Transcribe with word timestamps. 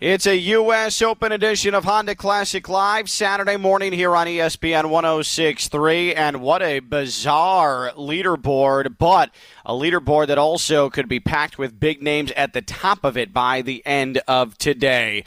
It's 0.00 0.28
a 0.28 0.36
U.S. 0.36 1.02
Open 1.02 1.32
edition 1.32 1.74
of 1.74 1.82
Honda 1.82 2.14
Classic 2.14 2.68
Live 2.68 3.10
Saturday 3.10 3.56
morning 3.56 3.92
here 3.92 4.14
on 4.14 4.28
ESPN 4.28 4.90
1063. 4.90 6.14
And 6.14 6.40
what 6.40 6.62
a 6.62 6.78
bizarre 6.78 7.90
leaderboard, 7.96 8.96
but 8.96 9.32
a 9.66 9.72
leaderboard 9.72 10.28
that 10.28 10.38
also 10.38 10.88
could 10.88 11.08
be 11.08 11.18
packed 11.18 11.58
with 11.58 11.80
big 11.80 12.00
names 12.00 12.30
at 12.36 12.52
the 12.52 12.62
top 12.62 13.02
of 13.02 13.16
it 13.16 13.32
by 13.32 13.60
the 13.60 13.84
end 13.84 14.20
of 14.28 14.56
today. 14.56 15.24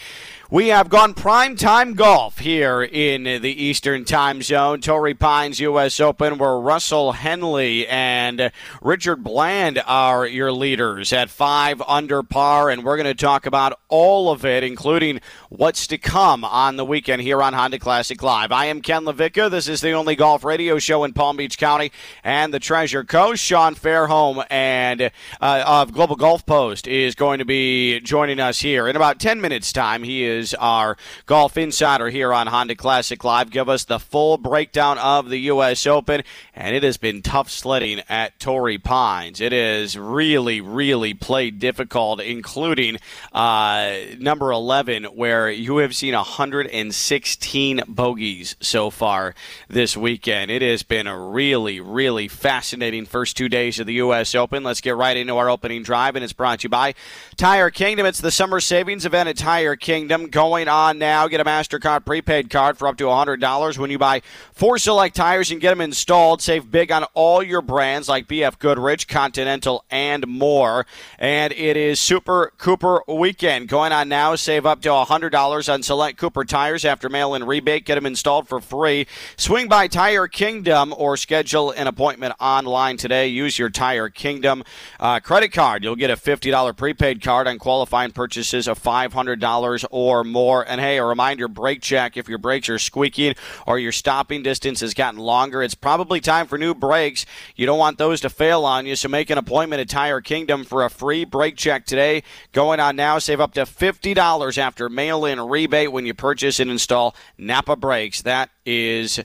We 0.51 0.67
have 0.67 0.89
gone 0.89 1.13
prime 1.13 1.55
time 1.55 1.93
golf 1.93 2.39
here 2.39 2.83
in 2.83 3.23
the 3.23 3.63
Eastern 3.63 4.03
Time 4.03 4.41
Zone. 4.41 4.81
Torrey 4.81 5.13
Pines 5.13 5.61
U.S. 5.61 6.01
Open, 6.01 6.37
where 6.37 6.59
Russell 6.59 7.13
Henley 7.13 7.87
and 7.87 8.51
Richard 8.81 9.23
Bland 9.23 9.81
are 9.87 10.27
your 10.27 10.51
leaders 10.51 11.13
at 11.13 11.29
five 11.29 11.81
under 11.87 12.21
par, 12.21 12.69
and 12.69 12.83
we're 12.83 12.97
going 12.97 13.07
to 13.07 13.13
talk 13.13 13.45
about 13.45 13.79
all 13.87 14.29
of 14.29 14.43
it, 14.43 14.61
including 14.61 15.21
what's 15.47 15.87
to 15.87 15.97
come 15.97 16.43
on 16.43 16.75
the 16.75 16.83
weekend 16.83 17.21
here 17.21 17.41
on 17.41 17.53
Honda 17.53 17.79
Classic 17.79 18.21
Live. 18.21 18.51
I 18.51 18.65
am 18.65 18.81
Ken 18.81 19.05
LaVicka. 19.05 19.49
This 19.49 19.69
is 19.69 19.79
the 19.79 19.93
only 19.93 20.17
golf 20.17 20.43
radio 20.43 20.79
show 20.79 21.05
in 21.05 21.13
Palm 21.13 21.37
Beach 21.37 21.57
County 21.57 21.93
and 22.25 22.53
the 22.53 22.59
Treasure 22.59 23.05
Coast. 23.05 23.41
Sean 23.41 23.73
Fairholm 23.73 24.45
and 24.49 25.11
uh, 25.39 25.63
of 25.65 25.93
Global 25.93 26.17
Golf 26.17 26.45
Post 26.45 26.89
is 26.89 27.15
going 27.15 27.39
to 27.39 27.45
be 27.45 28.01
joining 28.01 28.41
us 28.41 28.59
here 28.59 28.89
in 28.89 28.97
about 28.97 29.17
10 29.17 29.39
minutes' 29.39 29.71
time. 29.71 30.03
He 30.03 30.25
is 30.25 30.40
is 30.41 30.53
our 30.55 30.97
golf 31.25 31.55
insider 31.55 32.09
here 32.09 32.33
on 32.33 32.47
Honda 32.47 32.75
Classic 32.75 33.23
Live. 33.23 33.51
Give 33.51 33.69
us 33.69 33.85
the 33.85 33.99
full 33.99 34.37
breakdown 34.37 34.97
of 34.97 35.29
the 35.29 35.37
U.S. 35.41 35.85
Open, 35.85 36.23
and 36.55 36.75
it 36.75 36.83
has 36.83 36.97
been 36.97 37.21
tough 37.21 37.49
sledding 37.49 38.01
at 38.09 38.39
Torrey 38.39 38.79
Pines. 38.79 39.39
It 39.39 39.51
has 39.51 39.97
really, 39.97 40.59
really 40.59 41.13
played 41.13 41.59
difficult, 41.59 42.19
including 42.19 42.97
uh, 43.31 43.97
number 44.19 44.51
11, 44.51 45.03
where 45.05 45.49
you 45.49 45.77
have 45.77 45.95
seen 45.95 46.15
116 46.15 47.83
bogeys 47.87 48.55
so 48.59 48.89
far 48.89 49.35
this 49.69 49.95
weekend. 49.95 50.49
It 50.49 50.63
has 50.63 50.81
been 50.81 51.05
a 51.05 51.17
really, 51.17 51.79
really 51.79 52.27
fascinating 52.27 53.05
first 53.05 53.37
two 53.37 53.47
days 53.47 53.79
of 53.79 53.85
the 53.85 53.93
U.S. 53.93 54.33
Open. 54.33 54.63
Let's 54.63 54.81
get 54.81 54.95
right 54.95 55.15
into 55.15 55.37
our 55.37 55.49
opening 55.49 55.83
drive, 55.83 56.15
and 56.15 56.23
it's 56.23 56.33
brought 56.33 56.61
to 56.61 56.63
you 56.63 56.69
by 56.69 56.95
Tire 57.37 57.69
Kingdom. 57.69 58.07
It's 58.07 58.21
the 58.21 58.31
summer 58.31 58.59
savings 58.59 59.05
event 59.05 59.29
at 59.29 59.37
Tire 59.37 59.75
Kingdom 59.75 60.30
going 60.31 60.67
on 60.67 60.97
now. 60.97 61.27
Get 61.27 61.41
a 61.41 61.45
MasterCard 61.45 62.05
prepaid 62.05 62.49
card 62.49 62.77
for 62.77 62.87
up 62.87 62.97
to 62.97 63.05
$100 63.05 63.77
when 63.77 63.91
you 63.91 63.99
buy 63.99 64.21
four 64.53 64.77
select 64.77 65.15
tires 65.15 65.51
and 65.51 65.61
get 65.61 65.69
them 65.69 65.81
installed. 65.81 66.41
Save 66.41 66.71
big 66.71 66.91
on 66.91 67.03
all 67.13 67.43
your 67.43 67.61
brands 67.61 68.09
like 68.09 68.27
BF 68.27 68.57
Goodrich, 68.57 69.07
Continental, 69.07 69.83
and 69.91 70.25
more. 70.27 70.85
And 71.19 71.53
it 71.53 71.77
is 71.77 71.99
Super 71.99 72.53
Cooper 72.57 73.03
Weekend 73.07 73.67
going 73.67 73.91
on 73.91 74.09
now. 74.09 74.35
Save 74.35 74.65
up 74.65 74.81
to 74.81 74.89
$100 74.89 75.73
on 75.73 75.83
select 75.83 76.17
Cooper 76.17 76.45
tires 76.45 76.85
after 76.85 77.09
mail 77.09 77.35
in 77.35 77.43
rebate. 77.43 77.85
Get 77.85 77.95
them 77.95 78.05
installed 78.05 78.47
for 78.47 78.59
free. 78.59 79.07
Swing 79.35 79.67
by 79.67 79.87
Tire 79.87 80.27
Kingdom 80.27 80.93
or 80.97 81.17
schedule 81.17 81.71
an 81.71 81.87
appointment 81.87 82.33
online 82.39 82.97
today. 82.97 83.27
Use 83.27 83.59
your 83.59 83.69
Tire 83.69 84.09
Kingdom 84.09 84.63
uh, 84.99 85.19
credit 85.19 85.49
card. 85.49 85.83
You'll 85.83 85.95
get 85.95 86.09
a 86.09 86.15
$50 86.15 86.75
prepaid 86.77 87.21
card 87.21 87.47
on 87.47 87.59
qualifying 87.59 88.11
purchases 88.11 88.67
of 88.67 88.81
$500 88.81 89.85
or 89.91 90.20
or 90.21 90.23
more. 90.23 90.67
And 90.67 90.79
hey, 90.79 90.97
a 90.97 91.03
reminder 91.03 91.47
brake 91.47 91.81
check 91.81 92.15
if 92.15 92.29
your 92.29 92.37
brakes 92.37 92.69
are 92.69 92.79
squeaking 92.79 93.35
or 93.67 93.77
your 93.79 93.91
stopping 93.91 94.43
distance 94.43 94.79
has 94.79 94.93
gotten 94.93 95.19
longer. 95.19 95.61
It's 95.61 95.75
probably 95.75 96.21
time 96.21 96.47
for 96.47 96.57
new 96.57 96.73
brakes. 96.73 97.25
You 97.55 97.65
don't 97.65 97.79
want 97.79 97.97
those 97.97 98.21
to 98.21 98.29
fail 98.29 98.63
on 98.63 98.85
you, 98.85 98.95
so 98.95 99.09
make 99.09 99.29
an 99.29 99.37
appointment 99.37 99.81
at 99.81 99.89
Tire 99.89 100.21
Kingdom 100.21 100.63
for 100.63 100.85
a 100.85 100.89
free 100.89 101.25
brake 101.25 101.57
check 101.57 101.85
today. 101.85 102.23
Going 102.53 102.79
on 102.79 102.95
now, 102.95 103.19
save 103.19 103.41
up 103.41 103.53
to 103.55 103.61
$50 103.61 104.57
after 104.57 104.89
mail 104.89 105.25
in 105.25 105.39
rebate 105.41 105.91
when 105.91 106.05
you 106.05 106.13
purchase 106.13 106.59
and 106.59 106.71
install 106.71 107.15
Napa 107.37 107.75
brakes. 107.75 108.21
That 108.21 108.49
is 108.65 109.19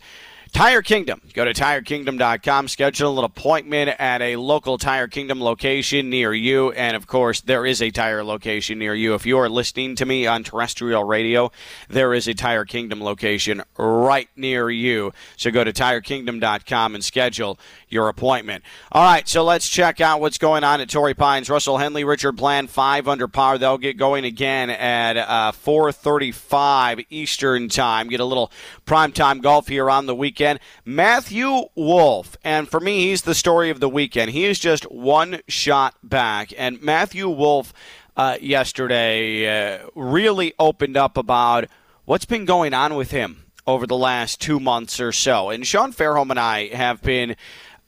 Tire 0.57 0.81
Kingdom. 0.81 1.21
Go 1.35 1.45
to 1.45 1.53
tirekingdom.com, 1.53 2.69
schedule 2.69 3.19
an 3.19 3.27
appointment 3.27 3.91
at 4.01 4.23
a 4.23 4.37
local 4.37 4.79
Tire 4.79 5.07
Kingdom 5.07 5.39
location 5.39 6.09
near 6.09 6.33
you. 6.33 6.73
And 6.73 6.97
of 6.97 7.07
course, 7.07 7.43
there 7.43 7.67
is 7.67 7.83
a 7.83 7.91
tire 7.91 8.25
location 8.25 8.79
near 8.79 8.95
you. 8.95 9.13
If 9.13 9.27
you 9.27 9.37
are 9.37 9.51
listening 9.51 9.97
to 9.97 10.07
me 10.07 10.27
on 10.27 10.45
terrestrial 10.45 11.05
radio, 11.05 11.53
there 11.91 12.15
is 12.15 12.27
a 12.27 12.33
Tire 12.33 12.65
Kingdom 12.65 13.03
location 13.03 13.63
right 13.77 14.31
near 14.35 14.71
you. 14.71 15.13
So 15.37 15.51
go 15.51 15.63
to 15.63 15.75
tirekingdom.com 15.75 16.95
and 16.95 17.05
schedule 17.05 17.59
your 17.89 18.09
appointment. 18.09 18.65
All 18.93 19.05
right, 19.05 19.29
so 19.29 19.45
let's 19.45 19.69
check 19.69 20.01
out 20.01 20.21
what's 20.21 20.39
going 20.39 20.65
on 20.65 20.81
at 20.81 20.89
Torrey 20.91 21.15
Pines. 21.15 21.49
Russell 21.49 21.79
Henley, 21.79 22.05
Richard 22.05 22.33
Bland, 22.33 22.71
five 22.71 23.07
under 23.09 23.29
par. 23.29 23.59
They'll 23.59 23.79
get 23.79 23.97
going 23.97 24.25
again 24.25 24.71
at 24.71 25.17
uh, 25.17 25.53
4:35 25.53 27.07
Eastern 27.11 27.69
time. 27.69 28.09
Get 28.09 28.21
a 28.21 28.25
little 28.25 28.51
prime 28.85 29.13
time 29.13 29.41
golf 29.41 29.69
here 29.69 29.89
on 29.91 30.07
the 30.07 30.15
weekend. 30.15 30.61
Matthew 30.85 31.65
Wolff, 31.75 32.37
and 32.43 32.69
for 32.69 32.81
me, 32.81 33.09
he's 33.09 33.23
the 33.23 33.35
story 33.35 33.71
of 33.71 33.81
the 33.81 33.89
weekend. 33.89 34.31
He 34.33 34.45
is 34.45 34.59
just 34.59 34.85
one 34.91 35.41
shot 35.49 35.95
back, 36.03 36.53
and 36.57 36.81
Matthew 36.83 37.29
Wolff. 37.29 37.73
uh, 38.17 38.39
yesterday 38.41 39.75
uh, 39.75 39.87
really 39.95 40.55
opened 40.59 40.97
up 40.97 41.17
about 41.17 41.67
what's 42.07 42.25
been 42.25 42.45
going 42.45 42.73
on 42.73 42.95
with 42.95 43.11
him 43.11 43.45
over 43.67 43.87
the 43.87 43.97
last 43.97 44.41
two 44.41 44.61
months 44.61 45.01
or 45.01 45.13
so. 45.13 45.51
And 45.51 45.67
Sean 45.67 45.93
Fairholm 45.93 46.31
and 46.31 46.39
I 46.39 46.69
have 46.69 47.03
been 47.03 47.37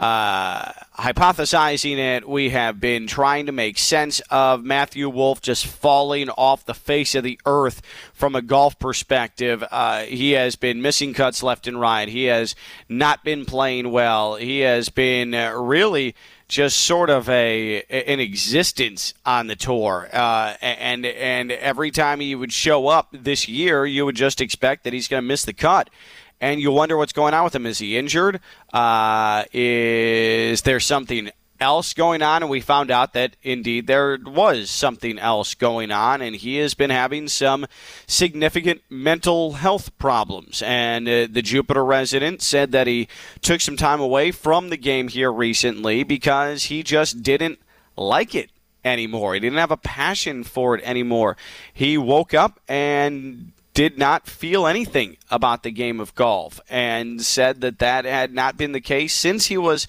uh, 0.01 0.71
hypothesizing 0.97 1.99
it. 1.99 2.29
We 2.29 2.51
have 2.51 2.81
been 2.81 3.07
trying 3.07 3.47
to 3.47 3.53
make 3.53 3.79
sense 3.79 4.21
of 4.31 4.63
Matthew 4.63 5.09
Wolff 5.09 5.41
just 5.41 5.67
falling 5.67 6.31
off 6.31 6.65
the 6.65 6.75
face 6.75 7.15
of 7.15 7.25
the 7.25 7.41
earth 7.47 7.83
from 8.13 8.37
a 8.37 8.43
golf 8.43 8.79
perspective. 8.79 9.65
Uh, 9.71 10.03
he 10.03 10.33
has 10.33 10.55
been 10.55 10.81
missing 10.83 11.15
cuts 11.15 11.43
left 11.43 11.67
and 11.67 11.81
right. 11.81 12.09
He 12.09 12.25
has 12.25 12.55
not 12.89 13.25
been 13.25 13.45
playing 13.45 13.91
well. 13.91 14.37
He 14.37 14.61
has 14.61 14.89
been 14.89 15.35
uh, 15.35 15.53
really 15.53 16.15
just 16.47 16.81
sort 16.81 17.11
of 17.11 17.29
a 17.29 17.83
an 17.91 18.21
existence 18.21 19.13
on 19.27 19.49
the 19.49 19.57
tour, 19.57 20.09
uh, 20.11 20.55
and 20.63 21.05
and 21.05 21.53
every 21.53 21.91
time 21.91 22.21
he 22.21 22.35
would 22.35 22.55
show 22.55 22.89
up 22.89 23.09
this 23.13 23.47
year, 23.47 23.85
you 23.85 24.07
would 24.07 24.17
just 24.17 24.41
expect 24.41 24.85
that 24.85 24.95
he's 24.95 25.09
going 25.09 25.23
to 25.23 25.27
miss 25.27 25.45
the 25.45 25.53
cut 25.53 25.91
and 26.41 26.61
you 26.61 26.71
wonder 26.71 26.97
what's 26.97 27.13
going 27.13 27.35
on 27.35 27.45
with 27.45 27.55
him. 27.55 27.67
Is 27.67 27.79
he 27.79 27.97
injured? 27.97 28.41
Uh, 28.73 29.45
is 29.53 30.63
there 30.63 30.81
something 30.81 31.31
else 31.61 31.93
going 31.93 32.23
on? 32.23 32.43
And 32.43 32.51
we 32.51 32.61
found 32.61 32.91
out 32.91 33.13
that 33.15 33.37
indeed 33.43 33.87
there 33.87 34.19
was 34.25 34.71
something 34.71 35.19
else 35.19 35.55
going 35.55 35.91
on, 35.91 36.23
and 36.23 36.37
he 36.37 36.57
has 36.57 36.75
been 36.75 36.91
having 36.91 37.29
some 37.29 37.67
significant 38.07 38.83
mental 38.89 39.55
health 39.55 39.97
problems. 39.99 40.63
And 40.63 41.09
uh, 41.09 41.27
the 41.31 41.43
Jupiter 41.43 41.85
resident 41.85 42.43
said 42.43 42.73
that 42.73 42.87
he 42.87 43.09
took 43.43 43.61
some 43.61 43.77
time 43.77 44.01
away 44.01 44.31
from 44.31 44.71
the 44.71 44.77
game 44.77 45.09
here 45.09 45.33
recently 45.33 46.05
because 46.05 46.65
he 46.65 46.83
just 46.83 47.23
didn't 47.23 47.59
like 47.97 48.35
it 48.35 48.51
anymore. 48.85 49.35
He 49.35 49.41
didn't 49.41 49.59
have 49.59 49.71
a 49.71 49.77
passion 49.77 50.45
for 50.45 50.77
it 50.77 50.85
anymore. 50.85 51.37
He 51.73 51.99
woke 51.99 52.35
up 52.35 52.61
and 52.69 53.53
did 53.79 53.97
not 53.97 54.27
feel 54.27 54.67
anything 54.67 55.17
about 55.31 55.63
the 55.63 55.71
game 55.71 56.01
of 56.01 56.13
golf 56.17 56.59
and 56.69 57.23
said 57.23 57.61
that 57.61 57.79
that 57.79 58.05
had 58.05 58.35
not 58.35 58.57
been 58.57 58.73
the 58.73 58.81
case 58.81 59.15
since 59.15 59.47
he 59.47 59.57
was 59.57 59.87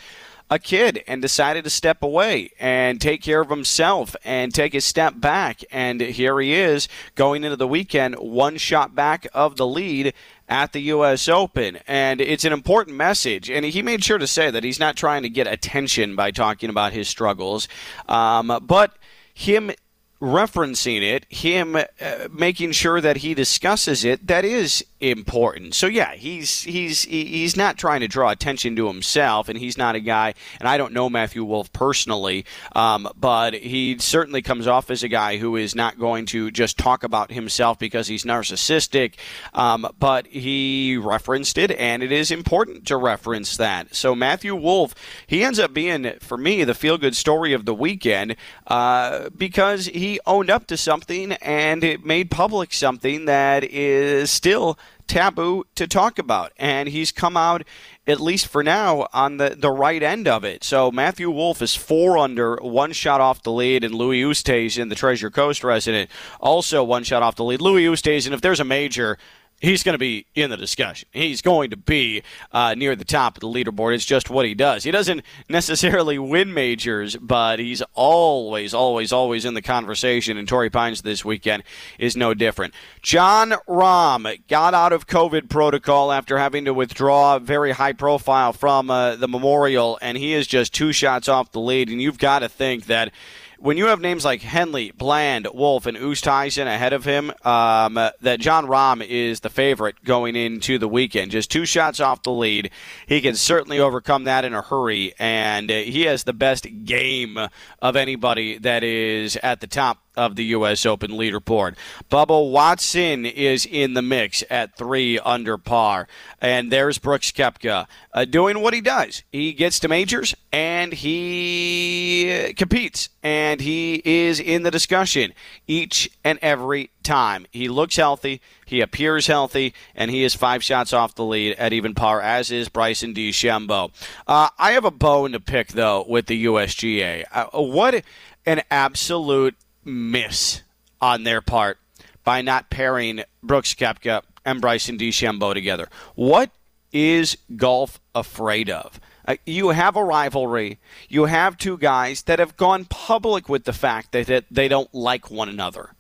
a 0.48 0.60
kid 0.60 1.04
and 1.08 1.24
decided 1.24 1.64
to 1.64 1.72
step 1.72 2.04
away 2.04 2.52
and 2.60 3.02
take 3.02 3.24
care 3.24 3.42
of 3.42 3.50
himself 3.50 4.16
and 4.24 4.54
take 4.54 4.76
a 4.76 4.80
step 4.80 5.20
back. 5.20 5.64
And 5.72 6.02
here 6.02 6.40
he 6.40 6.54
is 6.54 6.88
going 7.16 7.44
into 7.44 7.56
the 7.56 7.68
weekend, 7.68 8.14
one 8.20 8.58
shot 8.58 8.94
back 8.94 9.26
of 9.34 9.56
the 9.56 9.66
lead 9.66 10.14
at 10.48 10.72
the 10.72 10.82
U.S. 10.82 11.28
Open. 11.28 11.80
And 11.88 12.22
it's 12.22 12.46
an 12.46 12.54
important 12.54 12.96
message. 12.96 13.50
And 13.50 13.66
he 13.66 13.82
made 13.82 14.04
sure 14.04 14.20
to 14.20 14.28
say 14.28 14.52
that 14.52 14.64
he's 14.64 14.80
not 14.80 14.98
trying 14.98 15.24
to 15.24 15.30
get 15.30 15.48
attention 15.48 16.16
by 16.16 16.30
talking 16.30 16.70
about 16.70 16.94
his 16.94 17.10
struggles, 17.10 17.68
um, 18.08 18.56
but 18.68 18.96
him 19.34 19.72
referencing 20.22 21.02
it, 21.02 21.26
him 21.30 21.76
uh, 21.76 21.86
making 22.32 22.72
sure 22.72 23.00
that 23.00 23.18
he 23.18 23.34
discusses 23.34 24.04
it, 24.04 24.28
that 24.28 24.44
is 24.44 24.84
important. 25.00 25.74
So 25.74 25.88
yeah, 25.88 26.14
he's 26.14 26.64
he's 26.64 27.04
he's 27.04 27.56
not 27.56 27.78
trying 27.78 28.02
to 28.02 28.08
draw 28.08 28.30
attention 28.30 28.76
to 28.76 28.88
himself, 28.88 29.48
and 29.48 29.58
he's 29.58 29.78
not 29.78 29.96
a 29.96 30.02
guy. 30.02 30.34
And 30.60 30.68
I 30.68 30.78
don't 30.78 30.92
know 30.92 31.10
Matthew 31.10 31.44
Wolff 31.46 31.72
personally, 31.72 32.46
um, 32.76 33.08
but 33.18 33.54
he 33.54 33.98
certainly 34.00 34.42
comes 34.42 34.68
off 34.68 34.92
as 34.92 35.04
a 35.04 35.08
guy 35.08 35.38
who 35.38 35.56
is 35.56 35.74
not 35.74 35.98
going 35.98 36.26
to 36.28 36.52
just 36.52 36.78
talk 36.78 37.04
about 37.04 37.32
himself 37.32 37.80
because 37.80 38.08
he's 38.08 38.26
narcissistic. 38.26 39.14
Um, 39.54 39.88
but 40.00 40.28
he 40.28 40.98
referenced 40.98 41.58
it, 41.58 41.72
and 41.72 42.04
it 42.04 42.12
is 42.12 42.30
important 42.30 42.86
to 42.88 42.98
reference 42.98 43.56
that. 43.56 43.96
So 43.96 44.16
Matthew 44.16 44.54
Wolff, 44.54 44.96
he 45.28 45.44
ends 45.46 45.60
up 45.60 45.74
being 45.74 46.12
for 46.20 46.38
me 46.38 46.66
the 46.66 46.74
feel 46.74 46.98
good 46.98 47.16
story 47.16 47.54
of 47.54 47.64
the 47.64 47.74
weekend 47.74 48.36
uh, 48.68 49.30
because 49.30 49.86
he 49.86 50.09
owned 50.26 50.50
up 50.50 50.66
to 50.68 50.78
something 50.78 51.34
and 51.34 51.84
it 51.84 52.06
made 52.06 52.32
public 52.32 52.74
something 52.74 53.26
that 53.26 53.64
is 53.64 54.32
still 54.32 54.80
taboo 55.08 55.66
to 55.76 55.88
talk 55.88 56.18
about. 56.18 56.54
And 56.58 56.88
he's 56.88 57.12
come 57.12 57.36
out, 57.36 57.64
at 58.08 58.22
least 58.22 58.48
for 58.48 58.64
now, 58.64 59.08
on 59.12 59.38
the, 59.38 59.56
the 59.58 59.72
right 59.72 60.02
end 60.02 60.28
of 60.28 60.44
it. 60.44 60.64
So 60.64 60.92
Matthew 60.92 61.30
Wolff 61.30 61.62
is 61.62 61.76
four 61.76 62.18
under, 62.18 62.56
one 62.58 62.94
shot 62.94 63.20
off 63.20 63.44
the 63.44 63.52
lead, 63.52 63.84
and 63.84 63.94
Louis 63.94 64.22
Oosthuizen, 64.22 64.90
the 64.90 64.96
Treasure 64.96 65.30
Coast 65.30 65.64
resident, 65.64 66.10
also 66.40 66.84
one 66.84 67.04
shot 67.04 67.24
off 67.24 67.36
the 67.36 67.44
lead. 67.44 67.62
Louis 67.62 67.86
Oosthuizen, 67.86 68.32
if 68.32 68.42
there's 68.42 68.60
a 68.60 68.66
major 68.66 69.18
he's 69.60 69.84
going 69.84 69.94
to 69.94 70.00
be 70.00 70.26
in 70.36 70.50
the 70.50 70.58
discussion. 70.58 71.08
He's 71.12 71.42
going 71.42 71.70
to 71.72 71.78
be 71.78 72.24
uh, 72.52 72.76
near 72.76 72.96
the 72.96 73.06
top 73.06 73.38
of 73.38 73.42
the 73.42 73.48
leaderboard. 73.48 73.96
It's 73.96 74.06
just 74.06 74.30
what 74.30 74.46
he 74.46 74.54
does. 74.54 74.84
He 74.84 74.92
doesn't 74.92 75.24
necessarily 75.50 76.18
win 76.18 76.54
majors, 76.54 77.16
but 77.18 77.60
he's 77.60 77.82
always, 77.94 78.74
always, 78.74 79.12
always 79.12 79.46
in 79.46 79.54
the 79.54 79.62
conversation. 79.62 80.38
And 80.38 80.48
Torrey 80.48 80.70
Pines 80.70 81.02
this 81.02 81.26
weekend 81.26 81.64
is 81.98 82.16
no 82.16 82.34
different. 82.34 82.74
Jon 83.02 83.54
Rahm 83.68 84.48
got 84.48 84.74
out 84.74 84.94
of 84.94 85.08
COVID 85.08 85.50
protocol 85.50 86.12
after 86.12 86.38
having 86.38 86.66
to 86.66 86.74
withdraw 86.74 87.40
very 87.40 87.72
high 87.72 87.94
profile 87.94 88.54
from 88.54 88.90
uh, 88.90 89.16
the 89.16 89.28
Memorial, 89.28 90.00
and 90.02 90.18
he 90.18 90.34
is 90.34 90.48
just 90.48 90.74
two 90.74 90.92
shots 90.92 91.28
off 91.28 91.52
the 91.52 91.60
lead. 91.60 91.90
And 91.90 92.02
you've 92.02 92.20
got 92.20 92.40
to 92.40 92.50
think 92.50 92.86
that 92.86 93.12
when 93.60 93.78
you 93.78 93.88
have 93.88 94.00
names 94.00 94.24
like 94.24 94.42
Henley, 94.42 94.92
Bland, 94.92 95.48
Wolff, 95.54 95.86
and 95.86 95.98
Oosthuizen 95.98 96.66
ahead 96.66 96.94
of 96.94 97.06
him, 97.06 97.32
um, 97.44 97.96
that 97.96 98.40
Jon 98.40 98.66
Rahm 98.68 99.06
is 99.06 99.42
the 99.42 99.50
favorite 99.50 100.04
going 100.04 100.36
into 100.36 100.78
the 100.78 100.88
weekend. 100.88 101.32
Just 101.32 101.52
two 101.52 101.66
shots 101.66 102.00
off 102.00 102.24
the 102.24 102.32
lead. 102.32 102.72
He 103.06 103.22
can 103.22 103.36
certainly 103.36 103.80
overcome 103.80 104.24
that 104.24 104.46
in 104.46 104.54
a 104.54 104.62
hurry, 104.62 105.14
and 105.20 105.70
he 105.70 106.04
has 106.04 106.24
the 106.24 106.34
best 106.34 106.68
game 106.86 107.38
of 107.82 107.96
anybody 107.96 108.58
that 108.60 108.84
is 108.84 109.36
at 109.38 109.62
the 109.62 109.68
top 109.68 110.09
of 110.16 110.36
the 110.36 110.46
U.S. 110.46 110.86
Open 110.86 111.12
leaderboard. 111.12 111.76
Bubba 112.10 112.52
Watson 112.52 113.26
is 113.26 113.66
in 113.66 113.94
the 113.94 114.02
mix 114.02 114.44
at 114.50 114.76
three 114.78 115.20
under 115.20 115.58
par. 115.58 116.08
And 116.42 116.72
there's 116.72 116.98
Brooks 116.98 117.32
Koepka 117.32 117.88
uh, 118.14 118.26
doing 118.26 118.62
what 118.62 118.74
he 118.74 118.82
does. 118.82 119.24
He 119.32 119.54
gets 119.54 119.80
to 119.80 119.88
majors 119.88 120.36
and 120.52 120.94
he 120.94 122.54
competes 122.58 123.10
and 123.24 123.62
he 123.62 124.02
is 124.06 124.40
in 124.40 124.64
the 124.64 124.72
discussion 124.72 125.34
each 125.68 126.10
and 126.24 126.40
every 126.42 126.92
time. 127.04 127.46
He 127.52 127.68
looks 127.68 127.96
healthy, 127.96 128.42
he 128.66 128.82
appears 128.82 129.28
healthy, 129.28 129.74
and 129.96 130.12
he 130.12 130.24
is 130.24 130.36
five 130.36 130.64
shots 130.64 130.94
off 130.94 131.16
the 131.16 131.26
lead 131.26 131.56
at 131.58 131.74
even 131.74 131.96
par, 131.96 132.22
as 132.22 132.52
is 132.52 132.70
Bryson 132.70 133.14
DeChambeau. 133.14 133.92
Uh, 134.28 134.50
I 134.58 134.72
have 134.72 134.86
a 134.86 134.92
bone 134.92 135.32
to 135.34 135.40
pick, 135.40 135.70
though, 135.70 136.06
with 136.08 136.28
the 136.28 136.46
USGA. 136.46 137.26
Uh, 137.32 137.46
what 137.62 138.04
an 138.46 138.62
absolute 138.72 139.56
miss 139.84 140.62
on 141.02 141.24
their 141.24 141.42
part 141.42 141.78
by 142.24 142.42
not 142.42 142.70
pairing 142.70 143.24
Brooks 143.42 143.74
Koepka 143.74 144.22
and 144.46 144.62
Bryson 144.62 144.98
DeChambeau 144.98 145.54
together. 145.54 145.88
What 146.16 146.52
is 146.92 147.38
golf 147.56 148.00
afraid 148.14 148.70
of? 148.70 149.00
Uh, 149.28 149.36
you 149.46 149.70
have 149.70 149.96
a 149.96 150.04
rivalry. 150.04 150.80
You 151.08 151.26
have 151.26 151.58
two 151.58 151.78
guys 151.78 152.24
that 152.24 152.40
have 152.40 152.58
gone 152.58 152.86
public 152.86 153.48
with 153.48 153.66
the 153.66 153.74
fact 153.74 154.12
that, 154.12 154.28
that 154.28 154.46
they 154.50 154.68
don't 154.68 154.94
like 154.94 155.30
one 155.30 155.50
another. 155.50 155.94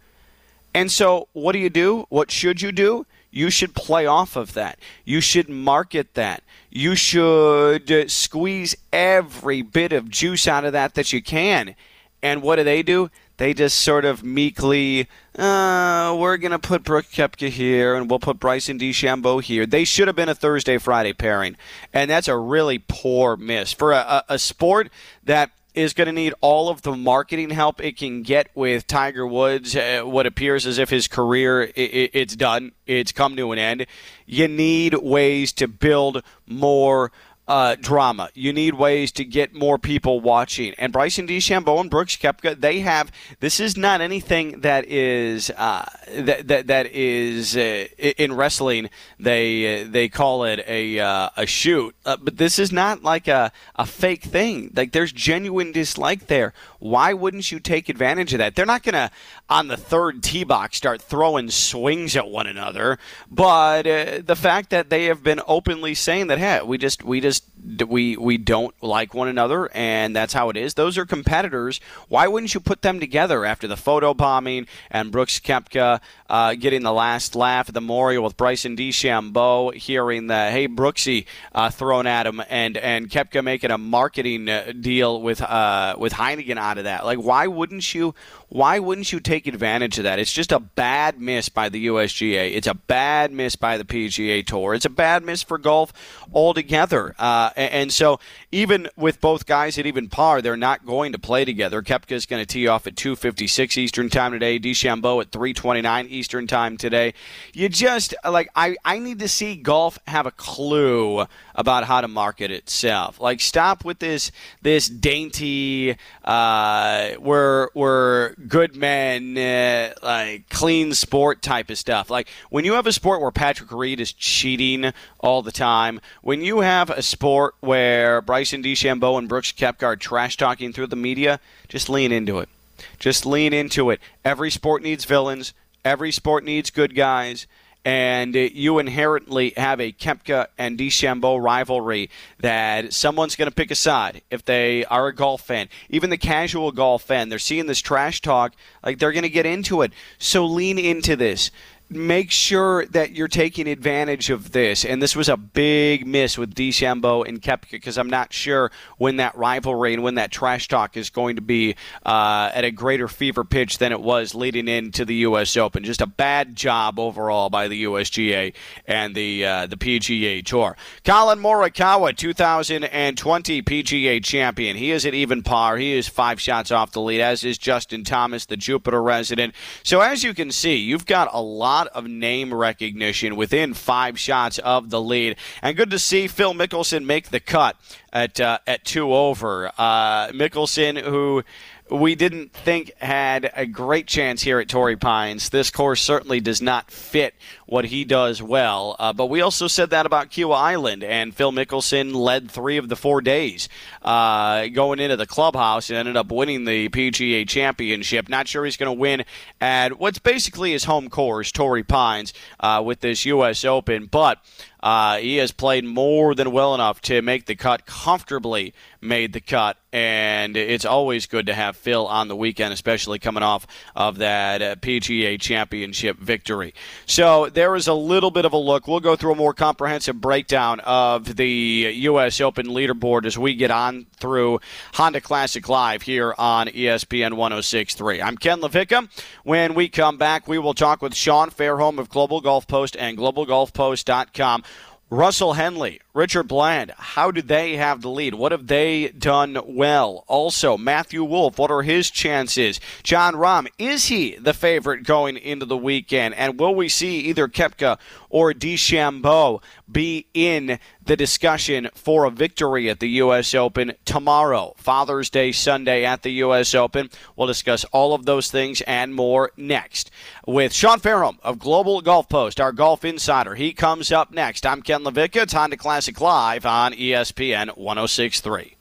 And 0.74 0.92
so, 0.92 1.28
what 1.34 1.54
do 1.54 1.60
you 1.60 1.70
do? 1.70 2.06
What 2.10 2.32
should 2.32 2.62
you 2.62 2.72
do? 2.72 3.06
You 3.32 3.50
should 3.50 3.76
play 3.76 4.06
off 4.06 4.36
of 4.36 4.54
that. 4.54 4.80
You 5.06 5.22
should 5.22 5.50
market 5.50 6.16
that. 6.16 6.44
You 6.72 6.96
should 6.96 8.10
squeeze 8.10 8.76
every 8.92 9.62
bit 9.62 9.94
of 9.94 10.10
juice 10.10 10.48
out 10.48 10.66
of 10.66 10.74
that 10.74 10.96
that 10.96 11.14
you 11.14 11.22
can. 11.22 11.76
And 12.24 12.42
what 12.42 12.56
do 12.56 12.64
they 12.64 12.82
do? 12.82 13.10
They 13.40 13.54
just 13.54 13.80
sort 13.80 14.04
of 14.04 14.22
meekly, 14.22 15.08
uh, 15.38 16.14
we're 16.20 16.36
going 16.36 16.52
to 16.52 16.60
put 16.60 16.84
Brooke 16.84 17.06
Koepka 17.06 17.48
here 17.48 17.96
and 17.96 18.10
we'll 18.10 18.20
put 18.20 18.38
Bryson 18.38 18.78
DeChambeau 18.78 19.42
here. 19.42 19.66
They 19.66 19.86
should 19.86 20.08
have 20.08 20.16
been 20.16 20.28
a 20.28 20.36
Thursday 20.36 20.78
Friday 20.78 21.14
pairing. 21.14 21.56
And 21.94 22.12
that's 22.12 22.28
a 22.28 22.36
really 22.36 22.80
poor 22.80 23.38
miss 23.38 23.72
for 23.72 23.94
a, 23.94 24.26
a, 24.28 24.38
sport 24.38 24.90
that 25.24 25.52
is 25.74 25.94
going 25.94 26.08
to 26.08 26.12
need 26.12 26.34
all 26.42 26.68
of 26.68 26.82
the 26.82 26.94
marketing 26.94 27.52
help 27.52 27.82
it 27.82 27.96
can 27.96 28.24
get 28.24 28.50
with 28.56 28.86
Tiger 28.88 29.26
Woods. 29.26 29.74
Uh, 29.74 30.02
what 30.04 30.26
appears 30.26 30.66
as 30.66 30.78
if 30.78 30.90
his 30.90 31.08
career 31.08 31.62
it, 31.62 31.78
it, 31.78 32.12
it's 32.14 32.36
done, 32.36 32.74
it's 32.86 33.14
come 33.14 33.38
to 33.38 33.54
an 33.54 33.60
end. 33.60 33.86
You 34.26 34.50
need 34.50 34.96
ways 34.96 35.54
to 35.54 35.70
build 35.70 36.24
more 36.46 37.14
uh, 37.50 37.76
drama. 37.82 38.30
You 38.36 38.54
need 38.54 38.76
ways 38.76 39.12
to 39.14 39.26
get 39.26 39.56
more 39.56 39.80
people 39.80 40.22
watching. 40.22 40.76
And 40.78 40.94
Bryson 40.94 41.28
DeChambeau 41.28 41.82
and 41.82 41.90
Brooks 41.90 42.16
Koepka, 42.16 42.62
they 42.62 42.82
have. 42.82 43.12
This 43.40 43.60
is 43.60 43.76
not 43.76 44.02
anything 44.02 44.62
that 44.62 44.86
is 44.86 45.50
uh, 45.58 45.90
that, 46.16 46.48
that 46.48 46.68
that 46.68 46.86
is 46.94 47.58
uh, 47.58 47.88
in 47.98 48.34
wrestling. 48.34 48.92
They 49.20 49.82
uh, 49.82 49.88
they 49.90 50.10
call 50.10 50.44
it 50.44 50.64
a 50.68 51.00
uh, 51.00 51.30
a 51.36 51.48
shoot, 51.48 51.96
uh, 52.06 52.18
but 52.18 52.38
this 52.38 52.60
is 52.60 52.72
not 52.72 53.02
like 53.02 53.28
a 53.28 53.52
a 53.76 53.86
fake 53.88 54.24
thing. 54.24 54.72
Like 54.76 54.92
there's 54.92 55.12
genuine 55.12 55.72
dislike 55.72 56.28
there. 56.28 56.54
Why 56.78 57.14
wouldn't 57.14 57.52
you 57.52 57.60
take 57.60 57.90
advantage 57.90 58.32
of 58.32 58.38
that? 58.38 58.56
They're 58.56 58.66
not 58.68 58.84
gonna 58.84 59.10
on 59.50 59.70
the 59.70 59.78
third 59.78 60.22
tee 60.22 60.44
box 60.44 60.78
start 60.78 61.02
throwing 61.02 61.50
swings 61.50 62.16
at 62.16 62.30
one 62.30 62.46
another, 62.46 63.00
but 63.32 63.84
the 63.84 64.36
fact 64.36 64.70
that 64.70 64.92
they 64.92 65.06
have 65.06 65.24
been 65.24 65.42
openly 65.48 65.96
saying 65.96 66.28
that, 66.28 66.38
hey, 66.38 66.62
we 66.64 66.78
just 66.78 67.04
we 67.04 67.20
just 67.20 67.39
we 67.88 68.16
we 68.18 68.38
don't 68.38 68.74
like 68.82 69.14
one 69.14 69.28
another, 69.28 69.70
and 69.74 70.16
that's 70.16 70.34
how 70.34 70.50
it 70.50 70.58
is. 70.58 70.74
Those 70.74 70.98
are 70.98 71.06
competitors. 71.06 71.80
Why 72.08 72.28
wouldn't 72.28 72.54
you 72.54 72.60
put 72.60 72.82
them 72.82 73.00
together 73.00 73.46
after 73.46 73.68
the 73.68 73.78
photo 73.78 74.14
bombing 74.14 74.68
and 74.90 75.12
Brooks 75.12 75.40
Koepka 75.40 76.00
uh, 76.30 76.54
getting 76.56 76.84
the 76.84 76.94
last 76.94 77.36
laugh 77.36 77.68
at 77.68 77.74
the 77.74 77.82
memorial 77.82 78.24
with 78.24 78.38
Bryson 78.38 78.76
DeChambeau 78.76 79.74
hearing 79.74 80.28
the 80.28 80.52
"Hey 80.52 80.68
Brooksy" 80.68 81.26
uh, 81.54 81.70
thrown 81.70 82.08
at 82.08 82.26
him, 82.26 82.42
and 82.50 82.78
and 82.78 83.10
Koepka 83.10 83.44
making 83.44 83.72
a 83.72 83.78
marketing 83.78 84.48
uh, 84.50 84.72
deal 84.80 85.22
with 85.22 85.42
uh, 85.42 85.96
with 85.98 86.14
Heineken 86.14 86.58
out 86.58 86.78
of 86.78 86.86
that. 86.86 87.06
Like, 87.06 87.20
why 87.20 87.48
wouldn't 87.48 87.94
you? 87.94 88.16
Why 88.50 88.80
wouldn't 88.80 89.12
you 89.12 89.20
take 89.20 89.46
advantage 89.46 90.00
of 90.00 90.06
that? 90.06 90.18
It's 90.18 90.34
just 90.34 90.52
a 90.52 90.60
bad 90.60 91.22
miss 91.22 91.50
by 91.50 91.70
the 91.70 91.86
USGA. 91.86 92.56
It's 92.56 92.66
a 92.66 92.74
bad 92.74 93.32
miss 93.32 93.56
by 93.56 93.78
the 93.78 93.86
PGA 93.86 94.44
Tour. 94.44 94.74
It's 94.74 94.86
a 94.86 94.90
bad 94.90 95.24
miss 95.24 95.44
for 95.44 95.60
golf 95.60 95.94
altogether. 96.34 97.14
Uh, 97.20 97.52
and 97.56 97.94
so, 97.94 98.20
even 98.52 98.90
with 98.98 99.22
both 99.22 99.46
guys 99.46 99.78
at 99.78 99.86
even 99.86 100.10
par, 100.10 100.42
they're 100.42 100.58
not 100.58 100.84
going 100.84 101.12
to 101.12 101.20
play 101.20 101.46
together. 101.46 101.84
Koepka 101.84 102.14
is 102.14 102.26
going 102.26 102.42
to 102.42 102.46
tee 102.46 102.68
off 102.68 102.88
at 102.88 102.96
2:56 102.96 103.78
Eastern 103.78 104.10
Time 104.10 104.32
today. 104.32 104.60
DeChambeau 104.60 105.22
at 105.22 105.30
3:29 105.30 106.08
Eastern 106.10 106.48
Time 106.48 106.76
today. 106.76 107.14
You 107.54 107.70
just 107.70 108.16
like 108.28 108.50
I 108.56 108.78
I 108.84 108.98
need 108.98 109.20
to 109.20 109.28
see 109.28 109.58
golf 109.58 110.00
have 110.08 110.26
a 110.26 110.32
clue 110.32 111.28
about 111.54 111.84
how 111.84 112.02
to 112.02 112.08
market 112.08 112.50
itself. 112.50 113.20
Like, 113.20 113.42
stop 113.42 113.86
with 113.86 114.00
this 114.00 114.32
this 114.64 114.88
dainty. 114.88 115.96
Uh, 116.24 117.10
we're 117.20 117.70
we're 117.76 118.34
good 118.48 118.76
men, 118.76 119.38
uh, 119.38 119.94
like 120.02 120.50
clean 120.50 120.94
sport 120.94 121.42
type 121.42 121.70
of 121.70 121.78
stuff. 121.78 122.10
Like 122.10 122.28
when 122.50 122.66
you 122.66 122.74
have 122.74 122.88
a 122.88 122.94
sport 122.94 123.22
where 123.22 123.32
Patrick 123.32 123.72
Reed 123.72 124.00
is 124.00 124.14
cheating 124.14 124.94
all 125.20 125.42
the 125.42 125.52
time, 125.52 126.00
when 126.22 126.42
you 126.42 126.60
have 126.60 126.90
a 126.90 127.02
sport 127.02 127.56
where 127.60 128.22
Bryson 128.22 128.64
DeChambeau 128.64 129.18
and 129.18 129.28
Brooks 129.28 129.52
Koepka 129.52 129.84
are 129.84 129.96
trash 129.96 130.38
talking 130.38 130.74
through 130.74 130.88
the 130.88 130.96
media, 130.96 131.40
just 131.68 131.90
lean 131.90 132.12
into 132.12 132.40
it. 132.40 132.50
Just 132.98 133.26
lean 133.26 133.54
into 133.54 133.90
it. 133.90 134.00
Every 134.24 134.50
sport 134.50 134.82
needs 134.82 135.06
villains. 135.06 135.54
Every 135.84 136.12
sport 136.12 136.44
needs 136.44 136.70
good 136.70 136.96
guys 136.96 137.48
and 137.90 138.36
you 138.36 138.78
inherently 138.78 139.52
have 139.58 139.82
a 139.82 139.92
Koepka 139.92 140.46
and 140.60 140.78
DeChambeau 140.78 141.42
rivalry 141.42 142.12
that 142.38 142.94
someone's 142.94 143.36
going 143.36 143.50
to 143.50 143.56
pick 143.56 143.72
a 143.72 143.76
side 143.76 144.22
if 144.30 144.46
they 144.46 144.86
are 144.86 145.08
a 145.08 145.16
golf 145.16 145.42
fan. 145.42 145.70
Even 145.90 146.12
the 146.12 146.18
casual 146.18 146.72
golf 146.72 147.02
fan, 147.02 147.30
they're 147.30 147.40
seeing 147.40 147.66
this 147.66 147.80
trash 147.80 148.22
talk, 148.22 148.54
like 148.86 149.00
they're 149.00 149.12
going 149.12 149.24
to 149.24 149.30
get 149.30 149.48
into 149.48 149.82
it. 149.82 149.92
So 150.20 150.46
lean 150.46 150.78
into 150.78 151.16
this 151.16 151.50
make 151.90 152.30
sure 152.30 152.86
that 152.88 153.12
you're 153.12 153.28
taking 153.28 153.68
advantage 153.68 154.30
of 154.30 154.52
this. 154.52 154.86
And 154.86 155.02
this 155.02 155.16
was 155.16 155.28
a 155.28 155.38
big 155.38 156.06
miss 156.06 156.38
with 156.38 156.54
DeChambeau 156.54 157.28
and 157.28 157.42
Koepka 157.42 157.72
because 157.72 157.98
I'm 157.98 158.10
not 158.10 158.32
sure 158.32 158.72
when 158.98 159.18
that 159.18 159.36
rivalry 159.36 159.94
and 159.96 160.04
when 160.04 160.16
that 160.16 160.32
trash 160.32 160.68
talk 160.68 160.96
is 160.96 161.10
going 161.10 161.36
to 161.38 161.42
be 161.42 161.76
uh, 162.06 162.52
at 162.54 162.64
a 162.64 162.72
greater 162.72 163.08
fever 163.08 163.44
pitch 163.44 163.80
than 163.80 163.92
it 163.92 164.02
was 164.02 164.36
leading 164.36 164.68
into 164.68 165.04
the 165.04 165.16
U.S. 165.16 165.58
Open. 165.58 165.84
Just 165.84 166.02
a 166.02 166.08
bad 166.08 166.56
job 166.56 167.00
overall 167.00 167.50
by 167.50 167.68
the 167.68 167.84
USGA 167.86 168.54
and 168.86 169.16
the 169.16 169.46
uh, 169.46 169.66
the 169.66 169.78
PGA 169.78 170.46
Tour. 170.46 170.78
Collin 171.04 171.40
Morikawa, 171.40 172.16
2020 172.16 173.62
PGA 173.64 174.24
champion. 174.24 174.78
He 174.78 174.92
is 174.92 175.06
at 175.06 175.14
even 175.14 175.42
par. 175.42 175.78
He 175.78 175.94
is 175.94 176.08
five 176.08 176.40
shots 176.40 176.72
off 176.72 176.92
the 176.92 177.02
lead, 177.02 177.22
as 177.22 177.44
is 177.44 177.58
Justin 177.58 178.04
Thomas, 178.04 178.46
the 178.46 178.58
Jupiter 178.58 179.02
resident. 179.02 179.56
So 179.84 180.02
as 180.02 180.24
you 180.24 180.34
can 180.34 180.52
see, 180.52 180.76
you've 180.76 181.06
got 181.06 181.30
a 181.34 181.42
lot 181.42 181.79
lot 181.80 181.88
of 181.96 182.06
name 182.06 182.54
recognition 182.54 183.38
within 183.38 183.74
five 183.74 184.20
shots 184.20 184.58
of 184.60 184.90
the 184.90 185.02
lead. 185.02 185.38
And 185.62 185.78
good 185.78 185.92
to 185.92 186.00
see 186.00 186.28
Phil 186.28 186.54
Mickelson 186.54 187.06
make 187.06 187.30
the 187.30 187.40
cut 187.40 187.78
at 188.12 188.40
uh, 188.40 188.60
at 188.68 188.84
two 188.84 189.14
over. 189.14 189.72
Uh, 189.78 190.28
Mickelson, 190.30 191.02
who 191.02 191.44
we 191.90 192.16
didn't 192.16 192.52
think 192.52 192.92
had 192.98 193.52
a 193.56 193.66
great 193.66 194.08
chance 194.08 194.42
here 194.42 194.60
at 194.60 194.68
Torrey 194.68 194.98
Pines. 194.98 195.50
This 195.50 195.72
course 195.72 196.02
certainly 196.02 196.42
does 196.42 196.62
not 196.62 196.92
fit 196.92 197.34
what 197.70 197.86
he 197.86 198.04
does 198.04 198.42
well. 198.42 198.96
Uh, 198.98 199.14
but 199.14 199.28
we 199.28 199.42
also 199.42 199.68
said 199.68 199.92
that 199.92 200.08
about 200.08 200.32
Kiawah 200.32 200.56
Island, 200.56 201.04
and 201.04 201.36
Phil 201.36 201.52
Mickelson 201.52 202.16
led 202.16 202.50
three 202.50 202.78
of 202.78 202.90
the 202.90 202.96
four 202.96 203.22
days 203.22 203.70
uh, 204.02 204.68
going 204.68 205.00
into 205.00 205.16
the 205.16 205.28
clubhouse 205.28 205.90
and 205.90 205.98
ended 205.98 206.18
up 206.18 206.32
winning 206.32 206.66
the 206.66 206.90
PGA 206.90 207.48
Championship. 207.48 208.28
Not 208.28 208.48
sure 208.48 208.66
he's 208.66 208.78
going 208.78 208.96
to 208.96 209.00
win 209.00 209.24
at 209.62 210.00
what's 210.00 210.18
basically 210.18 210.72
his 210.72 210.86
home 210.86 211.10
course, 211.10 211.52
Torrey 211.52 211.84
Pines, 211.84 212.34
uh, 212.60 212.82
with 212.84 213.02
this 213.02 213.24
U.S. 213.26 213.64
Open, 213.64 214.08
but 214.08 214.40
uh, 214.82 215.18
he 215.18 215.38
has 215.38 215.52
played 215.52 215.84
more 215.84 216.34
than 216.34 216.52
well 216.52 216.74
enough 216.74 217.02
to 217.02 217.22
make 217.22 217.46
the 217.46 217.56
cut, 217.56 217.86
comfortably 217.86 218.74
made 219.02 219.34
the 219.34 219.42
cut, 219.42 219.78
and 219.92 220.56
it's 220.56 220.86
always 220.86 221.26
good 221.26 221.48
to 221.48 221.54
have 221.54 221.76
Phil 221.76 222.08
on 222.08 222.28
the 222.28 222.36
weekend, 222.36 222.74
especially 222.74 223.20
coming 223.20 223.44
off 223.44 223.68
of 223.96 224.20
that 224.20 224.62
uh, 224.62 224.76
PGA 224.76 225.40
Championship 225.40 226.18
victory. 226.18 226.74
So 227.06 227.50
there 227.60 227.76
is 227.76 227.90
a 227.90 227.94
little 227.94 228.32
bit 228.32 228.46
of 228.46 228.54
a 228.54 228.58
look. 228.58 228.88
We'll 228.88 229.02
go 229.02 229.18
through 229.18 229.34
a 229.34 229.36
more 229.36 229.54
comprehensive 229.54 230.22
breakdown 230.22 230.80
of 230.80 231.36
the 231.36 231.92
U.S. 231.94 232.40
Open 232.40 232.68
leaderboard 232.68 233.26
as 233.26 233.38
we 233.38 233.54
get 233.54 233.70
on 233.70 234.06
through 234.16 234.62
Honda 234.94 235.20
Classic 235.20 235.68
Live 235.68 236.04
here 236.04 236.34
on 236.38 236.68
ESPN 236.68 237.34
106.3. 237.34 238.24
I'm 238.24 238.38
Ken 238.38 238.62
LaVicka. 238.62 239.10
When 239.44 239.74
we 239.74 239.90
come 239.90 240.16
back, 240.18 240.48
we 240.48 240.58
will 240.58 240.74
talk 240.74 241.02
with 241.02 241.14
Sean 241.14 241.50
Fairholm 241.50 242.00
of 242.00 242.08
Global 242.08 242.40
Golf 242.40 242.66
Post 242.66 242.96
and 242.96 243.18
GlobalGolfPost.com. 243.18 244.64
Russell 245.12 245.54
Henley, 245.54 246.00
Richard 246.14 246.44
Bland, 246.44 246.94
how 246.96 247.32
do 247.32 247.42
they 247.42 247.78
have 247.78 248.04
the 248.04 248.12
lead? 248.12 248.36
What 248.36 248.52
have 248.52 248.68
they 248.68 249.08
done 249.08 249.60
well? 249.66 250.24
Also, 250.28 250.78
Matthew 250.78 251.24
Wolff, 251.24 251.58
what 251.58 251.72
are 251.72 251.82
his 251.82 252.12
chances? 252.12 252.80
Jon 253.02 253.34
Rahm, 253.34 253.68
is 253.80 254.06
he 254.06 254.36
the 254.36 254.54
favorite 254.54 255.06
going 255.06 255.36
into 255.36 255.66
the 255.66 255.76
weekend? 255.76 256.36
And 256.36 256.60
will 256.60 256.76
we 256.76 256.90
see 256.90 257.22
either 257.22 257.48
Koepka 257.48 257.98
or 258.30 258.54
DeChambeau 258.54 259.64
be 259.92 260.28
in 260.36 260.78
the 261.10 261.18
discussion 261.18 261.90
for 261.96 262.26
a 262.26 262.30
victory 262.30 262.88
at 262.88 263.00
the 263.00 263.10
U.S. 263.10 263.56
Open 263.56 263.94
tomorrow, 264.06 264.76
Father's 264.78 265.32
Day 265.32 265.52
Sunday 265.52 266.06
at 266.06 266.22
the 266.22 266.30
U.S. 266.34 266.76
Open? 266.76 267.10
We'll 267.36 267.48
discuss 267.48 267.84
all 267.86 268.14
of 268.14 268.26
those 268.26 268.52
things 268.52 268.82
and 268.82 269.16
more 269.16 269.52
next 269.58 270.12
with 270.46 270.72
Sean 270.72 271.00
Fairholm 271.00 271.40
of 271.42 271.58
Global 271.58 272.02
Golf 272.02 272.30
Post, 272.30 272.62
our 272.62 272.72
golf 272.72 273.04
insider. 273.04 273.56
He 273.56 273.74
comes 273.74 274.12
up 274.12 274.32
next. 274.32 274.68
I'm 274.68 274.84
Ken 274.84 275.04
LaVicka. 275.04 275.42
It's 275.42 275.54
Honda 275.54 275.78
Classic 275.78 276.22
Live 276.22 276.64
on 276.68 276.94
ESPN 276.94 277.76
1063. 277.76 278.76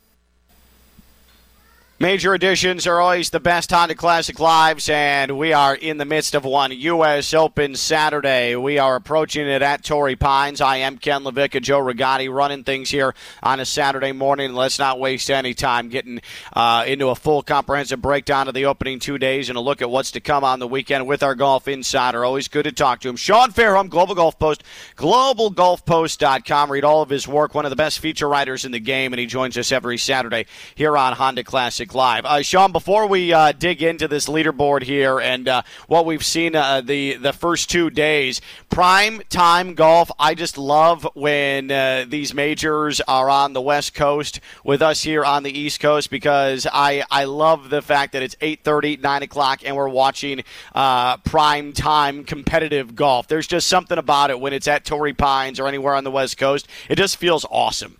Major 2.00 2.32
editions 2.32 2.86
are 2.86 3.00
always 3.00 3.30
the 3.30 3.40
best 3.40 3.72
Honda 3.72 3.96
Classic 3.96 4.38
Lives, 4.38 4.88
and 4.88 5.36
we 5.36 5.52
are 5.52 5.74
in 5.74 5.98
the 5.98 6.04
midst 6.04 6.36
of 6.36 6.44
one 6.44 6.70
U.S. 6.70 7.34
Open 7.34 7.74
Saturday. 7.74 8.54
We 8.54 8.78
are 8.78 8.94
approaching 8.94 9.48
it 9.48 9.62
at 9.62 9.82
Torrey 9.82 10.14
Pines. 10.14 10.60
I 10.60 10.76
am 10.76 10.98
Ken 10.98 11.24
LaVicka, 11.24 11.60
Joe 11.60 11.80
Rigotti, 11.80 12.32
running 12.32 12.62
things 12.62 12.90
here 12.90 13.16
on 13.42 13.58
a 13.58 13.64
Saturday 13.64 14.12
morning. 14.12 14.52
Let's 14.52 14.78
not 14.78 15.00
waste 15.00 15.28
any 15.28 15.54
time 15.54 15.88
getting 15.88 16.20
uh, 16.52 16.84
into 16.86 17.08
a 17.08 17.16
full 17.16 17.42
comprehensive 17.42 18.00
breakdown 18.00 18.46
of 18.46 18.54
the 18.54 18.66
opening 18.66 19.00
two 19.00 19.18
days 19.18 19.48
and 19.48 19.58
a 19.58 19.60
look 19.60 19.82
at 19.82 19.90
what's 19.90 20.12
to 20.12 20.20
come 20.20 20.44
on 20.44 20.60
the 20.60 20.68
weekend 20.68 21.04
with 21.08 21.24
our 21.24 21.34
golf 21.34 21.66
insider. 21.66 22.24
Always 22.24 22.46
good 22.46 22.62
to 22.62 22.70
talk 22.70 23.00
to 23.00 23.08
him. 23.08 23.16
Sean 23.16 23.50
Fairholm, 23.50 23.88
Global 23.88 24.14
Golf 24.14 24.38
Post, 24.38 24.62
globalgolfpost.com. 24.94 26.70
Read 26.70 26.84
all 26.84 27.02
of 27.02 27.10
his 27.10 27.26
work, 27.26 27.56
one 27.56 27.66
of 27.66 27.70
the 27.70 27.76
best 27.76 27.98
feature 27.98 28.28
writers 28.28 28.64
in 28.64 28.70
the 28.70 28.78
game, 28.78 29.12
and 29.12 29.18
he 29.18 29.26
joins 29.26 29.58
us 29.58 29.72
every 29.72 29.98
Saturday 29.98 30.46
here 30.76 30.96
on 30.96 31.14
Honda 31.14 31.42
Classic 31.42 31.87
Live. 31.94 32.24
Uh, 32.24 32.42
Sean, 32.42 32.72
before 32.72 33.06
we 33.06 33.32
uh, 33.32 33.52
dig 33.52 33.82
into 33.82 34.08
this 34.08 34.28
leaderboard 34.28 34.82
here 34.82 35.20
and 35.20 35.48
uh, 35.48 35.62
what 35.86 36.06
we've 36.06 36.24
seen 36.24 36.54
uh, 36.54 36.80
the 36.80 37.14
the 37.14 37.32
first 37.32 37.70
two 37.70 37.90
days, 37.90 38.40
prime 38.70 39.20
time 39.28 39.74
golf. 39.74 40.10
I 40.18 40.34
just 40.34 40.58
love 40.58 41.08
when 41.14 41.70
uh, 41.70 42.06
these 42.08 42.34
majors 42.34 43.00
are 43.02 43.30
on 43.30 43.52
the 43.52 43.60
West 43.60 43.94
Coast 43.94 44.40
with 44.64 44.82
us 44.82 45.02
here 45.02 45.24
on 45.24 45.42
the 45.42 45.56
East 45.56 45.80
Coast 45.80 46.10
because 46.10 46.66
I 46.72 47.04
I 47.10 47.24
love 47.24 47.70
the 47.70 47.82
fact 47.82 48.12
that 48.12 48.22
it's 48.22 48.36
8:30, 48.36 49.00
9 49.00 49.22
o'clock, 49.22 49.60
and 49.64 49.76
we're 49.76 49.88
watching 49.88 50.42
uh, 50.74 51.16
prime 51.18 51.72
time 51.72 52.24
competitive 52.24 52.94
golf. 52.94 53.28
There's 53.28 53.46
just 53.46 53.68
something 53.68 53.98
about 53.98 54.30
it 54.30 54.40
when 54.40 54.52
it's 54.52 54.68
at 54.68 54.84
Torrey 54.84 55.14
Pines 55.14 55.60
or 55.60 55.68
anywhere 55.68 55.94
on 55.94 56.04
the 56.04 56.10
West 56.10 56.38
Coast. 56.38 56.68
It 56.88 56.96
just 56.96 57.16
feels 57.16 57.44
awesome 57.50 57.98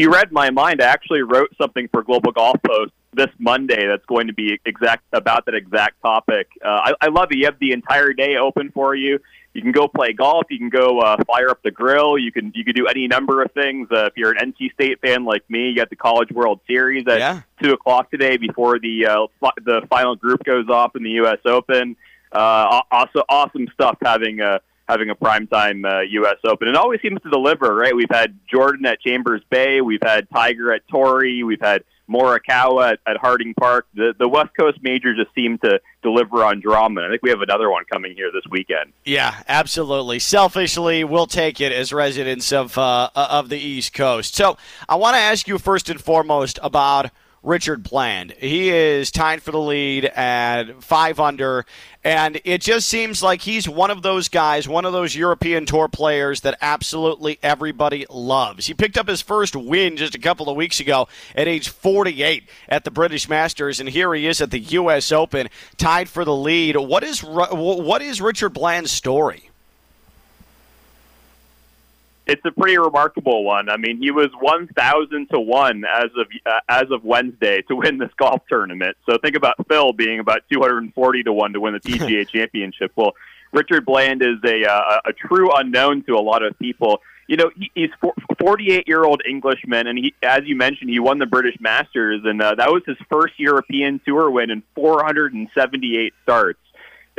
you 0.00 0.10
read 0.10 0.32
my 0.32 0.50
mind. 0.50 0.80
I 0.80 0.86
actually 0.86 1.22
wrote 1.22 1.54
something 1.60 1.88
for 1.88 2.02
Global 2.02 2.32
Golf 2.32 2.56
Post 2.66 2.92
this 3.12 3.28
Monday 3.38 3.86
that's 3.86 4.04
going 4.06 4.28
to 4.28 4.32
be 4.32 4.58
exact 4.64 5.04
about 5.12 5.46
that 5.46 5.54
exact 5.54 6.00
topic. 6.00 6.48
Uh, 6.64 6.68
I, 6.68 6.92
I 7.02 7.08
love 7.08 7.28
it. 7.30 7.38
You 7.38 7.46
have 7.46 7.58
the 7.58 7.72
entire 7.72 8.12
day 8.12 8.36
open 8.36 8.70
for 8.72 8.94
you. 8.94 9.18
You 9.52 9.62
can 9.62 9.72
go 9.72 9.88
play 9.88 10.12
golf. 10.12 10.46
You 10.48 10.58
can 10.58 10.70
go 10.70 11.00
uh, 11.00 11.16
fire 11.24 11.50
up 11.50 11.60
the 11.64 11.72
grill. 11.72 12.16
You 12.16 12.30
can 12.30 12.52
you 12.54 12.64
can 12.64 12.74
do 12.74 12.86
any 12.86 13.08
number 13.08 13.42
of 13.42 13.50
things. 13.52 13.88
Uh, 13.90 14.06
if 14.06 14.12
you're 14.16 14.30
an 14.30 14.52
NC 14.52 14.72
State 14.74 15.00
fan 15.00 15.24
like 15.24 15.42
me, 15.50 15.70
you 15.70 15.76
got 15.76 15.90
the 15.90 15.96
College 15.96 16.30
World 16.30 16.60
Series 16.68 17.04
at 17.08 17.18
yeah. 17.18 17.40
two 17.60 17.72
o'clock 17.72 18.10
today 18.10 18.36
before 18.36 18.78
the 18.78 19.06
uh, 19.06 19.26
the 19.64 19.82
final 19.90 20.14
group 20.14 20.44
goes 20.44 20.68
off 20.68 20.94
in 20.94 21.02
the 21.02 21.10
U.S. 21.10 21.38
Open. 21.44 21.96
Uh, 22.30 22.82
also, 22.92 23.24
awesome 23.28 23.66
stuff 23.74 23.98
having 24.02 24.40
a 24.40 24.60
having 24.90 25.10
a 25.10 25.14
primetime 25.14 25.84
uh, 25.84 26.00
U.S. 26.00 26.36
Open. 26.44 26.68
It 26.68 26.76
always 26.76 27.00
seems 27.00 27.20
to 27.22 27.30
deliver, 27.30 27.74
right? 27.74 27.94
We've 27.94 28.10
had 28.10 28.38
Jordan 28.50 28.86
at 28.86 29.00
Chambers 29.00 29.42
Bay, 29.50 29.80
we've 29.80 30.02
had 30.02 30.28
Tiger 30.30 30.72
at 30.72 30.86
Torrey, 30.88 31.42
we've 31.42 31.60
had 31.60 31.84
Morikawa 32.10 32.92
at, 32.92 33.00
at 33.06 33.16
Harding 33.16 33.54
Park. 33.54 33.86
The 33.94 34.14
the 34.18 34.28
West 34.28 34.50
Coast 34.58 34.78
majors 34.82 35.16
just 35.16 35.34
seem 35.34 35.58
to 35.58 35.80
deliver 36.02 36.44
on 36.44 36.60
drama. 36.60 37.02
I 37.02 37.08
think 37.08 37.22
we 37.22 37.30
have 37.30 37.40
another 37.40 37.70
one 37.70 37.84
coming 37.90 38.14
here 38.14 38.30
this 38.32 38.42
weekend. 38.50 38.92
Yeah, 39.04 39.42
absolutely. 39.48 40.18
Selfishly, 40.18 41.04
we'll 41.04 41.28
take 41.28 41.60
it 41.60 41.72
as 41.72 41.92
residents 41.92 42.52
of 42.52 42.76
uh, 42.76 43.10
of 43.14 43.48
the 43.48 43.58
East 43.58 43.94
Coast. 43.94 44.34
So 44.34 44.58
I 44.88 44.96
want 44.96 45.14
to 45.14 45.20
ask 45.20 45.46
you 45.46 45.58
first 45.58 45.88
and 45.88 46.00
foremost 46.00 46.58
about 46.62 47.10
Richard 47.42 47.82
Bland. 47.82 48.32
He 48.32 48.70
is 48.70 49.10
tied 49.10 49.42
for 49.42 49.50
the 49.50 49.60
lead 49.60 50.04
at 50.04 50.82
five 50.82 51.18
under, 51.18 51.64
and 52.04 52.40
it 52.44 52.60
just 52.60 52.86
seems 52.86 53.22
like 53.22 53.40
he's 53.42 53.68
one 53.68 53.90
of 53.90 54.02
those 54.02 54.28
guys, 54.28 54.68
one 54.68 54.84
of 54.84 54.92
those 54.92 55.16
European 55.16 55.64
Tour 55.64 55.88
players 55.88 56.42
that 56.42 56.58
absolutely 56.60 57.38
everybody 57.42 58.06
loves. 58.10 58.66
He 58.66 58.74
picked 58.74 58.98
up 58.98 59.08
his 59.08 59.22
first 59.22 59.56
win 59.56 59.96
just 59.96 60.14
a 60.14 60.18
couple 60.18 60.50
of 60.50 60.56
weeks 60.56 60.80
ago 60.80 61.08
at 61.34 61.48
age 61.48 61.68
48 61.68 62.48
at 62.68 62.84
the 62.84 62.90
British 62.90 63.28
Masters, 63.28 63.80
and 63.80 63.88
here 63.88 64.12
he 64.14 64.26
is 64.26 64.40
at 64.40 64.50
the 64.50 64.58
U.S. 64.58 65.10
Open, 65.10 65.48
tied 65.78 66.08
for 66.08 66.24
the 66.24 66.36
lead. 66.36 66.76
What 66.76 67.02
is 67.04 67.20
what 67.20 68.02
is 68.02 68.20
Richard 68.20 68.50
Bland's 68.50 68.90
story? 68.90 69.49
It's 72.30 72.44
a 72.44 72.52
pretty 72.52 72.78
remarkable 72.78 73.44
one. 73.44 73.68
I 73.68 73.76
mean, 73.76 73.98
he 74.00 74.12
was 74.12 74.28
one 74.40 74.68
thousand 74.68 75.28
to 75.30 75.40
one 75.40 75.84
as 75.84 76.10
of 76.16 76.26
uh, 76.46 76.60
as 76.68 76.84
of 76.90 77.04
Wednesday 77.04 77.62
to 77.62 77.74
win 77.74 77.98
this 77.98 78.10
golf 78.16 78.42
tournament. 78.48 78.96
So 79.08 79.18
think 79.18 79.36
about 79.36 79.56
Phil 79.68 79.92
being 79.92 80.20
about 80.20 80.42
two 80.50 80.60
hundred 80.60 80.84
and 80.84 80.94
forty 80.94 81.24
to 81.24 81.32
one 81.32 81.52
to 81.54 81.60
win 81.60 81.74
the 81.74 81.80
PGA 81.90 82.28
Championship. 82.28 82.92
Well, 82.94 83.12
Richard 83.52 83.84
Bland 83.84 84.22
is 84.22 84.38
a 84.44 84.64
uh, 84.64 85.00
a 85.06 85.12
true 85.12 85.50
unknown 85.52 86.04
to 86.04 86.14
a 86.14 86.22
lot 86.22 86.44
of 86.44 86.56
people. 86.58 87.02
You 87.26 87.36
know, 87.36 87.50
he, 87.56 87.70
he's 87.74 87.90
forty-eight 88.40 88.86
year 88.86 89.04
old 89.04 89.22
Englishman, 89.28 89.88
and 89.88 89.98
he, 89.98 90.14
as 90.22 90.42
you 90.44 90.56
mentioned, 90.56 90.90
he 90.90 91.00
won 91.00 91.18
the 91.18 91.26
British 91.26 91.56
Masters, 91.60 92.22
and 92.24 92.40
uh, 92.40 92.54
that 92.56 92.70
was 92.70 92.82
his 92.86 92.96
first 93.10 93.34
European 93.38 94.00
Tour 94.06 94.30
win 94.30 94.50
in 94.50 94.62
four 94.76 95.04
hundred 95.04 95.34
and 95.34 95.48
seventy-eight 95.54 96.14
starts 96.22 96.60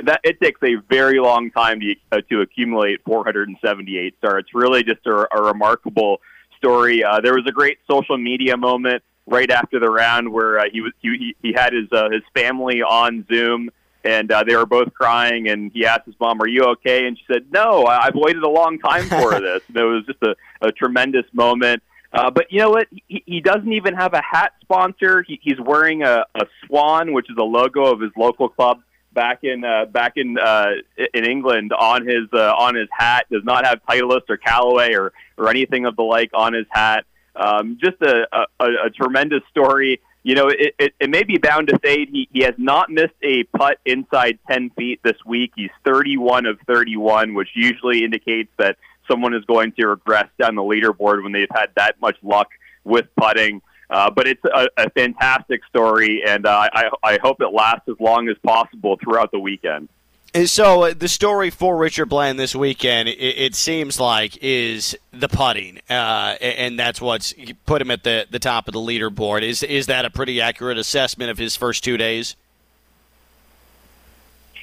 that 0.06 0.22
it 0.24 0.40
takes 0.42 0.62
a 0.64 0.76
very 0.90 1.20
long 1.20 1.52
time 1.52 1.80
to 1.80 1.96
uh, 2.12 2.22
to 2.30 2.42
accumulate 2.42 3.04
478 3.06 4.16
starts. 4.18 4.50
Really, 4.54 4.84
just 4.84 5.06
a, 5.06 5.28
a 5.36 5.42
remarkable 5.42 6.22
story. 6.58 7.04
Uh, 7.04 7.22
there 7.22 7.34
was 7.34 7.46
a 7.48 7.52
great 7.52 7.80
social 7.90 8.18
media 8.18 8.58
moment 8.58 9.04
right 9.26 9.50
after 9.50 9.80
the 9.80 9.90
round 9.90 10.32
where 10.32 10.60
uh, 10.60 10.64
he 10.72 10.82
was 10.82 10.94
he, 11.02 11.36
he 11.42 11.54
had 11.54 11.74
his 11.74 11.88
uh, 11.92 12.10
his 12.10 12.24
family 12.34 12.82
on 12.82 13.26
Zoom 13.32 13.70
and 14.04 14.32
uh, 14.32 14.44
they 14.44 14.56
were 14.56 14.66
both 14.66 14.94
crying. 14.94 15.50
And 15.50 15.72
he 15.74 15.86
asked 15.86 16.06
his 16.06 16.16
mom, 16.20 16.42
"Are 16.42 16.48
you 16.48 16.64
okay?" 16.64 17.08
And 17.08 17.18
she 17.18 17.24
said, 17.32 17.46
"No, 17.52 17.86
I've 17.86 18.16
waited 18.16 18.44
a 18.44 18.50
long 18.50 18.80
time 18.80 19.06
for 19.06 19.32
this." 19.40 19.62
and 19.68 19.78
it 19.78 19.84
was 19.84 20.06
just 20.06 20.22
a, 20.24 20.36
a 20.62 20.72
tremendous 20.72 21.26
moment. 21.34 21.84
Uh, 22.14 22.30
but 22.30 22.52
you 22.52 22.60
know 22.60 22.70
what? 22.70 22.88
He, 23.08 23.24
he 23.26 23.42
doesn't 23.42 23.72
even 23.72 23.94
have 23.96 24.14
a 24.14 24.22
hat 24.22 24.54
sponsor. 24.62 25.24
He, 25.24 25.40
he's 25.42 25.60
wearing 25.60 26.04
a, 26.04 26.26
a 26.36 26.46
swan, 26.66 27.14
which 27.14 27.30
is 27.30 27.38
a 27.40 27.44
logo 27.44 27.86
of 27.86 28.02
his 28.02 28.12
local 28.18 28.50
club 28.50 28.82
back 29.14 29.44
in 29.44 29.64
uh, 29.64 29.86
back 29.86 30.14
in 30.16 30.38
uh, 30.38 30.72
in 31.14 31.26
England 31.26 31.74
on 31.74 32.06
his 32.06 32.28
uh, 32.34 32.54
on 32.54 32.76
his 32.76 32.88
hat. 32.92 33.26
Does 33.32 33.44
not 33.44 33.66
have 33.66 33.82
Titleist 33.88 34.30
or 34.30 34.38
Callaway 34.38 34.94
or 34.94 35.14
or 35.38 35.50
anything 35.50 35.86
of 35.86 35.96
the 35.96 36.04
like 36.04 36.32
on 36.34 36.54
his 36.54 36.66
hat. 36.70 37.06
Um, 37.36 37.78
just 37.82 38.02
a, 38.02 38.28
a, 38.60 38.66
a 38.86 38.90
tremendous 38.90 39.42
story. 39.50 40.02
You 40.24 40.36
know, 40.36 40.50
it, 40.50 40.76
it, 40.78 40.94
it 41.00 41.10
may 41.10 41.24
be 41.24 41.38
bound 41.38 41.70
to 41.70 41.80
fade. 41.80 42.10
He, 42.12 42.28
he 42.32 42.44
has 42.44 42.54
not 42.58 42.92
missed 42.92 43.16
a 43.24 43.44
putt 43.46 43.80
inside 43.86 44.38
10 44.50 44.72
feet 44.72 45.00
this 45.04 45.16
week. 45.26 45.52
He's 45.56 45.72
31 45.84 46.46
of 46.46 46.60
31, 46.68 47.34
which 47.34 47.50
usually 47.56 48.04
indicates 48.04 48.52
that 48.58 48.78
someone 49.10 49.34
is 49.34 49.44
going 49.46 49.72
to 49.74 49.88
regress 49.88 50.28
down 50.40 50.56
the 50.56 50.62
leaderboard 50.62 51.24
when 51.24 51.32
they've 51.32 51.48
had 51.52 51.70
that 51.76 52.00
much 52.02 52.18
luck 52.22 52.50
with 52.84 53.08
putting. 53.16 53.62
Uh, 53.92 54.10
but 54.10 54.26
it's 54.26 54.44
a, 54.46 54.70
a 54.78 54.90
fantastic 54.92 55.66
story, 55.66 56.24
and 56.26 56.46
uh, 56.46 56.70
I, 56.72 56.90
I 57.04 57.20
hope 57.22 57.42
it 57.42 57.50
lasts 57.54 57.90
as 57.90 58.00
long 58.00 58.30
as 58.30 58.38
possible 58.38 58.98
throughout 59.04 59.32
the 59.32 59.40
weekend. 59.40 59.90
And 60.34 60.50
so 60.50 60.84
uh, 60.84 60.94
the 60.98 61.10
story 61.10 61.50
for 61.50 61.76
Richard 61.76 62.06
Bland 62.06 62.40
this 62.40 62.56
weekend, 62.56 63.10
it, 63.10 63.20
it 63.20 63.54
seems 63.54 64.00
like, 64.00 64.38
is 64.42 64.98
the 65.12 65.28
putting, 65.28 65.82
uh, 65.90 66.38
and 66.40 66.80
that's 66.80 67.02
what's 67.02 67.34
put 67.66 67.82
him 67.82 67.92
at 67.92 68.04
the, 68.04 68.26
the 68.30 68.40
top 68.40 68.70
of 68.70 68.74
the 68.74 68.80
leaderboard. 68.80 69.42
Is 69.42 69.62
is 69.62 69.88
that 69.88 70.06
a 70.06 70.10
pretty 70.10 70.40
accurate 70.40 70.78
assessment 70.78 71.30
of 71.30 71.38
his 71.38 71.58
first 71.58 71.84
two 71.84 71.98
days? 71.98 72.38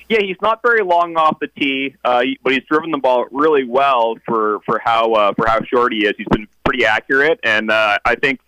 Yeah, 0.08 0.20
he's 0.20 0.40
not 0.40 0.62
very 0.62 0.82
long 0.82 1.18
off 1.18 1.38
the 1.38 1.49
tee, 1.49 1.94
uh, 2.02 2.23
but 2.42 2.54
he's 2.54 2.64
driven 2.64 2.90
the 2.92 2.97
ball 2.97 3.26
really 3.30 3.64
well 3.64 4.16
for 4.25 4.61
for 4.61 4.78
how 4.78 5.12
uh, 5.12 5.35
for 5.35 5.47
how 5.47 5.62
short 5.64 5.92
he 5.92 6.06
is. 6.06 6.14
He's 6.16 6.28
been 6.28 6.49
pretty 6.64 6.87
accurate, 6.87 7.40
and 7.42 7.70
uh, 7.70 7.99
I 8.06 8.14
think 8.14 8.40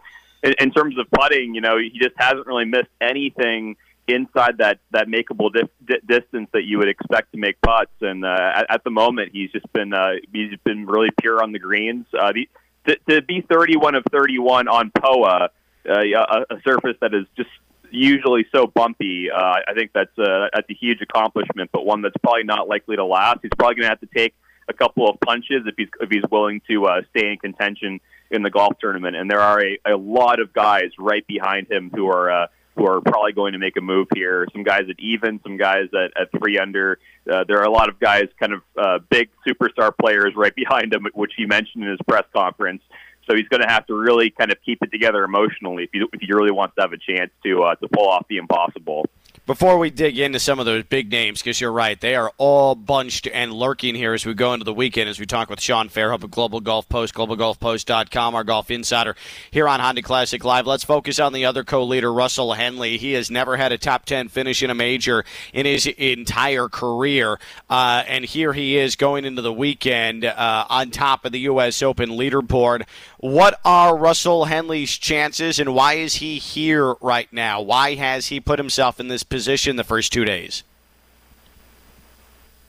in, 0.43 0.55
in 0.61 0.71
terms 0.71 0.99
of 0.99 1.07
putting, 1.11 1.55
you 1.55 1.61
know, 1.61 1.79
he 1.79 1.99
just 1.99 2.15
hasn't 2.17 2.47
really 2.47 2.65
missed 2.65 2.91
anything 3.01 3.77
inside 4.09 4.59
that 4.59 4.81
that 4.91 5.07
makeable 5.07 5.53
di- 5.53 5.69
di- 5.85 6.01
distance 6.07 6.49
that 6.53 6.65
you 6.65 6.79
would 6.79 6.89
expect 6.89 7.33
to 7.33 7.39
make 7.39 7.61
putts. 7.61 7.93
And 8.01 8.25
uh, 8.25 8.53
at, 8.57 8.67
at 8.71 8.85
the 8.85 8.91
moment, 8.91 9.31
he's 9.33 9.51
just 9.53 9.71
been 9.73 9.93
uh, 9.93 10.15
he's 10.33 10.53
been 10.65 10.87
really 10.87 11.11
pure 11.21 11.43
on 11.43 11.53
the 11.53 11.59
greens. 11.59 12.07
Uh, 12.19 12.33
the, 12.33 12.49
to, 12.87 12.97
to 13.09 13.23
be 13.23 13.43
31 13.43 13.95
of 13.95 14.05
31 14.11 14.69
on 14.69 14.91
POA, 14.91 15.27
uh, 15.27 15.49
a, 15.89 16.55
a 16.55 16.61
surface 16.65 16.97
that 17.01 17.15
is 17.15 17.27
just 17.37 17.51
usually 17.91 18.47
so 18.53 18.67
bumpy. 18.67 19.31
Uh, 19.31 19.57
I 19.69 19.75
think 19.75 19.93
that's 19.93 20.17
a, 20.19 20.49
that's 20.55 20.69
a 20.71 20.75
huge 20.75 21.01
accomplishment, 21.03 21.71
but 21.73 21.85
one 21.85 22.03
that's 22.03 22.17
probably 22.23 22.45
not 22.45 22.69
likely 22.69 22.97
to 22.97 23.05
last. 23.05 23.41
He's 23.43 23.51
probably 23.59 23.77
going 23.77 23.85
to 23.85 23.91
have 23.91 24.01
to 24.01 24.09
take 24.17 24.35
a 24.69 24.73
couple 24.73 25.09
of 25.09 25.19
punches 25.21 25.63
if 25.67 25.75
he's 25.77 25.89
if 26.01 26.11
he's 26.11 26.23
willing 26.31 26.63
to 26.71 26.87
uh, 26.87 27.03
stay 27.11 27.33
in 27.33 27.39
contention 27.39 28.01
in 28.31 28.43
the 28.43 28.51
golf 28.51 28.79
tournament. 28.81 29.17
And 29.17 29.31
there 29.31 29.41
are 29.41 29.61
a, 29.61 29.79
a 29.87 29.97
lot 29.97 30.41
of 30.41 30.53
guys 30.53 30.91
right 30.99 31.27
behind 31.27 31.71
him 31.71 31.91
who 31.95 32.09
are. 32.09 32.31
Uh, 32.31 32.47
who 32.77 32.87
are 32.87 33.01
probably 33.01 33.33
going 33.33 33.53
to 33.53 33.59
make 33.59 33.77
a 33.77 33.81
move 33.81 34.07
here. 34.15 34.47
Some 34.53 34.63
guys 34.63 34.83
at 34.89 34.99
even, 35.01 35.41
some 35.43 35.57
guys 35.57 35.89
at, 35.93 36.19
at 36.19 36.31
three 36.39 36.57
under. 36.59 36.99
Uh, 37.31 37.45
there 37.47 37.59
are 37.59 37.65
a 37.65 37.71
lot 37.71 37.89
of 37.89 37.99
guys, 37.99 38.25
kind 38.39 38.53
of 38.53 38.63
uh, 38.79 38.99
big 39.11 39.29
superstar 39.47 39.93
players 40.01 40.35
right 40.37 40.55
behind 40.57 40.95
him, 40.95 41.07
which 41.13 41.33
he 41.37 41.47
mentioned 41.47 41.85
in 41.85 41.91
his 41.91 41.99
press 42.09 42.25
conference. 42.33 42.81
So 43.29 43.37
he's 43.37 43.49
going 43.49 43.61
to 43.61 43.69
have 43.69 43.87
to 43.87 43.95
really 43.95 44.31
kind 44.31 44.51
of 44.51 44.59
keep 44.65 44.83
it 44.83 44.91
together 44.91 45.25
emotionally 45.25 45.85
if 45.85 45.91
he, 45.93 46.01
if 46.13 46.21
he 46.21 46.33
really 46.33 46.53
wants 46.53 46.75
to 46.77 46.83
have 46.83 46.93
a 46.93 46.97
chance 46.97 47.31
to 47.45 47.63
uh, 47.63 47.75
to 47.77 47.89
pull 47.89 48.09
off 48.09 48.27
the 48.29 48.39
impossible. 48.39 49.07
Before 49.47 49.79
we 49.79 49.91
dig 49.91 50.19
into 50.19 50.39
some 50.39 50.61
of 50.61 50.67
those 50.67 50.85
big 50.85 51.11
names, 51.11 51.41
because 51.43 51.61
you're 51.61 51.73
right, 51.73 52.01
they 52.01 52.15
are 52.15 52.33
all 52.39 52.75
bunched 52.75 53.27
and 53.27 53.53
lurking 53.53 53.95
here 53.95 54.15
as 54.15 54.25
we 54.25 54.33
go 54.33 54.53
into 54.53 54.65
the 54.65 54.73
weekend, 54.73 55.09
as 55.09 55.19
we 55.19 55.27
talk 55.27 55.51
with 55.51 55.61
Sean 55.61 55.89
Fairholm 55.89 56.23
of 56.23 56.31
Global 56.31 56.61
Golf 56.61 56.89
Post, 56.89 57.15
globalgolfpost.com, 57.15 58.35
our 58.35 58.45
golf 58.45 58.71
insider 58.71 59.17
here 59.51 59.67
on 59.67 59.81
Honda 59.81 60.03
Classic 60.03 60.45
Live. 60.45 60.67
Let's 60.67 60.85
focus 60.85 61.19
on 61.19 61.33
the 61.33 61.45
other 61.45 61.65
co-leader, 61.65 62.13
Russell 62.13 62.53
Henley. 62.53 62.97
He 62.97 63.13
has 63.15 63.31
never 63.31 63.57
had 63.57 63.73
a 63.73 63.79
top 63.79 64.05
10 64.05 64.29
finish 64.29 64.63
in 64.63 64.71
a 64.71 64.75
major 64.75 65.25
in 65.53 65.67
his 65.67 65.87
entire 65.87 66.69
career, 66.69 67.41
uh, 67.69 68.05
and 68.07 68.25
here 68.25 68.53
he 68.53 68.77
is 68.77 68.95
going 68.95 69.25
into 69.25 69.43
the 69.43 69.53
weekend 69.53 70.25
uh, 70.25 70.67
on 70.69 70.91
top 70.91 71.25
of 71.25 71.33
the 71.33 71.41
U.S. 71.41 71.83
Open 71.83 72.11
leaderboard. 72.11 72.87
What 73.21 73.61
are 73.67 73.99
Russell 73.99 74.47
Henley's 74.47 74.97
chances, 74.97 75.59
and 75.59 75.75
why 75.75 75.95
is 75.95 76.15
he 76.17 76.39
here 76.39 76.95
right 77.03 77.31
now? 77.31 77.61
Why 77.61 77.95
has 77.97 78.29
he 78.29 78.41
put 78.41 78.59
himself 78.59 78.99
in 78.99 79.09
this 79.09 79.23
position? 79.23 79.77
the 79.77 79.85
first 79.85 80.11
two 80.11 80.25
days? 80.25 80.63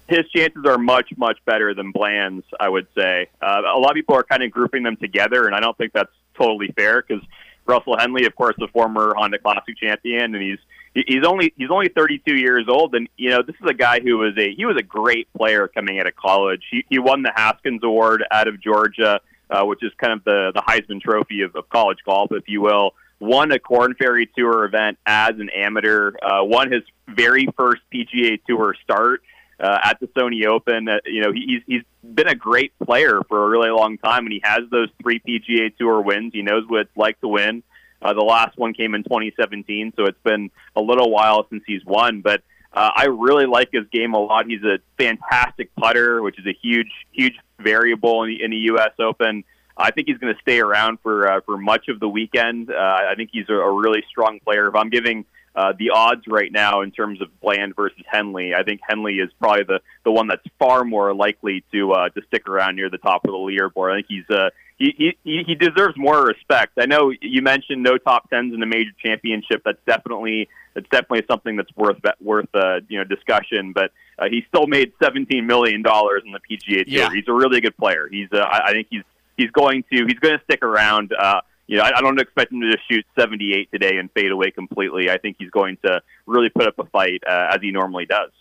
His 0.10 0.28
chances 0.36 0.66
are 0.66 0.78
much, 0.78 1.14
much 1.16 1.38
better 1.46 1.74
than 1.74 1.92
Bland's, 1.92 2.44
I 2.60 2.68
would 2.68 2.88
say. 2.94 3.28
Uh, 3.42 3.62
a 3.66 3.80
lot 3.80 3.92
of 3.92 3.96
people 3.96 4.16
are 4.16 4.24
kind 4.24 4.44
of 4.44 4.52
grouping 4.52 4.84
them 4.84 4.98
together, 4.98 5.46
and 5.46 5.56
I 5.56 5.62
don't 5.62 5.78
think 5.78 5.94
that's 5.94 6.12
totally 6.36 6.68
fair 6.76 7.02
because 7.02 7.24
Russell 7.66 7.98
Henley, 7.98 8.26
of 8.26 8.36
course, 8.36 8.56
the 8.58 8.68
former 8.68 9.14
Honda 9.16 9.40
Classic 9.40 9.78
champion, 9.78 10.36
and 10.36 10.44
he's 10.44 10.60
he's 10.94 11.24
only 11.26 11.54
he's 11.56 11.70
only 11.70 11.88
32 11.88 12.36
years 12.36 12.66
old, 12.68 12.94
and 12.94 13.08
you 13.16 13.30
know 13.30 13.42
this 13.42 13.56
is 13.56 13.70
a 13.70 13.74
guy 13.74 14.02
who 14.02 14.18
was 14.18 14.38
a 14.38 14.54
he 14.54 14.66
was 14.66 14.76
a 14.76 14.84
great 14.84 15.32
player 15.34 15.70
coming 15.70 15.98
out 15.98 16.08
of 16.08 16.16
college. 16.18 16.64
He 16.70 16.84
he 16.90 17.00
won 17.00 17.24
the 17.24 17.32
Haskins 17.34 17.82
Award 17.84 18.26
out 18.32 18.50
of 18.50 18.60
Georgia, 18.60 19.22
uh, 19.52 19.64
which 19.66 19.84
is 19.84 19.92
kind 19.98 20.14
of 20.14 20.24
the 20.24 20.52
the 20.56 20.62
Heisman 20.62 21.02
Trophy 21.02 21.42
of, 21.42 21.56
of 21.56 21.70
college 21.70 22.00
golf, 22.06 22.32
if 22.32 22.48
you 22.48 22.62
will 22.62 22.94
won 23.22 23.52
a 23.52 23.60
Korn 23.60 23.94
Ferry 23.96 24.30
Tour 24.36 24.66
event 24.66 24.98
as 25.06 25.36
an 25.40 25.50
amateur, 25.56 26.14
uh, 26.22 26.44
won 26.44 26.72
his 26.72 26.82
very 27.08 27.48
first 27.56 27.82
PGA 27.94 28.42
Tour 28.48 28.76
start 28.84 29.22
uh, 29.60 29.78
at 29.84 30.00
the 30.00 30.08
Sony 30.08 30.46
Open. 30.46 30.90
Uh, 30.90 30.98
you 31.06 31.22
know, 31.22 31.32
he's 31.32 31.62
he's 31.68 31.84
been 32.04 32.28
a 32.28 32.36
great 32.36 32.78
player 32.80 33.22
for 33.30 33.46
a 33.46 33.50
really 33.50 33.70
long 33.70 33.98
time, 34.00 34.26
and 34.26 34.34
he 34.34 34.42
has 34.44 34.62
those 34.72 34.90
three 35.02 35.20
PGA 35.20 35.76
Tour 35.78 36.02
wins. 36.02 36.34
He 36.34 36.42
knows 36.42 36.64
what 36.68 36.82
it's 36.82 36.98
like 36.98 37.22
to 37.22 37.28
win. 37.28 37.64
Uh, 38.02 38.14
the 38.14 38.22
last 38.24 38.58
one 38.58 38.74
came 38.74 38.96
in 38.96 39.04
2017, 39.04 39.94
so 39.96 40.06
it's 40.06 40.18
been 40.24 40.50
a 40.76 40.82
little 40.82 41.12
while 41.12 41.46
since 41.50 41.64
he's 41.68 41.86
won. 41.86 42.22
But 42.22 42.42
uh, 42.74 42.92
I 42.96 43.06
really 43.06 43.46
like 43.46 43.70
his 43.72 43.86
game 43.92 44.14
a 44.14 44.20
lot. 44.20 44.46
He's 44.46 44.64
a 44.64 44.80
fantastic 44.98 45.76
putter, 45.76 46.22
which 46.22 46.40
is 46.40 46.46
a 46.46 46.54
huge, 46.62 46.92
huge 47.12 47.36
variable 47.60 48.24
in 48.24 48.30
the, 48.30 48.44
in 48.44 48.52
the 48.52 48.58
U.S. 48.58 48.92
Open. 49.00 49.44
I 49.78 49.92
think 49.92 50.08
he's 50.08 50.18
going 50.18 50.34
to 50.34 50.40
stay 50.42 50.60
around 50.60 51.00
for 51.02 51.30
uh, 51.30 51.42
for 51.46 51.58
much 51.58 51.88
of 51.88 52.00
the 52.00 52.08
weekend. 52.08 52.70
Uh, 52.70 52.76
I 52.76 53.16
think 53.16 53.30
he's 53.34 53.50
a, 53.50 53.54
a 53.54 53.72
really 53.72 54.04
strong 54.10 54.40
player. 54.40 54.68
If 54.68 54.76
I'm 54.76 54.90
giving 54.90 55.26
uh, 55.56 55.74
the 55.78 55.90
odds 55.90 56.28
right 56.28 56.52
now 56.52 56.82
in 56.82 56.92
terms 56.92 57.22
of 57.22 57.28
Bland 57.42 57.76
versus 57.76 58.04
Henley, 58.10 58.54
I 58.54 58.64
think 58.64 58.82
Henley 58.88 59.16
is 59.16 59.30
probably 59.40 59.64
the 59.64 59.82
the 60.04 60.12
one 60.12 60.28
that's 60.28 60.46
far 60.60 60.84
more 60.84 61.14
likely 61.14 61.64
to 61.74 61.92
uh, 61.94 62.10
to 62.10 62.22
stick 62.28 62.48
around 62.48 62.76
near 62.76 62.90
the 62.90 62.98
top 62.98 63.26
of 63.26 63.32
the 63.32 63.38
leaderboard. 63.38 63.92
I 63.92 63.98
think 63.98 64.08
he's 64.08 64.30
uh, 64.30 64.50
he, 64.82 65.18
he 65.24 65.44
he 65.44 65.56
deserves 65.56 65.96
more 65.98 66.26
respect. 66.26 66.74
I 66.80 66.86
know 66.86 67.12
you 67.22 67.42
mentioned 67.42 67.84
no 67.84 67.98
top 67.98 68.30
tens 68.30 68.54
in 68.54 68.64
a 68.64 68.66
major 68.66 68.92
championship. 69.04 69.62
That's 69.64 69.80
definitely 69.86 70.50
that's 70.74 70.88
definitely 70.90 71.24
something 71.30 71.56
that's 71.56 71.76
worth 71.76 71.98
worth 72.20 72.50
uh, 72.54 72.80
you 72.90 72.98
know 72.98 73.04
discussion. 73.04 73.74
But 73.74 73.92
uh, 74.18 74.26
he 74.30 74.44
still 74.48 74.68
made 74.68 74.94
seventeen 75.02 75.46
million 75.46 75.82
dollars 75.84 76.24
in 76.26 76.32
the 76.32 76.40
PGA 76.40 76.84
Tour. 76.86 76.86
Yeah. 76.88 77.10
He's 77.14 77.28
a 77.28 77.34
really 77.34 77.62
good 77.62 77.78
player. 77.78 78.08
He's 78.10 78.30
uh, 78.34 78.40
I, 78.40 78.70
I 78.70 78.72
think 78.72 78.88
he's 78.90 79.04
he's 79.38 79.52
going 79.52 79.84
to 79.92 80.06
he's 80.06 80.20
going 80.20 80.38
to 80.38 80.44
stick 80.46 80.64
around. 80.64 81.14
Uh, 81.14 81.42
you 81.68 81.78
know, 81.78 81.84
I, 81.84 82.00
I 82.00 82.02
don't 82.02 82.20
expect 82.20 82.52
him 82.52 82.62
to 82.62 82.72
just 82.72 82.84
shoot 82.90 83.06
78 83.18 83.72
today 83.72 83.98
and 83.98 84.10
fade 84.12 84.32
away 84.32 84.52
completely. 84.52 85.10
I 85.10 85.18
think 85.18 85.38
he's 85.40 85.52
going 85.52 85.78
to 85.86 86.02
really 86.26 86.50
put 86.50 86.68
up 86.68 86.80
a 86.80 86.86
fight 86.86 87.24
uh, 87.26 87.48
as 87.54 87.62
he 87.62 87.72
normally 87.72 88.06
does. 88.06 88.32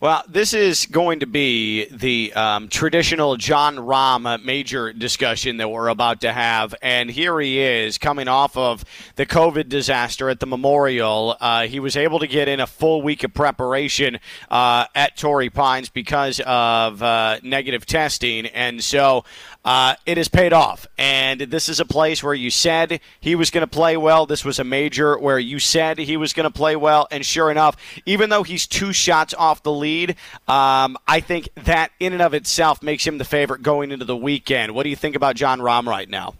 Well, 0.00 0.22
this 0.28 0.52
is 0.52 0.86
going 0.86 1.20
to 1.20 1.26
be 1.26 1.86
the 1.86 2.32
um, 2.34 2.68
traditional 2.68 3.36
Jon 3.36 3.76
Rahm 3.76 4.44
major 4.44 4.92
discussion 4.92 5.56
that 5.56 5.68
we're 5.68 5.88
about 5.88 6.20
to 6.20 6.32
have. 6.32 6.74
And 6.82 7.10
here 7.10 7.40
he 7.40 7.60
is 7.60 7.96
coming 7.96 8.28
off 8.28 8.56
of 8.56 8.84
the 9.14 9.24
COVID 9.24 9.68
disaster 9.68 10.28
at 10.28 10.40
the 10.40 10.46
Memorial. 10.46 11.36
Uh, 11.40 11.66
he 11.66 11.80
was 11.80 11.96
able 11.96 12.18
to 12.18 12.26
get 12.26 12.46
in 12.46 12.60
a 12.60 12.66
full 12.66 13.00
week 13.00 13.24
of 13.24 13.32
preparation 13.32 14.18
uh, 14.50 14.86
at 14.94 15.16
Torrey 15.16 15.50
Pines 15.50 15.88
because 15.88 16.40
of 16.40 17.02
uh, 17.02 17.38
negative 17.42 17.86
testing. 17.86 18.46
And 18.46 18.84
so 18.84 19.24
uh, 19.66 19.96
it 20.06 20.16
has 20.16 20.28
paid 20.28 20.52
off. 20.52 20.86
And 20.96 21.40
this 21.40 21.68
is 21.68 21.80
a 21.80 21.84
place 21.84 22.22
where 22.22 22.32
you 22.32 22.50
said 22.50 23.00
he 23.20 23.34
was 23.34 23.50
going 23.50 23.62
to 23.62 23.66
play 23.66 23.96
well. 23.96 24.24
This 24.24 24.44
was 24.44 24.60
a 24.60 24.64
major 24.64 25.18
where 25.18 25.40
you 25.40 25.58
said 25.58 25.98
he 25.98 26.16
was 26.16 26.32
going 26.32 26.50
to 26.50 26.56
play 26.56 26.76
well. 26.76 27.08
And 27.10 27.26
sure 27.26 27.50
enough, 27.50 27.76
even 28.06 28.30
though 28.30 28.44
he's 28.44 28.68
two 28.68 28.92
shots 28.92 29.34
off 29.34 29.64
the 29.64 29.72
lead, 29.72 30.10
um, 30.46 30.96
I 31.08 31.18
think 31.18 31.48
that 31.64 31.90
in 31.98 32.12
and 32.12 32.22
of 32.22 32.32
itself 32.32 32.80
makes 32.80 33.04
him 33.04 33.18
the 33.18 33.24
favorite 33.24 33.64
going 33.64 33.90
into 33.90 34.04
the 34.04 34.16
weekend. 34.16 34.72
What 34.72 34.84
do 34.84 34.88
you 34.88 34.96
think 34.96 35.16
about 35.16 35.34
Jon 35.34 35.58
Rahm 35.58 35.86
right 35.86 36.08
now? 36.08 36.34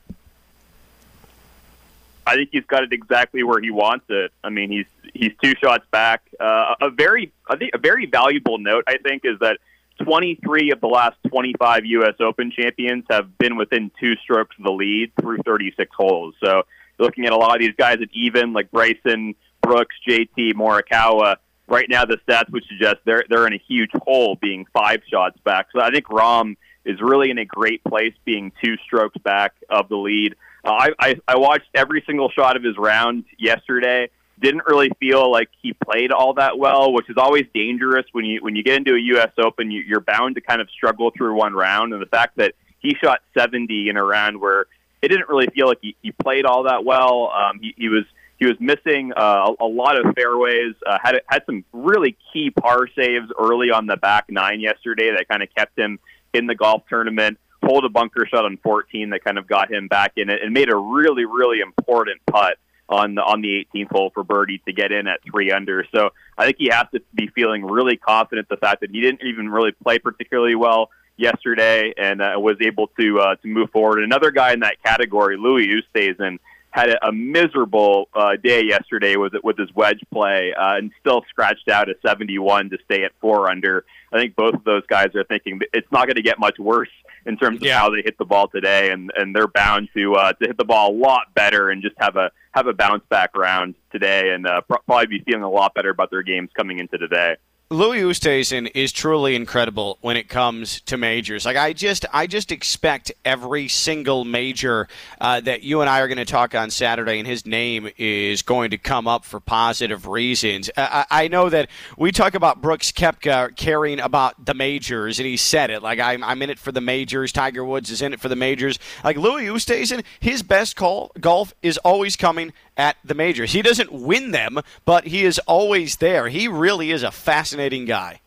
I 2.29 2.37
think 2.37 2.51
he's 2.53 2.65
got 2.65 2.85
it 2.85 2.93
exactly 2.93 3.43
where 3.43 3.61
he 3.61 3.71
wants 3.71 4.07
it. 4.09 4.33
I 4.43 4.51
mean, 4.51 4.71
he's 4.71 4.87
he's 5.15 5.33
two 5.43 5.55
shots 5.61 5.85
back. 5.91 6.23
Uh, 6.39 6.75
a 6.81 6.91
very, 6.91 7.33
I 7.49 7.57
think, 7.57 7.73
a 7.75 7.79
very 7.79 8.07
valuable 8.07 8.59
note. 8.59 8.85
I 8.87 8.99
think 8.99 9.25
is 9.25 9.39
that 9.41 9.59
23 10.03 10.73
of 10.73 10.81
the 10.81 10.87
last 10.87 11.17
25 11.29 11.85
U.S. 11.87 12.15
Open 12.21 12.51
champions 12.51 13.05
have 13.11 13.37
been 13.39 13.57
within 13.57 13.91
two 13.99 14.15
strokes 14.17 14.55
of 14.59 14.65
the 14.65 14.71
lead 14.71 15.13
through 15.21 15.39
36 15.39 15.91
holes. 15.97 16.35
So 16.43 16.63
looking 16.99 17.27
at 17.27 17.33
a 17.33 17.37
lot 17.37 17.55
of 17.55 17.61
these 17.61 17.75
guys 17.77 17.99
at 18.03 18.09
even, 18.13 18.53
like 18.53 18.71
Bryson, 18.71 19.35
Brooks, 19.63 19.97
JT, 20.09 20.55
Morikawa, 20.55 21.37
right 21.69 21.87
now 21.89 22.05
the 22.05 22.19
stats 22.29 22.51
would 22.51 22.65
suggest 22.69 22.97
they're 23.05 23.25
they're 23.29 23.47
in 23.47 23.53
a 23.53 23.63
huge 23.69 23.91
hole, 23.95 24.37
being 24.41 24.67
five 24.73 25.01
shots 25.11 25.39
back. 25.45 25.69
So 25.75 25.83
I 25.83 25.91
think 25.91 26.07
Rahm 26.07 26.57
is 26.85 27.01
really 27.01 27.31
in 27.31 27.39
a 27.39 27.45
great 27.45 27.83
place, 27.85 28.15
being 28.25 28.53
two 28.65 28.77
strokes 28.85 29.19
back 29.19 29.55
of 29.69 29.89
the 29.89 29.97
lead. 29.97 30.37
Uh, 30.65 30.73
I, 30.73 30.89
I 30.99 31.15
I 31.29 31.37
watched 31.37 31.69
every 31.75 32.03
single 32.07 32.31
shot 32.31 32.57
of 32.57 32.63
his 32.63 32.77
round 32.77 33.25
yesterday 33.39 34.09
didn't 34.39 34.63
really 34.67 34.91
feel 35.01 35.31
like 35.31 35.49
he 35.63 35.73
played 35.73 36.13
all 36.13 36.35
that 36.35 36.59
well, 36.59 36.93
which 36.93 37.09
is 37.09 37.17
always 37.17 37.45
dangerous 37.55 38.05
when 38.13 38.25
you 38.25 38.41
when 38.43 38.55
you 38.55 38.63
get 38.63 38.77
into 38.77 38.95
a 38.95 39.01
U.S. 39.15 39.31
Open. 39.39 39.71
You, 39.71 39.83
you're 39.83 40.01
bound 40.01 40.35
to 40.35 40.41
kind 40.41 40.61
of 40.61 40.69
struggle 40.71 41.11
through 41.17 41.35
one 41.35 41.55
round, 41.55 41.93
and 41.93 42.03
the 42.03 42.07
fact 42.07 42.37
that 42.37 42.55
he 42.79 42.95
shot 43.03 43.21
70 43.37 43.89
in 43.89 43.97
a 43.97 44.05
round 44.05 44.41
where 44.41 44.67
it 45.03 45.09
didn't 45.09 45.29
really 45.29 45.49
feel 45.55 45.67
like 45.67 45.79
he, 45.81 45.97
he 46.03 46.13
played 46.13 46.45
all 46.45 46.65
that 46.65 46.85
well. 46.85 47.33
Um, 47.35 47.61
he, 47.61 47.75
he 47.77 47.89
was 47.89 48.05
he 48.39 48.47
was 48.47 48.57
missing 48.61 49.13
uh, 49.17 49.55
a, 49.59 49.65
a 49.65 49.67
lot 49.67 49.99
of 49.99 50.15
fairways. 50.15 50.75
Uh, 50.87 50.99
had 51.03 51.21
had 51.27 51.43
some 51.47 51.65
really 51.73 52.17
key 52.33 52.51
par 52.51 52.87
saves 52.95 53.29
early 53.39 53.71
on 53.71 53.87
the 53.87 53.97
back 53.97 54.27
nine 54.29 54.61
yesterday 54.61 55.11
that 55.17 55.29
kind 55.29 55.43
of 55.43 55.49
kept 55.57 55.79
him 55.79 55.99
in 56.35 56.47
the 56.47 56.55
golf 56.55 56.83
tournament. 56.89 57.39
Pulled 57.63 57.85
a 57.85 57.89
bunker 57.89 58.27
shot 58.27 58.45
on 58.45 58.59
14 58.59 59.11
that 59.11 59.25
kind 59.25 59.39
of 59.39 59.47
got 59.49 59.73
him 59.73 59.89
back 59.89 60.13
in 60.17 60.29
it, 60.29 60.43
and 60.43 60.53
made 60.53 60.71
a 60.71 60.77
really 60.77 61.25
really 61.25 61.61
important 61.61 62.21
putt 62.27 62.59
on 62.89 63.15
the 63.15 63.23
on 63.23 63.43
the 63.43 63.67
18th 63.75 63.91
hole 63.91 64.11
for 64.15 64.23
birdie 64.23 64.63
to 64.67 64.73
get 64.73 64.93
in 64.93 65.07
at 65.07 65.21
three 65.31 65.51
under. 65.51 65.85
So 65.95 66.11
I 66.39 66.45
think 66.45 66.57
he 66.59 66.69
has 66.71 66.87
to 66.95 67.01
be 67.15 67.29
feeling 67.29 67.65
really 67.65 67.97
confident 67.97 68.49
the 68.49 68.57
fact 68.57 68.81
that 68.81 68.91
he 68.91 69.01
didn't 69.01 69.23
even 69.25 69.49
really 69.49 69.73
play 69.73 69.99
particularly 69.99 70.55
well 70.55 70.91
yesterday 71.17 71.93
and 71.97 72.21
uh, 72.21 72.35
was 72.37 72.57
able 72.61 72.89
to 72.99 73.21
uh, 73.21 73.35
to 73.37 73.49
move 73.49 73.71
forward. 73.71 74.03
Another 74.03 74.31
guy 74.31 74.53
in 74.53 74.61
that 74.61 74.83
category, 74.85 75.37
Louis 75.37 75.69
Oosthuizen, 75.69 76.39
had 76.71 76.91
a, 76.91 77.09
a 77.09 77.13
miserable 77.13 78.09
uh, 78.15 78.37
day 78.37 78.63
yesterday 78.63 79.17
with 79.17 79.33
with 79.43 79.59
his 79.59 79.75
wedge 79.75 80.01
play 80.13 80.53
uh, 80.55 80.77
and 80.77 80.93
still 81.01 81.23
scratched 81.29 81.69
out 81.69 81.89
a 81.89 81.95
71 82.07 82.71
to 82.71 82.79
stay 82.85 83.03
at 83.03 83.13
four 83.21 83.51
under. 83.51 83.85
I 84.13 84.19
think 84.19 84.37
both 84.37 84.55
of 84.55 84.65
those 84.65 84.87
guys 84.87 85.15
are 85.15 85.25
thinking 85.25 85.61
it's 85.73 85.91
not 85.91 86.07
going 86.07 86.17
to 86.17 86.23
get 86.23 86.39
much 86.39 86.59
worse 86.59 86.91
in 87.27 87.37
terms 87.37 87.57
of 87.57 87.67
yeah. 87.67 87.79
how 87.79 87.91
they 87.91 88.03
hit 88.03 88.17
the 88.19 88.25
ball 88.25 88.49
today, 88.49 88.91
and 88.91 89.11
and 89.17 89.35
they're 89.35 89.49
bound 89.49 89.89
to 89.95 90.15
uh, 90.15 90.33
to 90.35 90.47
hit 90.47 90.57
the 90.57 90.65
ball 90.65 90.93
a 90.93 90.97
lot 90.97 91.35
better 91.35 91.71
and 91.71 91.83
just 91.83 91.97
have 91.99 92.17
a 92.17 92.31
have 92.53 92.67
a 92.67 92.73
bounce 92.73 93.05
back 93.09 93.37
round 93.37 93.75
today, 93.93 94.31
and 94.31 94.47
uh, 94.47 94.61
probably 94.63 95.07
be 95.07 95.21
feeling 95.25 95.43
a 95.43 95.51
lot 95.51 95.75
better 95.75 95.91
about 95.91 96.11
their 96.11 96.23
games 96.23 96.51
coming 96.57 96.79
into 96.79 96.97
today. 96.99 97.37
Louis 97.69 98.03
Oosthuizen 98.03 98.71
is 98.77 98.93
truly 98.93 99.35
incredible 99.35 99.99
when 100.01 100.17
it 100.17 100.29
comes 100.29 100.81
to 100.83 100.97
majors. 100.97 101.45
Like 101.45 101.57
I 101.57 101.73
just, 101.73 102.07
I 102.13 102.29
just 102.29 102.53
expect 102.53 103.11
every 103.25 103.67
single 103.67 104.25
major 104.25 104.87
uh, 105.21 105.41
that 105.41 105.65
you 105.65 105.81
and 105.81 105.91
I 105.91 105.99
are 105.99 106.07
going 106.07 106.19
to 106.19 106.25
talk 106.25 106.55
on 106.55 106.71
Saturday, 106.71 107.19
and 107.19 107.27
his 107.27 107.45
name 107.45 107.91
is 107.99 108.43
going 108.43 108.71
to 108.71 108.79
come 108.79 109.09
up 109.09 109.25
for 109.25 109.41
positive 109.41 110.07
reasons. 110.07 110.71
I, 110.77 111.07
I 111.11 111.27
know 111.27 111.49
that 111.49 111.69
we 111.99 112.13
talk 112.13 112.37
about 112.37 112.63
Brooks 112.63 112.93
Koepka 112.93 113.57
caring 113.57 113.99
about 113.99 114.45
the 114.45 114.55
majors, 114.55 115.19
and 115.19 115.27
he 115.27 115.37
said 115.37 115.71
it. 115.71 115.83
Like 115.83 115.99
I'm, 115.99 116.23
I'm 116.23 116.41
in 116.43 116.51
it 116.51 116.61
for 116.61 116.71
the 116.71 116.81
majors. 116.81 117.33
Tiger 117.33 117.65
Woods 117.65 117.91
is 117.91 118.01
in 118.01 118.13
it 118.13 118.21
for 118.21 118.29
the 118.29 118.37
majors. 118.37 118.79
Like 119.03 119.17
Louis 119.17 119.47
Oosthuizen, 119.47 120.05
his 120.21 120.45
best 120.45 120.77
call 120.77 121.11
golf 121.19 121.53
is 121.63 121.79
always 121.79 122.15
coming 122.15 122.53
at 122.77 122.97
the 123.05 123.15
majors. 123.15 123.53
He 123.53 123.63
doesn't 123.63 123.93
win 123.93 124.31
them, 124.31 124.61
but 124.85 125.07
he 125.07 125.25
is 125.25 125.39
always 125.41 125.97
there. 125.97 126.29
He 126.29 126.49
really 126.49 126.91
is 126.91 127.03
a 127.03 127.11
fascinating 127.11 127.85
guy. 127.85 128.21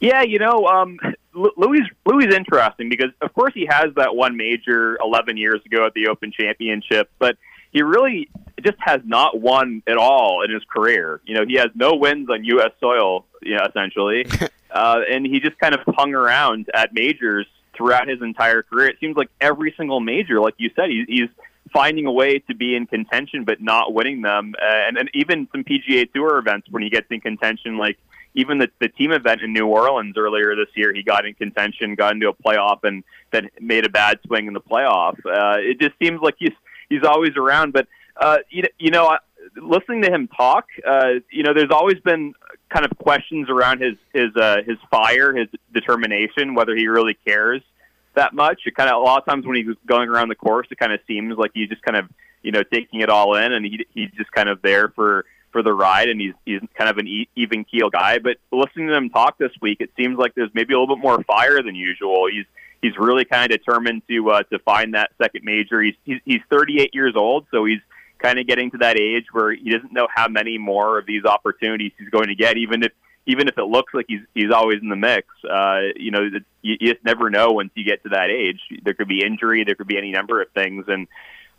Yeah, 0.00 0.22
you 0.22 0.38
know, 0.38 0.66
um, 0.66 0.98
Louis 1.32 1.80
Louis 2.04 2.26
is 2.26 2.34
interesting 2.34 2.88
because, 2.88 3.10
of 3.20 3.32
course, 3.32 3.54
he 3.54 3.66
has 3.66 3.94
that 3.96 4.14
one 4.14 4.36
major 4.36 4.98
11 5.02 5.36
years 5.36 5.60
ago 5.64 5.86
at 5.86 5.94
the 5.94 6.08
Open 6.08 6.32
Championship, 6.32 7.10
but 7.18 7.36
he 7.72 7.82
really 7.82 8.28
just 8.62 8.76
has 8.80 9.00
not 9.04 9.40
won 9.40 9.82
at 9.86 9.96
all 9.96 10.42
in 10.42 10.50
his 10.50 10.62
career. 10.64 11.20
You 11.24 11.34
know, 11.34 11.46
he 11.46 11.54
has 11.54 11.70
no 11.74 11.94
wins 11.94 12.28
on 12.30 12.44
U.S. 12.44 12.72
soil, 12.80 13.24
you 13.42 13.56
know, 13.56 13.64
essentially, 13.64 14.26
uh, 14.70 15.00
and 15.10 15.26
he 15.26 15.40
just 15.40 15.58
kind 15.58 15.74
of 15.74 15.80
hung 15.94 16.14
around 16.14 16.70
at 16.72 16.92
majors 16.92 17.46
throughout 17.74 18.08
his 18.08 18.22
entire 18.22 18.62
career. 18.62 18.88
It 18.88 18.96
seems 19.00 19.16
like 19.16 19.28
every 19.40 19.74
single 19.76 20.00
major, 20.00 20.40
like 20.40 20.54
you 20.58 20.70
said, 20.74 20.88
he, 20.88 21.04
he's 21.08 21.28
finding 21.76 22.06
a 22.06 22.12
way 22.12 22.38
to 22.38 22.54
be 22.54 22.74
in 22.74 22.86
contention 22.86 23.44
but 23.44 23.60
not 23.60 23.92
winning 23.92 24.22
them. 24.22 24.54
Uh, 24.58 24.88
and, 24.88 24.96
and 24.96 25.10
even 25.12 25.46
some 25.52 25.62
PGA 25.62 26.10
Tour 26.10 26.38
events 26.38 26.68
when 26.70 26.82
he 26.82 26.88
gets 26.88 27.06
in 27.10 27.20
contention, 27.20 27.76
like 27.76 27.98
even 28.34 28.56
the, 28.56 28.68
the 28.80 28.88
team 28.88 29.12
event 29.12 29.42
in 29.42 29.52
New 29.52 29.66
Orleans 29.66 30.14
earlier 30.16 30.56
this 30.56 30.68
year, 30.74 30.94
he 30.94 31.02
got 31.02 31.26
in 31.26 31.34
contention, 31.34 31.94
got 31.94 32.12
into 32.14 32.28
a 32.28 32.34
playoff, 32.34 32.78
and 32.82 33.04
then 33.30 33.50
made 33.60 33.84
a 33.84 33.90
bad 33.90 34.18
swing 34.26 34.46
in 34.46 34.54
the 34.54 34.60
playoff. 34.60 35.18
Uh, 35.18 35.58
it 35.58 35.78
just 35.78 35.92
seems 36.02 36.20
like 36.22 36.36
he's 36.38 36.52
he's 36.88 37.02
always 37.02 37.36
around. 37.36 37.74
But 37.74 37.88
uh, 38.18 38.38
you, 38.48 38.62
you 38.78 38.90
know, 38.90 39.18
listening 39.56 40.02
to 40.02 40.10
him 40.10 40.28
talk, 40.28 40.66
uh, 40.86 41.20
you 41.30 41.42
know, 41.42 41.52
there's 41.52 41.70
always 41.70 41.98
been 42.00 42.32
kind 42.70 42.86
of 42.86 42.96
questions 42.98 43.50
around 43.50 43.82
his 43.82 43.96
his 44.14 44.34
uh, 44.34 44.58
his 44.66 44.78
fire, 44.90 45.34
his 45.34 45.48
determination, 45.74 46.54
whether 46.54 46.74
he 46.74 46.88
really 46.88 47.18
cares 47.26 47.62
that 48.16 48.34
much. 48.34 48.62
It 48.66 48.74
kind 48.74 48.90
of 48.90 48.96
a 48.96 49.04
lot 49.04 49.18
of 49.18 49.26
times 49.26 49.46
when 49.46 49.56
he's 49.56 49.74
going 49.86 50.08
around 50.08 50.28
the 50.28 50.34
course, 50.34 50.66
it 50.70 50.78
kind 50.78 50.92
of 50.92 51.00
seems 51.06 51.36
like 51.38 51.52
he's 51.54 51.68
just 51.68 51.82
kind 51.82 51.96
of 51.96 52.08
you 52.42 52.52
know 52.52 52.62
taking 52.62 53.00
it 53.00 53.08
all 53.08 53.36
in, 53.36 53.52
and 53.52 53.64
he 53.64 53.86
he's 53.94 54.10
just 54.16 54.30
kind 54.32 54.48
of 54.48 54.60
there 54.62 54.88
for 54.88 55.24
for 55.52 55.62
the 55.62 55.72
ride, 55.72 56.08
and 56.08 56.20
he's 56.20 56.34
he's 56.44 56.60
kind 56.76 56.90
of 56.90 56.98
an 56.98 57.26
even 57.36 57.64
keel 57.64 57.88
guy. 57.88 58.18
But 58.18 58.36
listening 58.52 58.88
to 58.88 58.94
him 58.94 59.10
talk 59.10 59.38
this 59.38 59.52
week, 59.62 59.78
it 59.80 59.90
seems 59.96 60.18
like 60.18 60.34
there's 60.34 60.50
maybe 60.52 60.74
a 60.74 60.78
little 60.80 60.96
bit 60.96 61.02
more 61.02 61.22
fire 61.24 61.62
than 61.62 61.74
usual. 61.74 62.28
He's 62.30 62.44
he's 62.82 62.96
really 62.98 63.24
kind 63.24 63.50
of 63.50 63.58
determined 63.58 64.02
to 64.08 64.30
uh, 64.30 64.42
to 64.44 64.58
find 64.60 64.94
that 64.94 65.10
second 65.20 65.44
major. 65.44 65.80
He's, 65.80 65.94
he's 66.04 66.20
he's 66.24 66.40
38 66.50 66.94
years 66.94 67.14
old, 67.16 67.46
so 67.50 67.64
he's 67.64 67.80
kind 68.18 68.38
of 68.38 68.46
getting 68.46 68.70
to 68.70 68.78
that 68.78 68.98
age 68.98 69.26
where 69.32 69.52
he 69.52 69.70
doesn't 69.70 69.92
know 69.92 70.08
how 70.14 70.28
many 70.28 70.58
more 70.58 70.98
of 70.98 71.06
these 71.06 71.24
opportunities 71.24 71.92
he's 71.98 72.08
going 72.08 72.28
to 72.28 72.34
get, 72.34 72.56
even 72.56 72.82
if 72.82 72.92
even 73.26 73.48
if 73.48 73.58
it 73.58 73.64
looks 73.64 73.92
like 73.92 74.06
he's 74.08 74.20
he's 74.34 74.50
always 74.50 74.80
in 74.80 74.88
the 74.88 74.96
mix, 74.96 75.28
uh, 75.48 75.80
you 75.96 76.10
know, 76.10 76.22
you, 76.62 76.76
you 76.80 76.92
just 76.92 77.04
never 77.04 77.30
know 77.30 77.52
once 77.52 77.70
you 77.74 77.84
get 77.84 78.02
to 78.04 78.10
that 78.10 78.30
age. 78.30 78.60
There 78.84 78.94
could 78.94 79.08
be 79.08 79.24
injury, 79.24 79.64
there 79.64 79.74
could 79.74 79.88
be 79.88 79.98
any 79.98 80.12
number 80.12 80.40
of 80.40 80.50
things, 80.50 80.84
and 80.88 81.08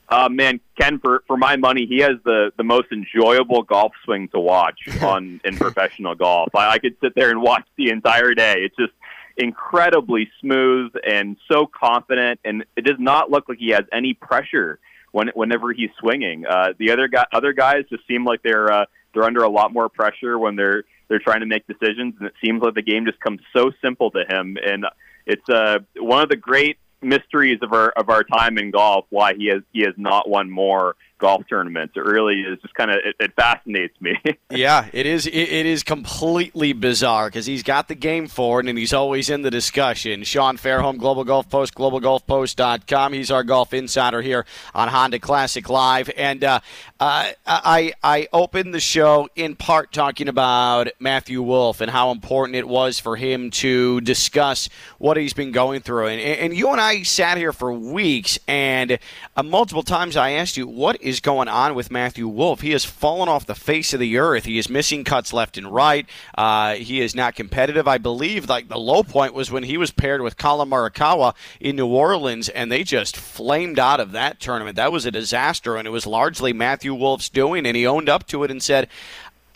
uh, 0.10 0.30
man, 0.30 0.60
Ken, 0.80 1.00
for 1.00 1.24
for 1.28 1.36
my 1.36 1.58
money, 1.58 1.86
he 1.86 2.00
has 2.00 2.14
the 2.24 2.52
the 2.56 2.64
most 2.64 2.92
enjoyable 2.92 3.64
golf 3.64 3.92
swing 4.06 4.30
to 4.30 4.40
watch 4.40 4.80
on 5.02 5.42
in 5.44 5.58
professional 5.58 6.16
golf. 6.16 6.56
I, 6.56 6.72
I 6.72 6.80
could 6.80 6.96
sit 7.02 7.14
there 7.16 7.30
and 7.30 7.42
watch 7.42 7.66
the 7.78 7.90
entire 7.90 8.34
day. 8.34 8.56
It's 8.60 8.76
just 8.76 8.94
incredibly 9.36 10.30
smooth 10.42 10.94
and 11.08 11.38
so 11.52 11.68
confident, 11.68 12.40
and 12.46 12.66
it 12.76 12.86
does 12.86 13.00
not 13.00 13.30
look 13.30 13.50
like 13.50 13.60
he 13.60 13.70
has 13.70 13.84
any 13.92 14.14
pressure 14.14 14.80
when 15.12 15.30
whenever 15.36 15.74
he's 15.74 15.90
swinging. 16.00 16.46
Uh, 16.46 16.74
the 16.78 16.92
other 16.92 17.10
guy, 17.10 17.26
other 17.34 17.52
guys 17.52 17.84
just 17.90 18.08
seem 18.08 18.24
like 18.24 18.42
they're 18.44 18.72
uh, 18.72 18.86
they're 19.14 19.24
under 19.24 19.44
a 19.44 19.50
lot 19.50 19.74
more 19.74 19.90
pressure 19.90 20.40
when 20.40 20.56
they're 20.56 20.86
they're 21.08 21.20
trying 21.20 21.40
to 21.42 21.46
make 21.46 21.66
decisions, 21.68 22.16
and 22.20 22.28
it 22.28 22.34
seems 22.44 22.62
like 22.62 22.74
the 22.74 22.82
game 22.82 23.06
just 23.06 23.20
comes 23.20 23.42
so 23.56 23.72
simple 23.82 24.12
to 24.12 24.24
him. 24.30 24.58
And 24.64 24.86
it's 25.26 25.50
uh, 25.50 25.80
one 25.98 26.22
of 26.22 26.30
the 26.30 26.36
great 26.36 26.78
mysteries 27.02 27.60
of 27.62 27.74
our 27.74 27.90
of 27.90 28.10
our 28.10 28.24
time 28.24 28.58
in 28.58 28.72
golf. 28.72 29.06
Why 29.10 29.34
he 29.34 29.48
has 29.48 29.62
he 29.72 29.82
has 29.82 29.94
not 29.98 30.30
won 30.30 30.50
more 30.50 30.96
golf 31.20 31.44
tournaments. 31.50 31.94
It 31.96 32.02
really 32.02 32.42
is 32.42 32.60
just 32.62 32.74
kind 32.76 32.92
of 32.92 32.98
it, 33.04 33.16
it, 33.20 33.34
fascinates 33.36 34.00
me. 34.00 34.14
yeah, 34.50 34.88
it 34.94 35.06
is. 35.06 35.26
It, 35.26 35.34
it 35.34 35.66
is 35.66 35.84
completely 35.84 36.74
bizarre 36.74 37.28
because 37.28 37.46
he's 37.46 37.64
got 37.64 37.88
the 37.88 37.96
game 37.96 38.28
forward 38.28 38.68
and 38.68 38.78
he's 38.78 38.94
always 38.94 39.30
in 39.30 39.42
the 39.42 39.52
discussion. 39.52 40.24
Sean 40.24 40.58
Fairholm, 40.58 40.98
Global 40.98 41.24
Golf 41.24 41.50
Post, 41.50 41.76
globalgolfpost.com. 41.76 43.14
He's 43.14 43.32
our 43.32 43.44
golf 43.44 43.74
insider 43.74 44.22
here 44.22 44.46
on 44.74 44.88
Honda 44.90 45.20
Classic 45.20 45.68
Live, 45.70 46.10
and 46.16 46.44
uh, 46.44 46.60
uh, 47.00 47.32
I 47.46 47.94
I 48.04 48.28
opened 48.32 48.74
the 48.74 48.80
show 48.80 49.30
in 49.36 49.56
part 49.56 49.92
talking 49.92 50.28
about 50.28 50.90
Matthew 51.00 51.42
Wolff 51.42 51.82
and 51.82 51.92
how 51.92 52.12
important 52.12 52.56
it 52.56 52.68
was 52.68 53.00
for 53.00 53.16
him 53.16 53.52
to 53.52 54.02
discuss 54.02 54.70
what 54.98 55.18
he's 55.18 55.34
been 55.34 55.52
going 55.52 55.82
through, 55.82 56.08
and, 56.08 56.22
and 56.22 56.56
you 56.56 56.70
and 56.70 56.82
I 56.82 56.87
sat 57.04 57.38
here 57.38 57.54
for 57.54 57.72
weeks, 57.72 58.40
and 58.48 59.00
uh, 59.36 59.44
multiple 59.44 59.84
times 59.84 60.18
I 60.18 60.32
asked 60.32 60.58
you 60.58 60.68
what 60.68 61.02
is 61.02 61.20
going 61.20 61.48
on 61.48 61.76
with 61.76 61.92
Matthew 61.92 62.28
Wolff? 62.28 62.62
He 62.62 62.72
has 62.72 62.86
fallen 62.86 63.30
off 63.30 63.46
the 63.46 63.56
face 63.56 63.94
of 63.94 64.00
the 64.00 64.18
earth. 64.18 64.46
He 64.46 64.58
is 64.58 64.70
missing 64.70 65.04
cuts 65.04 65.34
left 65.34 65.58
and 65.58 65.72
right. 65.72 66.08
Uh, 66.38 66.76
he 66.76 67.02
is 67.02 67.16
not 67.16 67.36
competitive. 67.36 67.88
I 67.88 67.98
believe 67.98 68.50
like 68.50 68.68
the 68.68 68.80
low 68.80 69.04
point 69.04 69.34
was 69.34 69.52
when 69.52 69.64
he 69.64 69.78
was 69.78 69.92
paired 69.92 70.22
with 70.22 70.38
Collin 70.38 70.70
Morikawa 70.70 71.36
in 71.60 71.76
New 71.76 71.88
Orleans, 71.88 72.50
and 72.50 72.72
they 72.72 72.84
just 72.84 73.16
flamed 73.18 73.80
out 73.80 74.00
of 74.00 74.12
that 74.14 74.40
tournament. 74.40 74.76
That 74.76 74.92
was 74.92 75.06
a 75.06 75.12
disaster, 75.12 75.76
and 75.76 75.88
it 75.88 75.92
was 75.92 76.08
largely 76.08 76.54
Matthew 76.54 76.94
Wolff's 76.94 77.30
doing, 77.30 77.66
and 77.66 77.78
he 77.78 77.86
owned 77.86 78.10
up 78.10 78.28
to 78.28 78.44
it 78.44 78.52
and 78.52 78.64
said, 78.64 78.88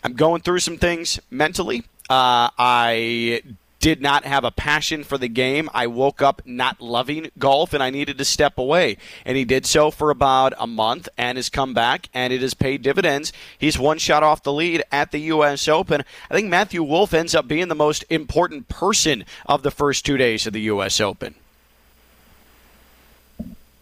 "I'm 0.04 0.14
going 0.14 0.42
through 0.42 0.60
some 0.60 0.78
things 0.78 1.18
mentally. 1.30 1.84
Uh, 2.10 2.50
I 2.58 3.42
did 3.82 4.00
not 4.00 4.24
have 4.24 4.44
a 4.44 4.52
passion 4.52 5.02
for 5.02 5.18
the 5.18 5.28
game. 5.28 5.68
I 5.74 5.88
woke 5.88 6.22
up 6.22 6.40
not 6.46 6.80
loving 6.80 7.32
golf 7.36 7.74
and 7.74 7.82
I 7.82 7.90
needed 7.90 8.16
to 8.16 8.24
step 8.24 8.56
away. 8.56 8.96
And 9.24 9.36
he 9.36 9.44
did 9.44 9.66
so 9.66 9.90
for 9.90 10.10
about 10.10 10.54
a 10.56 10.68
month 10.68 11.08
and 11.18 11.36
has 11.36 11.48
come 11.48 11.74
back 11.74 12.08
and 12.14 12.32
it 12.32 12.42
has 12.42 12.54
paid 12.54 12.82
dividends. 12.82 13.32
He's 13.58 13.80
one 13.80 13.98
shot 13.98 14.22
off 14.22 14.44
the 14.44 14.52
lead 14.52 14.84
at 14.92 15.10
the 15.10 15.18
U.S. 15.18 15.66
Open. 15.66 16.04
I 16.30 16.34
think 16.34 16.48
Matthew 16.48 16.84
Wolff 16.84 17.12
ends 17.12 17.34
up 17.34 17.48
being 17.48 17.66
the 17.66 17.74
most 17.74 18.04
important 18.08 18.68
person 18.68 19.24
of 19.46 19.64
the 19.64 19.72
first 19.72 20.06
two 20.06 20.16
days 20.16 20.46
of 20.46 20.52
the 20.52 20.60
U.S. 20.60 21.00
Open. 21.00 21.34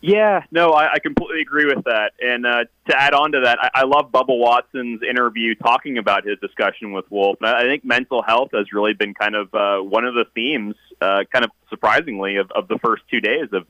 Yeah, 0.02 0.44
no, 0.50 0.70
I, 0.70 0.94
I 0.94 0.98
completely 0.98 1.42
agree 1.42 1.66
with 1.66 1.84
that. 1.84 2.12
And 2.20 2.46
uh, 2.46 2.64
to 2.88 2.98
add 2.98 3.12
on 3.12 3.32
to 3.32 3.40
that, 3.40 3.58
I, 3.60 3.80
I 3.80 3.84
love 3.84 4.10
Bubba 4.10 4.36
Watson's 4.38 5.02
interview 5.02 5.54
talking 5.54 5.98
about 5.98 6.26
his 6.26 6.38
discussion 6.38 6.92
with 6.92 7.04
Wolff. 7.10 7.36
And 7.40 7.50
I, 7.50 7.60
I 7.60 7.62
think 7.64 7.84
mental 7.84 8.22
health 8.22 8.50
has 8.54 8.72
really 8.72 8.94
been 8.94 9.12
kind 9.12 9.34
of 9.34 9.54
uh, 9.54 9.78
one 9.78 10.06
of 10.06 10.14
the 10.14 10.24
themes, 10.34 10.74
uh, 11.02 11.24
kind 11.30 11.44
of 11.44 11.50
surprisingly, 11.68 12.36
of, 12.36 12.50
of 12.52 12.66
the 12.68 12.78
first 12.78 13.02
two 13.10 13.20
days 13.20 13.48
of 13.52 13.66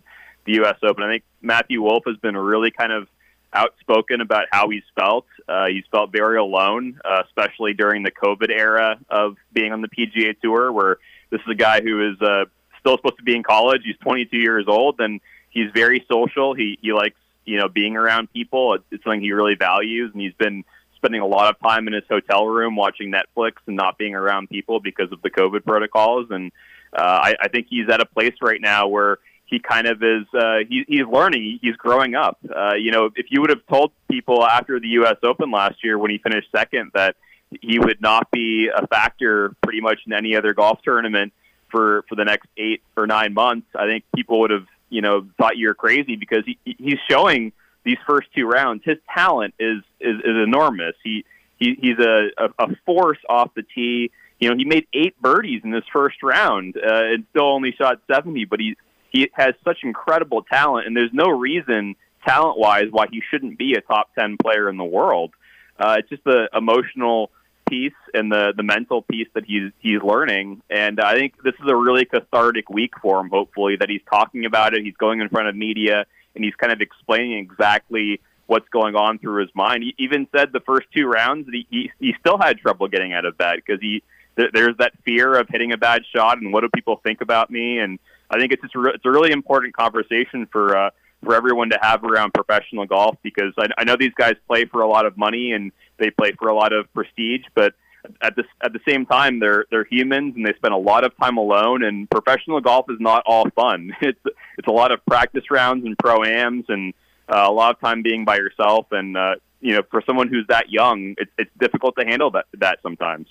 the 0.47 0.55
U.S. 0.55 0.77
Open. 0.85 1.03
I 1.03 1.09
think 1.15 1.25
Matthew 1.43 1.83
Wolff 1.83 2.05
has 2.07 2.17
been 2.19 2.37
really 2.37 2.71
kind 2.71 2.93
of 2.93 3.09
outspoken 3.53 4.21
about 4.21 4.45
how 4.53 4.69
he's 4.69 4.85
felt. 4.95 5.27
Uh, 5.49 5.67
he's 5.67 5.85
felt 5.91 6.13
very 6.13 6.39
alone, 6.39 7.01
uh, 7.05 7.23
especially 7.27 7.75
during 7.75 8.05
the 8.05 8.13
COVID 8.13 8.51
era 8.51 8.99
of 9.09 9.37
being 9.53 9.73
on 9.73 9.83
the 9.83 9.89
PGA 9.89 10.39
Tour, 10.41 10.71
where 10.71 10.99
this 11.31 11.41
is 11.41 11.49
a 11.51 11.57
guy 11.57 11.81
who 11.81 12.13
is 12.13 12.21
uh, 12.23 12.45
still 12.79 12.97
supposed 12.97 13.19
to 13.19 13.25
be 13.25 13.35
in 13.35 13.43
college. 13.43 13.83
He's 13.85 13.97
22 13.99 14.37
years 14.37 14.67
old, 14.69 15.01
and 15.01 15.21
he's 15.51 15.71
very 15.75 16.05
social. 16.11 16.55
He 16.55 16.79
he 16.81 16.93
likes 16.93 17.17
you 17.45 17.59
know 17.59 17.69
being 17.69 17.97
around 17.97 18.33
people. 18.33 18.75
It's, 18.75 18.85
it's 18.91 19.05
something 19.05 19.21
he 19.21 19.33
really 19.33 19.55
values, 19.55 20.11
and 20.13 20.23
he's 20.23 20.35
been 20.35 20.65
spending 20.97 21.21
a 21.21 21.27
lot 21.27 21.49
of 21.49 21.59
time 21.61 21.87
in 21.87 21.95
his 21.95 22.05
hotel 22.09 22.47
room 22.47 22.77
watching 22.77 23.11
Netflix 23.11 23.53
and 23.67 23.77
not 23.77 23.97
being 23.97 24.15
around 24.15 24.51
people 24.51 24.81
because 24.81 25.11
of 25.13 25.23
the 25.23 25.31
COVID 25.31 25.65
protocols. 25.65 26.27
And 26.31 26.53
uh, 26.93 27.01
I, 27.01 27.35
I 27.41 27.49
think 27.49 27.69
he's 27.71 27.89
at 27.89 28.01
a 28.01 28.07
place 28.07 28.35
right 28.43 28.61
now 28.61 28.89
where 28.89 29.19
he 29.47 29.59
kind 29.59 29.87
of 29.87 30.03
is 30.03 30.27
uh, 30.33 30.59
he, 30.69 30.85
he's 30.87 31.07
learning 31.07 31.59
he's 31.61 31.77
growing 31.77 32.15
up 32.15 32.39
uh, 32.55 32.75
you 32.75 32.93
know 32.93 33.11
if 33.17 33.27
you 33.31 33.41
would 33.41 33.51
have 33.51 33.67
told 33.67 33.93
people 34.09 34.45
after 34.47 34.79
the 34.79 34.89
US 35.01 35.17
Open 35.23 35.51
last 35.51 35.83
year 35.83 35.99
when 35.99 36.11
he 36.11 36.19
finished 36.19 36.49
second 36.55 36.93
that 36.95 37.17
he 37.61 37.81
would 37.81 38.01
not 38.01 38.31
be 38.31 38.69
a 38.75 38.87
factor 38.87 39.57
pretty 39.63 39.81
much 39.81 39.99
in 40.07 40.13
any 40.13 40.37
other 40.37 40.55
golf 40.55 40.81
tournament 40.83 41.33
for 41.69 42.05
for 42.09 42.15
the 42.15 42.25
next 42.25 42.49
8 42.57 42.81
or 42.97 43.07
9 43.07 43.35
months 43.35 43.67
I 43.75 43.87
think 43.87 44.05
people 44.15 44.41
would 44.41 44.51
have 44.51 44.67
you 44.91 45.01
know 45.01 45.27
thought 45.39 45.57
you're 45.57 45.75
crazy 45.75 46.17
because 46.17 46.45
he 46.45 46.59
he's 46.65 46.99
showing 47.09 47.53
these 47.85 47.99
first 48.07 48.29
two 48.37 48.47
rounds. 48.47 48.83
His 48.85 48.99
talent 49.15 49.55
is 49.59 49.79
is, 50.01 50.17
is 50.17 50.37
enormous. 50.45 50.95
He, 51.03 51.25
he 51.59 51.77
he's 51.81 51.99
a, 51.99 52.29
a 52.37 52.65
a 52.65 52.77
force 52.85 53.19
off 53.29 53.55
the 53.55 53.63
tee. 53.63 54.11
You 54.39 54.51
know, 54.51 54.57
he 54.57 54.65
made 54.65 54.87
eight 54.93 55.21
birdies 55.21 55.63
in 55.65 55.71
this 55.71 55.85
first 55.93 56.23
round 56.23 56.77
uh, 56.77 57.05
and 57.05 57.27
still 57.31 57.45
only 57.45 57.73
shot 57.73 58.01
70, 58.11 58.47
but 58.47 58.59
he 58.59 58.77
he 59.11 59.31
has 59.35 59.55
such 59.65 59.79
incredible 59.83 60.43
talent, 60.43 60.87
and 60.87 60.97
there's 60.97 61.13
no 61.13 61.29
reason 61.29 61.97
talent 62.27 62.59
wise 62.59 62.87
why 62.91 63.07
he 63.11 63.23
shouldn't 63.31 63.59
be 63.59 63.75
a 63.75 63.81
top 63.81 64.11
10 64.19 64.37
player 64.43 64.69
in 64.69 64.77
the 64.77 64.85
world. 64.85 65.33
Uh, 65.79 65.97
it's 65.99 66.09
just 66.11 66.23
the 66.25 66.49
emotional 66.55 67.31
piece 67.71 67.95
and 68.13 68.31
the 68.31 68.53
the 68.57 68.63
mental 68.63 69.03
piece 69.03 69.29
that 69.35 69.45
he's 69.47 69.71
he's 69.79 70.03
learning, 70.03 70.61
and 70.69 71.01
I 71.01 71.15
think 71.15 71.43
this 71.43 71.55
is 71.55 71.71
a 71.71 71.77
really 71.77 72.05
cathartic 72.05 72.69
week 72.69 72.93
for 73.01 73.21
him. 73.21 73.31
Hopefully, 73.31 73.77
that 73.77 73.89
he's 73.89 74.03
talking 74.11 74.45
about 74.45 74.75
it, 74.75 74.83
he's 74.85 74.97
going 74.97 75.21
in 75.21 75.29
front 75.29 75.49
of 75.49 75.57
media, 75.57 76.05
and 76.35 76.45
he's 76.45 76.55
kind 76.57 76.73
of 76.73 76.81
explaining 76.81 77.39
exactly 77.39 78.21
what's 78.47 78.69
going 78.71 78.97
on 78.97 79.19
through 79.19 79.41
his 79.41 79.51
mind. 79.55 79.85
He 79.85 79.95
even 79.99 80.27
said 80.37 80.53
the 80.53 80.61
first 80.61 80.89
two 80.95 81.07
rounds 81.07 81.49
he 81.51 81.67
he, 81.71 81.91
he 82.01 82.15
still 82.21 82.37
had 82.37 82.59
trouble 82.59 82.89
getting 82.89 83.13
out 83.13 83.25
of 83.25 83.39
bed 83.39 83.57
because 83.65 83.81
he 83.81 84.03
there's 84.37 84.77
that 84.79 84.93
fear 85.05 85.35
of 85.35 85.49
hitting 85.49 85.73
a 85.73 85.77
bad 85.77 86.03
shot 86.15 86.39
and 86.39 86.53
what 86.53 86.63
do 86.63 86.69
people 86.75 87.01
think 87.05 87.21
about 87.21 87.51
me 87.51 87.79
and 87.79 87.99
I 88.31 88.39
think 88.39 88.53
it's 88.53 88.63
just 88.63 88.75
re- 88.75 88.93
it's 88.95 89.05
a 89.05 89.11
really 89.11 89.33
important 89.33 89.75
conversation 89.75 90.47
for 90.47 90.77
uh, 90.77 90.91
for 91.23 91.35
everyone 91.35 91.71
to 91.71 91.79
have 91.81 92.05
around 92.05 92.33
professional 92.33 92.87
golf 92.87 93.17
because 93.23 93.53
I, 93.59 93.67
I 93.79 93.85
know 93.85 93.97
these 93.97 94.15
guys 94.17 94.35
play 94.47 94.65
for 94.65 94.83
a 94.83 94.89
lot 94.89 95.07
of 95.07 95.17
money 95.17 95.53
and 95.53 95.73
they 95.99 96.11
play 96.11 96.33
for 96.33 96.49
a 96.49 96.55
lot 96.55 96.73
of 96.73 96.93
prestige, 96.95 97.43
but 97.55 97.75
at 98.23 98.35
the 98.37 98.45
at 98.63 98.73
the 98.73 98.81
same 98.89 99.05
time 99.07 99.41
they're 99.41 99.67
they're 99.71 99.85
humans 99.85 100.35
and 100.37 100.47
they 100.47 100.55
spend 100.55 100.73
a 100.73 100.79
lot 100.79 101.05
of 101.05 101.17
time 101.19 101.37
alone 101.37 101.85
and 101.85 102.09
professional 102.11 102.61
golf 102.61 102.87
is 102.89 102.99
not 103.01 103.23
all 103.27 103.49
fun. 103.51 103.95
It's 104.01 104.21
it's 104.59 104.69
a 104.69 104.73
lot 104.73 104.93
of 104.93 105.05
practice 105.07 105.45
rounds 105.51 105.85
and 105.85 105.97
pro 105.99 106.25
ams 106.25 106.65
and 106.69 106.95
uh, 107.29 107.45
a 107.47 107.53
lot 107.53 107.75
of 107.75 107.81
time 107.81 108.03
being 108.03 108.25
by 108.25 108.37
yourself 108.37 108.87
and 108.91 109.17
uh, 109.17 109.35
you 109.61 109.75
know 109.75 109.83
for 109.91 110.03
someone 110.07 110.29
who's 110.29 110.47
that 110.49 110.71
young 110.71 111.15
it's 111.19 111.31
it's 111.39 111.51
difficult 111.59 111.95
to 111.99 112.05
handle 112.05 112.31
that 112.31 112.47
that 112.55 112.79
sometimes. 112.83 113.27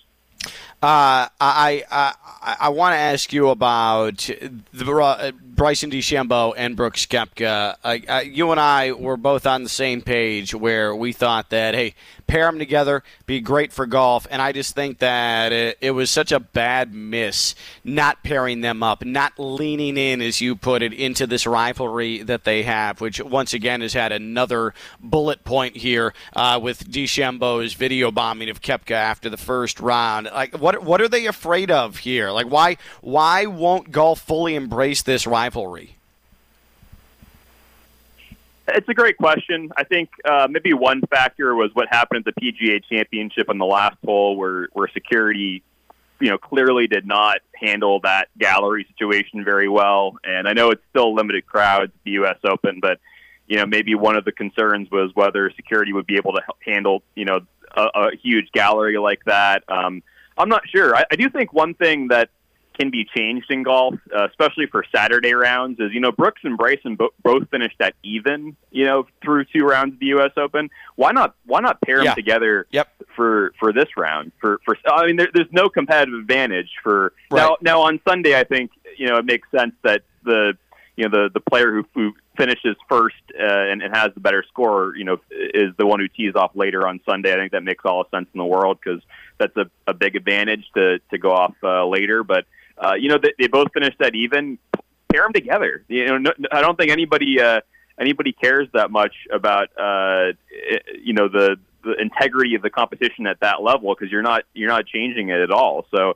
Uh, 0.81 1.27
I 1.41 1.83
I, 1.91 2.13
I 2.61 2.69
want 2.69 2.93
to 2.93 2.97
ask 2.97 3.33
you 3.33 3.49
about 3.49 4.29
the 4.71 4.85
Bryson 5.59 5.91
DeChambeau 5.91 6.53
and 6.55 6.77
Brooks 6.77 7.05
Koepka. 7.05 7.75
You 8.33 8.51
and 8.51 8.61
I 8.61 8.93
were 8.93 9.17
both 9.17 9.45
on 9.45 9.63
the 9.63 9.69
same 9.69 10.01
page 10.01 10.55
where 10.55 10.95
we 10.95 11.11
thought 11.11 11.49
that 11.49 11.75
hey, 11.75 11.95
pair 12.27 12.45
them 12.45 12.59
together, 12.59 13.03
be 13.25 13.41
great 13.41 13.73
for 13.73 13.85
golf. 13.85 14.25
And 14.31 14.41
I 14.41 14.53
just 14.53 14.73
think 14.73 14.99
that 14.99 15.51
it, 15.51 15.77
it 15.81 15.91
was 15.91 16.09
such 16.09 16.31
a 16.31 16.39
bad 16.39 16.93
miss 16.93 17.55
not 17.83 18.23
pairing 18.23 18.61
them 18.61 18.81
up, 18.81 19.03
not 19.03 19.33
leaning 19.37 19.97
in, 19.97 20.21
as 20.21 20.39
you 20.39 20.55
put 20.55 20.81
it, 20.81 20.93
into 20.93 21.27
this 21.27 21.45
rivalry 21.45 22.23
that 22.23 22.45
they 22.45 22.63
have, 22.63 23.01
which 23.01 23.19
once 23.19 23.53
again 23.53 23.81
has 23.81 23.91
had 23.91 24.13
another 24.13 24.73
bullet 25.01 25.43
point 25.43 25.75
here 25.75 26.13
uh, 26.37 26.57
with 26.61 26.89
DeChambeau's 26.89 27.73
video 27.73 28.11
bombing 28.11 28.49
of 28.49 28.61
Koepka 28.61 28.91
after 28.91 29.29
the 29.29 29.37
first 29.37 29.81
round. 29.81 30.29
Like 30.33 30.57
what 30.57 30.83
what 30.83 31.01
are 31.01 31.09
they 31.09 31.25
afraid 31.25 31.69
of 31.69 31.97
here? 31.97 32.31
Like 32.31 32.47
why 32.47 32.77
why 33.01 33.45
won't 33.45 33.91
golf 33.91 34.21
fully 34.21 34.55
embrace 34.55 35.01
this 35.01 35.27
rivalry? 35.27 35.48
It's 38.67 38.87
a 38.87 38.93
great 38.93 39.17
question. 39.17 39.71
I 39.75 39.83
think 39.83 40.09
uh, 40.23 40.47
maybe 40.49 40.73
one 40.73 41.01
factor 41.09 41.55
was 41.55 41.71
what 41.73 41.87
happened 41.89 42.27
at 42.27 42.35
the 42.35 42.41
PGA 42.51 42.83
Championship 42.87 43.49
on 43.49 43.57
the 43.57 43.65
last 43.65 43.97
hole, 44.05 44.35
where 44.37 44.67
where 44.73 44.87
security, 44.89 45.63
you 46.19 46.29
know, 46.29 46.37
clearly 46.37 46.87
did 46.87 47.07
not 47.07 47.39
handle 47.55 47.99
that 48.01 48.29
gallery 48.37 48.85
situation 48.89 49.43
very 49.43 49.67
well. 49.67 50.17
And 50.23 50.47
I 50.47 50.53
know 50.53 50.69
it's 50.69 50.83
still 50.91 51.15
limited 51.15 51.47
crowds 51.47 51.85
at 51.85 52.03
the 52.03 52.11
U.S. 52.11 52.37
Open, 52.43 52.79
but 52.79 52.99
you 53.47 53.57
know, 53.57 53.65
maybe 53.65 53.95
one 53.95 54.15
of 54.15 54.25
the 54.25 54.31
concerns 54.31 54.91
was 54.91 55.09
whether 55.15 55.51
security 55.55 55.91
would 55.91 56.05
be 56.05 56.17
able 56.17 56.33
to 56.33 56.41
handle, 56.63 57.01
you 57.15 57.25
know, 57.25 57.39
a, 57.75 57.81
a 57.95 58.15
huge 58.21 58.51
gallery 58.51 58.97
like 58.97 59.25
that. 59.25 59.63
Um, 59.67 60.03
I'm 60.37 60.49
not 60.49 60.61
sure. 60.69 60.95
I, 60.95 61.05
I 61.11 61.15
do 61.15 61.29
think 61.29 61.51
one 61.51 61.73
thing 61.73 62.09
that 62.09 62.29
can 62.79 62.89
be 62.89 63.05
changed 63.15 63.51
in 63.51 63.63
golf, 63.63 63.95
uh, 64.15 64.27
especially 64.29 64.65
for 64.65 64.85
Saturday 64.95 65.33
rounds, 65.33 65.79
is 65.79 65.91
you 65.93 65.99
know 65.99 66.11
Brooks 66.11 66.41
and 66.43 66.57
Bryson 66.57 66.95
bo- 66.95 67.13
both 67.21 67.49
finished 67.49 67.75
at 67.81 67.93
even, 68.03 68.55
you 68.71 68.85
know, 68.85 69.05
through 69.21 69.45
two 69.45 69.65
rounds 69.65 69.93
of 69.93 69.99
the 69.99 70.07
U.S. 70.07 70.31
Open. 70.37 70.69
Why 70.95 71.11
not? 71.11 71.35
Why 71.45 71.59
not 71.59 71.81
pair 71.81 71.99
yeah. 71.99 72.11
them 72.11 72.15
together 72.15 72.67
yep. 72.71 72.89
for 73.15 73.53
for 73.59 73.73
this 73.73 73.97
round? 73.97 74.31
For 74.39 74.59
for 74.63 74.77
I 74.87 75.07
mean, 75.07 75.17
there, 75.17 75.29
there's 75.33 75.51
no 75.51 75.67
competitive 75.69 76.17
advantage 76.17 76.69
for 76.81 77.13
right. 77.29 77.41
now. 77.41 77.57
Now 77.61 77.81
on 77.81 77.99
Sunday, 78.07 78.39
I 78.39 78.45
think 78.45 78.71
you 78.97 79.07
know 79.07 79.17
it 79.17 79.25
makes 79.25 79.49
sense 79.51 79.73
that 79.83 80.03
the 80.23 80.57
you 80.95 81.07
know 81.07 81.09
the 81.09 81.29
the 81.33 81.41
player 81.41 81.73
who, 81.73 81.85
who 81.93 82.13
finishes 82.37 82.77
first 82.87 83.15
uh, 83.37 83.43
and, 83.43 83.81
and 83.81 83.93
has 83.93 84.11
the 84.13 84.21
better 84.21 84.45
score, 84.47 84.95
you 84.95 85.03
know, 85.03 85.17
is 85.29 85.73
the 85.77 85.85
one 85.85 85.99
who 85.99 86.07
tees 86.07 86.35
off 86.35 86.51
later 86.55 86.87
on 86.87 87.01
Sunday. 87.05 87.33
I 87.33 87.35
think 87.35 87.51
that 87.51 87.63
makes 87.63 87.83
all 87.83 88.03
the 88.03 88.17
sense 88.17 88.29
in 88.33 88.37
the 88.37 88.45
world 88.45 88.79
because 88.81 89.01
that's 89.37 89.55
a, 89.57 89.69
a 89.85 89.93
big 89.93 90.15
advantage 90.15 90.63
to 90.75 90.99
to 91.11 91.17
go 91.17 91.31
off 91.31 91.55
uh, 91.61 91.85
later. 91.85 92.23
But 92.23 92.45
uh, 92.79 92.93
you 92.93 93.09
know, 93.09 93.17
they, 93.21 93.33
they 93.37 93.47
both 93.47 93.67
finished 93.73 94.01
at 94.01 94.15
even. 94.15 94.57
Pair 95.11 95.23
them 95.23 95.33
together. 95.33 95.83
You 95.87 96.05
know, 96.05 96.17
no, 96.19 96.31
I 96.51 96.61
don't 96.61 96.77
think 96.77 96.91
anybody 96.91 97.41
uh, 97.41 97.61
anybody 97.99 98.31
cares 98.31 98.67
that 98.73 98.91
much 98.91 99.15
about 99.31 99.69
uh, 99.75 100.33
you 101.01 101.13
know 101.13 101.27
the 101.27 101.57
the 101.83 101.95
integrity 101.99 102.55
of 102.55 102.61
the 102.61 102.69
competition 102.69 103.25
at 103.25 103.39
that 103.39 103.61
level 103.61 103.95
because 103.95 104.11
you're 104.11 104.21
not 104.21 104.43
you're 104.53 104.69
not 104.69 104.85
changing 104.85 105.29
it 105.29 105.39
at 105.39 105.51
all. 105.51 105.85
So 105.91 106.11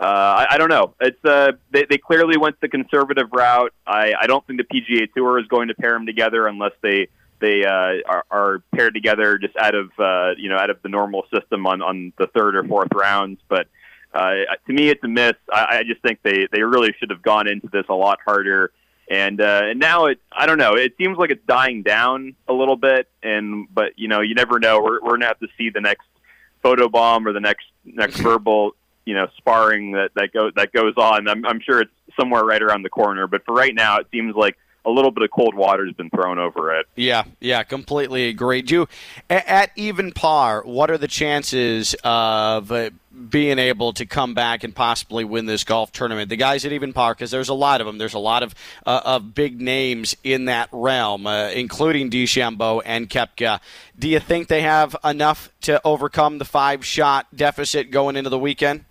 uh, 0.00 0.02
I, 0.02 0.46
I 0.52 0.58
don't 0.58 0.68
know. 0.68 0.94
It's 1.00 1.24
uh, 1.24 1.52
they, 1.72 1.84
they 1.88 1.98
clearly 1.98 2.36
went 2.36 2.60
the 2.60 2.68
conservative 2.68 3.26
route. 3.32 3.72
I, 3.86 4.14
I 4.18 4.26
don't 4.26 4.46
think 4.46 4.60
the 4.60 4.64
PGA 4.64 5.12
Tour 5.12 5.40
is 5.40 5.46
going 5.48 5.68
to 5.68 5.74
pair 5.74 5.92
them 5.92 6.06
together 6.06 6.46
unless 6.46 6.72
they 6.82 7.08
they 7.40 7.64
uh, 7.64 8.02
are, 8.08 8.24
are 8.30 8.62
paired 8.74 8.94
together 8.94 9.38
just 9.38 9.56
out 9.56 9.74
of 9.74 9.90
uh, 9.98 10.34
you 10.36 10.48
know 10.48 10.56
out 10.56 10.70
of 10.70 10.80
the 10.82 10.88
normal 10.88 11.24
system 11.34 11.66
on 11.66 11.82
on 11.82 12.12
the 12.18 12.28
third 12.28 12.56
or 12.56 12.64
fourth 12.64 12.94
rounds. 12.94 13.40
But 13.48 13.66
uh, 14.14 14.34
to 14.66 14.72
me, 14.72 14.88
it's 14.88 15.02
a 15.04 15.08
miss. 15.08 15.34
I, 15.52 15.78
I 15.78 15.82
just 15.84 16.02
think 16.02 16.20
they 16.22 16.48
they 16.50 16.62
really 16.62 16.94
should 16.98 17.10
have 17.10 17.22
gone 17.22 17.48
into 17.48 17.68
this 17.68 17.84
a 17.88 17.94
lot 17.94 18.18
harder. 18.24 18.72
And 19.10 19.40
uh, 19.40 19.62
and 19.64 19.80
now 19.80 20.06
it 20.06 20.20
I 20.32 20.46
don't 20.46 20.58
know. 20.58 20.74
It 20.74 20.94
seems 20.98 21.16
like 21.18 21.30
it's 21.30 21.44
dying 21.46 21.82
down 21.82 22.34
a 22.46 22.52
little 22.52 22.76
bit. 22.76 23.08
And 23.22 23.66
but 23.72 23.92
you 23.96 24.08
know 24.08 24.20
you 24.20 24.34
never 24.34 24.58
know. 24.58 24.82
We're 24.82 25.02
we're 25.02 25.12
gonna 25.12 25.26
have 25.26 25.40
to 25.40 25.48
see 25.56 25.70
the 25.70 25.80
next 25.80 26.06
photo 26.62 26.88
bomb 26.88 27.26
or 27.26 27.32
the 27.32 27.40
next 27.40 27.66
next 27.84 28.16
verbal 28.20 28.72
you 29.04 29.14
know 29.14 29.26
sparring 29.36 29.92
that 29.92 30.10
that 30.14 30.32
goes 30.32 30.52
that 30.56 30.72
goes 30.72 30.94
on. 30.96 31.28
I'm, 31.28 31.44
I'm 31.46 31.60
sure 31.60 31.80
it's 31.80 31.92
somewhere 32.18 32.44
right 32.44 32.62
around 32.62 32.82
the 32.82 32.90
corner, 32.90 33.26
but 33.26 33.44
for 33.44 33.54
right 33.54 33.74
now, 33.74 33.98
it 33.98 34.06
seems 34.12 34.34
like 34.34 34.56
a 34.84 34.90
little 34.90 35.10
bit 35.10 35.22
of 35.22 35.30
cold 35.30 35.54
water 35.54 35.84
has 35.84 35.94
been 35.94 36.10
thrown 36.10 36.38
over 36.38 36.74
it. 36.78 36.86
Yeah, 36.96 37.24
yeah, 37.40 37.62
completely 37.62 38.28
agree. 38.28 38.62
Do 38.62 38.88
at 39.28 39.70
even 39.76 40.12
par, 40.12 40.62
what 40.64 40.90
are 40.90 40.98
the 40.98 41.08
chances 41.08 41.94
of 42.04 42.72
uh, 42.72 42.90
being 43.28 43.58
able 43.58 43.92
to 43.94 44.06
come 44.06 44.34
back 44.34 44.64
and 44.64 44.74
possibly 44.74 45.24
win 45.24 45.46
this 45.46 45.64
golf 45.64 45.92
tournament? 45.92 46.30
The 46.30 46.36
guys 46.36 46.64
at 46.64 46.72
even 46.72 46.92
par, 46.92 47.14
because 47.14 47.30
there's 47.30 47.48
a 47.48 47.54
lot 47.54 47.80
of 47.80 47.86
them. 47.86 47.98
There's 47.98 48.14
a 48.14 48.18
lot 48.18 48.42
of 48.42 48.54
uh, 48.86 49.00
of 49.04 49.34
big 49.34 49.60
names 49.60 50.16
in 50.24 50.46
that 50.46 50.68
realm, 50.72 51.26
uh, 51.26 51.48
including 51.48 52.10
DeChambeau 52.10 52.80
and 52.84 53.10
Koepka. 53.10 53.60
Do 53.98 54.08
you 54.08 54.20
think 54.20 54.48
they 54.48 54.62
have 54.62 54.96
enough 55.04 55.50
to 55.62 55.80
overcome 55.84 56.38
the 56.38 56.44
five 56.44 56.84
shot 56.84 57.26
deficit 57.34 57.90
going 57.90 58.16
into 58.16 58.30
the 58.30 58.38
weekend? 58.38 58.84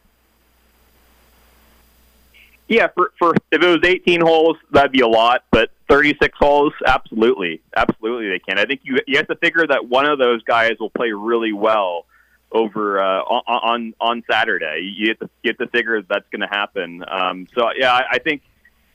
Yeah, 2.68 2.88
for 2.94 3.14
for 3.18 3.34
if 3.52 3.62
it 3.62 3.66
was 3.66 3.80
18 3.84 4.22
holes, 4.22 4.58
that'd 4.72 4.92
be 4.92 5.00
a 5.00 5.08
lot, 5.08 5.44
but 5.52 5.72
36 5.90 6.38
holes, 6.38 6.74
absolutely, 6.86 7.62
absolutely 7.76 8.30
they 8.30 8.40
can. 8.40 8.60
I 8.60 8.66
think 8.66 8.82
you 8.84 8.98
you 9.08 9.18
have 9.18 9.28
to 9.28 9.36
figure 9.36 9.66
that 9.68 9.88
one 9.88 10.06
of 10.06 10.20
those 10.20 10.44
guys 10.44 10.74
will 10.80 10.90
play 10.90 11.12
really 11.12 11.54
well 11.54 12.06
over 12.52 13.02
uh, 13.02 13.22
on 13.22 13.94
on 14.02 14.24
Saturday. 14.30 14.94
You 14.96 15.10
have 15.10 15.20
to 15.20 15.30
you 15.44 15.52
have 15.52 15.58
to 15.60 15.68
figure 15.68 16.02
that's 16.02 16.28
going 16.30 16.42
to 16.42 16.48
happen. 16.48 17.04
Um, 17.08 17.48
so 17.56 17.70
yeah, 17.78 17.94
I, 17.94 18.04
I 18.12 18.20
think 18.20 18.42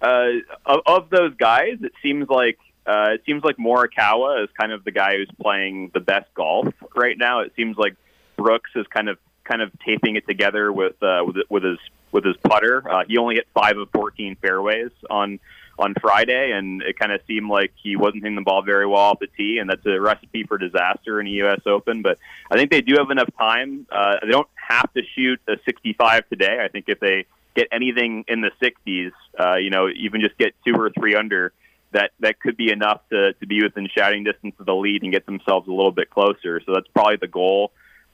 uh, 0.03 0.29
of, 0.67 0.81
of 0.87 1.11
those 1.11 1.35
guys, 1.37 1.79
it 1.81 1.93
seems 2.03 2.29
like 2.29 2.59
uh, 2.87 3.11
it 3.15 3.23
seems 3.25 3.43
like 3.45 3.57
Morikawa 3.57 4.43
is 4.45 4.51
kind 4.59 4.73
of 4.73 4.85
the 4.85 4.91
guy 4.91 5.17
who's 5.17 5.31
playing 5.41 5.91
the 5.95 6.01
best 6.01 6.33
golf 6.35 6.67
right 6.95 7.17
now. 7.17 7.41
It 7.41 7.53
seems 7.57 7.77
like 7.77 7.95
Brooks 8.37 8.71
is 8.75 8.87
kind 8.89 9.09
of 9.09 9.19
kind 9.45 9.63
of 9.63 9.71
taping 9.85 10.17
it 10.17 10.27
together 10.27 10.73
with 10.73 11.01
uh, 11.03 11.23
with 11.25 11.37
with 11.49 11.65
his 11.65 11.79
with 12.11 12.25
his 12.25 12.37
putter. 12.37 12.89
Uh, 12.89 13.05
he 13.07 13.19
only 13.19 13.37
hit 13.37 13.49
five 13.55 13.77
of 13.79 13.89
14 13.91 14.37
fairways 14.41 14.91
on 15.11 15.41
on 15.79 15.95
Friday, 16.01 16.53
and 16.53 16.83
it 16.83 16.99
kind 16.99 17.13
of 17.13 17.21
seemed 17.27 17.49
like 17.49 17.73
he 17.83 17.97
wasn't 17.97 18.23
hitting 18.23 18.37
the 18.37 18.43
ball 18.43 18.63
very 18.63 18.87
well 18.87 19.01
off 19.01 19.19
the 19.19 19.27
tee, 19.27 19.59
and 19.59 19.69
that's 19.69 19.85
a 19.87 20.01
recipe 20.01 20.45
for 20.45 20.59
disaster 20.59 21.19
in 21.19 21.27
the 21.27 21.33
U.S. 21.33 21.61
Open. 21.67 22.03
But 22.03 22.19
I 22.51 22.57
think 22.57 22.71
they 22.71 22.83
do 22.83 22.97
have 22.99 23.11
enough 23.11 23.31
time. 23.39 23.87
Uh, 23.91 24.17
they 24.23 24.31
don't 24.31 24.49
have 24.55 24.93
to 24.93 25.03
shoot 25.15 25.41
a 25.49 25.57
65 25.65 26.29
today. 26.29 26.59
I 26.63 26.69
think 26.69 26.87
if 26.89 27.01
they 27.01 27.27
get 27.57 27.69
anything 27.73 28.25
in 28.29 28.43
the 28.43 28.51
60s, 28.63 29.13
uh, 29.39 29.57
you 29.57 29.71
know, 29.71 29.89
even 29.89 30.21
just 30.21 30.37
get 30.39 30.55
two 30.65 30.75
or 30.75 30.91
three 30.91 31.15
under, 31.15 31.53
that 31.93 32.13
that 32.21 32.41
could 32.41 32.57
be 32.57 32.71
enough 32.71 33.01
to 33.11 33.35
to 33.35 33.47
be 33.47 33.63
within 33.63 33.89
shouting 33.95 34.25
distance 34.25 34.55
of 34.59 34.67
the 34.67 34.75
lead 34.75 35.03
and 35.03 35.13
get 35.13 35.27
themselves 35.27 35.69
a 35.69 35.71
little 35.71 35.93
bit 35.93 36.11
closer. 36.11 36.61
So 36.65 36.73
that's 36.75 36.89
probably 36.89 37.17
the 37.17 37.29
goal 37.29 37.73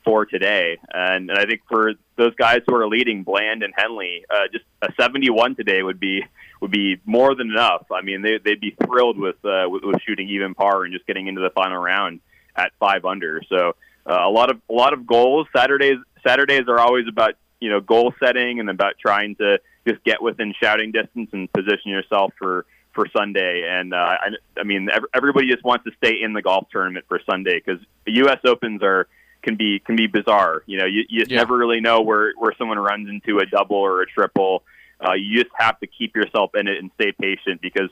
for 0.08 0.24
today. 0.24 0.78
And, 0.90 1.28
and 1.28 1.38
I 1.38 1.44
think 1.44 1.60
for 1.68 1.92
those 2.16 2.34
guys 2.36 2.60
who 2.66 2.74
are 2.74 2.88
leading, 2.88 3.24
Bland 3.24 3.62
and 3.62 3.74
Henley, 3.76 4.24
uh, 4.30 4.48
just 4.50 4.64
a 4.80 4.88
71 4.98 5.54
today 5.54 5.82
would 5.82 6.00
be 6.00 6.24
would 6.62 6.70
be 6.70 6.98
more 7.04 7.34
than 7.34 7.50
enough. 7.50 7.84
I 7.92 8.00
mean, 8.00 8.22
they, 8.22 8.38
they'd 8.42 8.60
be 8.60 8.74
thrilled 8.84 9.18
with, 9.18 9.36
uh, 9.44 9.68
with 9.68 9.84
with 9.84 10.00
shooting 10.06 10.30
even 10.30 10.54
par 10.54 10.84
and 10.84 10.94
just 10.94 11.06
getting 11.06 11.26
into 11.26 11.42
the 11.42 11.50
final 11.50 11.76
round 11.76 12.20
at 12.56 12.72
five 12.80 13.04
under. 13.04 13.42
So 13.50 13.76
uh, 14.06 14.26
a 14.26 14.30
lot 14.30 14.50
of 14.50 14.62
a 14.70 14.72
lot 14.72 14.94
of 14.94 15.06
goals. 15.06 15.46
Saturdays 15.54 15.98
Saturdays 16.26 16.68
are 16.68 16.80
always 16.80 17.06
about 17.06 17.34
you 17.60 17.68
know 17.68 17.80
goal 17.80 18.14
setting 18.18 18.60
and 18.60 18.70
about 18.70 18.94
trying 18.98 19.36
to 19.36 19.60
just 19.86 20.02
get 20.04 20.22
within 20.22 20.54
shouting 20.58 20.90
distance 20.90 21.28
and 21.34 21.52
position 21.52 21.90
yourself 21.90 22.32
for 22.38 22.64
for 22.94 23.06
Sunday. 23.14 23.68
And 23.68 23.92
uh, 23.92 23.96
I, 23.98 24.28
I 24.58 24.64
mean, 24.64 24.88
everybody 25.14 25.48
just 25.48 25.64
wants 25.64 25.84
to 25.84 25.90
stay 26.02 26.22
in 26.22 26.32
the 26.32 26.40
golf 26.40 26.68
tournament 26.72 27.04
for 27.08 27.20
Sunday 27.30 27.62
because 27.62 27.80
the 28.06 28.14
U.S. 28.24 28.38
Opens 28.46 28.82
are 28.82 29.06
can 29.42 29.56
be 29.56 29.78
can 29.80 29.96
be 29.96 30.06
bizarre. 30.06 30.62
You 30.66 30.78
know, 30.78 30.86
you, 30.86 31.04
you 31.08 31.24
yeah. 31.28 31.36
never 31.36 31.56
really 31.56 31.80
know 31.80 32.00
where 32.00 32.32
where 32.36 32.52
someone 32.58 32.78
runs 32.78 33.08
into 33.08 33.38
a 33.38 33.46
double 33.46 33.76
or 33.76 34.02
a 34.02 34.06
triple. 34.06 34.62
Uh, 35.04 35.12
you 35.12 35.42
just 35.42 35.54
have 35.56 35.78
to 35.80 35.86
keep 35.86 36.16
yourself 36.16 36.54
in 36.54 36.66
it 36.66 36.78
and 36.78 36.90
stay 36.96 37.12
patient 37.12 37.60
because 37.60 37.90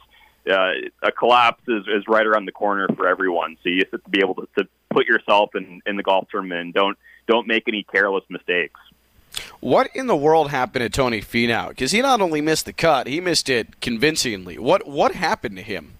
uh, 0.50 0.72
a 1.02 1.12
collapse 1.12 1.62
is, 1.68 1.84
is 1.86 2.04
right 2.08 2.26
around 2.26 2.46
the 2.46 2.52
corner 2.52 2.88
for 2.96 3.06
everyone. 3.06 3.56
So 3.62 3.68
you 3.68 3.80
just 3.80 3.92
have 3.92 4.04
to 4.04 4.10
be 4.10 4.20
able 4.20 4.34
to, 4.34 4.48
to 4.58 4.68
put 4.90 5.06
yourself 5.06 5.54
in, 5.54 5.80
in 5.86 5.96
the 5.96 6.02
golf 6.02 6.28
tournament 6.30 6.60
and 6.60 6.74
don't 6.74 6.98
don't 7.26 7.46
make 7.46 7.64
any 7.68 7.82
careless 7.82 8.24
mistakes. 8.28 8.80
What 9.60 9.90
in 9.94 10.06
the 10.06 10.16
world 10.16 10.50
happened 10.50 10.82
to 10.82 10.88
Tony 10.88 11.20
Finau? 11.20 11.70
Because 11.70 11.92
he 11.92 12.00
not 12.00 12.20
only 12.20 12.40
missed 12.40 12.66
the 12.66 12.72
cut, 12.72 13.06
he 13.06 13.20
missed 13.20 13.48
it 13.48 13.80
convincingly. 13.80 14.58
What 14.58 14.86
what 14.86 15.14
happened 15.14 15.56
to 15.56 15.62
him? 15.62 15.92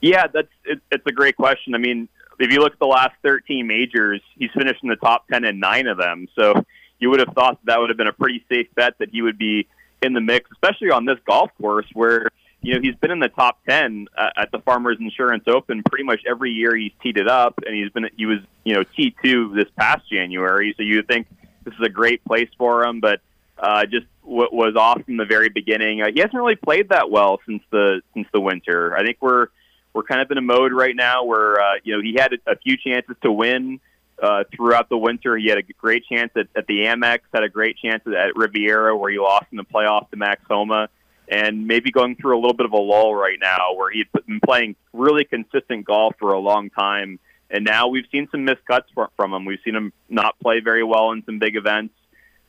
Yeah, 0.00 0.26
that's 0.28 0.48
it, 0.64 0.80
it's 0.90 1.06
a 1.06 1.12
great 1.12 1.36
question. 1.36 1.74
I 1.74 1.78
mean, 1.78 2.08
if 2.40 2.52
you 2.52 2.60
look 2.60 2.72
at 2.72 2.78
the 2.78 2.86
last 2.86 3.14
13 3.22 3.66
majors, 3.66 4.20
he's 4.38 4.50
finished 4.52 4.82
in 4.82 4.88
the 4.88 4.96
top 4.96 5.28
10 5.28 5.44
in 5.44 5.58
nine 5.58 5.86
of 5.86 5.98
them. 5.98 6.26
So 6.34 6.64
you 6.98 7.10
would 7.10 7.20
have 7.20 7.34
thought 7.34 7.58
that 7.60 7.66
that 7.66 7.80
would 7.80 7.90
have 7.90 7.96
been 7.96 8.06
a 8.06 8.12
pretty 8.12 8.44
safe 8.48 8.68
bet 8.74 8.94
that 8.98 9.10
he 9.10 9.22
would 9.22 9.38
be 9.38 9.66
in 10.02 10.12
the 10.12 10.20
mix, 10.20 10.50
especially 10.52 10.90
on 10.90 11.04
this 11.04 11.18
golf 11.26 11.50
course 11.60 11.86
where 11.92 12.28
you 12.62 12.74
know 12.74 12.80
he's 12.80 12.94
been 12.96 13.10
in 13.10 13.20
the 13.20 13.28
top 13.28 13.58
10 13.68 14.08
uh, 14.16 14.30
at 14.36 14.50
the 14.52 14.58
Farmers 14.60 14.98
Insurance 15.00 15.44
Open 15.46 15.82
pretty 15.82 16.04
much 16.04 16.20
every 16.28 16.50
year 16.50 16.76
he's 16.76 16.92
teed 17.02 17.16
it 17.16 17.28
up, 17.28 17.54
and 17.66 17.74
he's 17.74 17.90
been 17.90 18.08
he 18.16 18.26
was 18.26 18.38
you 18.64 18.74
know 18.74 18.84
T2 18.98 19.54
this 19.54 19.68
past 19.78 20.10
January. 20.10 20.74
So 20.76 20.82
you 20.82 21.02
think 21.02 21.26
this 21.64 21.74
is 21.74 21.80
a 21.86 21.90
great 21.90 22.24
place 22.24 22.48
for 22.58 22.84
him, 22.84 23.00
but 23.00 23.20
uh, 23.58 23.84
just 23.86 24.06
what 24.22 24.52
was 24.52 24.76
off 24.76 25.02
from 25.04 25.16
the 25.16 25.24
very 25.24 25.48
beginning. 25.48 26.02
Uh, 26.02 26.06
he 26.12 26.20
hasn't 26.20 26.34
really 26.34 26.56
played 26.56 26.90
that 26.90 27.10
well 27.10 27.40
since 27.46 27.62
the 27.70 28.02
since 28.14 28.26
the 28.32 28.40
winter. 28.40 28.96
I 28.96 29.04
think 29.04 29.18
we're 29.20 29.48
we're 29.92 30.02
kind 30.02 30.20
of 30.20 30.30
in 30.30 30.38
a 30.38 30.42
mode 30.42 30.72
right 30.72 30.94
now 30.94 31.24
where 31.24 31.60
uh, 31.60 31.74
you 31.82 31.96
know 31.96 32.02
he 32.02 32.16
had 32.18 32.32
a, 32.32 32.52
a 32.52 32.56
few 32.56 32.76
chances 32.76 33.16
to 33.22 33.32
win 33.32 33.80
uh, 34.22 34.44
throughout 34.54 34.88
the 34.88 34.96
winter. 34.96 35.36
He 35.36 35.48
had 35.48 35.58
a 35.58 35.62
great 35.62 36.04
chance 36.06 36.30
at, 36.36 36.46
at 36.56 36.66
the 36.66 36.84
Amex, 36.84 37.20
had 37.32 37.42
a 37.42 37.48
great 37.48 37.76
chance 37.78 38.02
at, 38.06 38.12
at 38.12 38.36
Riviera 38.36 38.96
where 38.96 39.10
he 39.10 39.18
lost 39.18 39.46
in 39.50 39.56
the 39.56 39.64
playoff 39.64 40.10
to 40.10 40.16
Max 40.16 40.42
Homa, 40.48 40.88
and 41.28 41.66
maybe 41.66 41.90
going 41.90 42.16
through 42.16 42.36
a 42.36 42.40
little 42.40 42.54
bit 42.54 42.66
of 42.66 42.72
a 42.72 42.78
lull 42.78 43.14
right 43.14 43.38
now 43.40 43.74
where 43.74 43.90
he'd 43.90 44.08
been 44.26 44.40
playing 44.44 44.76
really 44.92 45.24
consistent 45.24 45.84
golf 45.84 46.14
for 46.18 46.32
a 46.32 46.38
long 46.38 46.70
time. 46.70 47.18
And 47.50 47.64
now 47.64 47.88
we've 47.88 48.06
seen 48.12 48.28
some 48.30 48.44
missed 48.44 48.64
cuts 48.64 48.88
from 49.16 49.32
him. 49.32 49.44
We've 49.44 49.58
seen 49.64 49.74
him 49.74 49.92
not 50.08 50.38
play 50.38 50.60
very 50.60 50.84
well 50.84 51.10
in 51.10 51.24
some 51.24 51.40
big 51.40 51.56
events. 51.56 51.94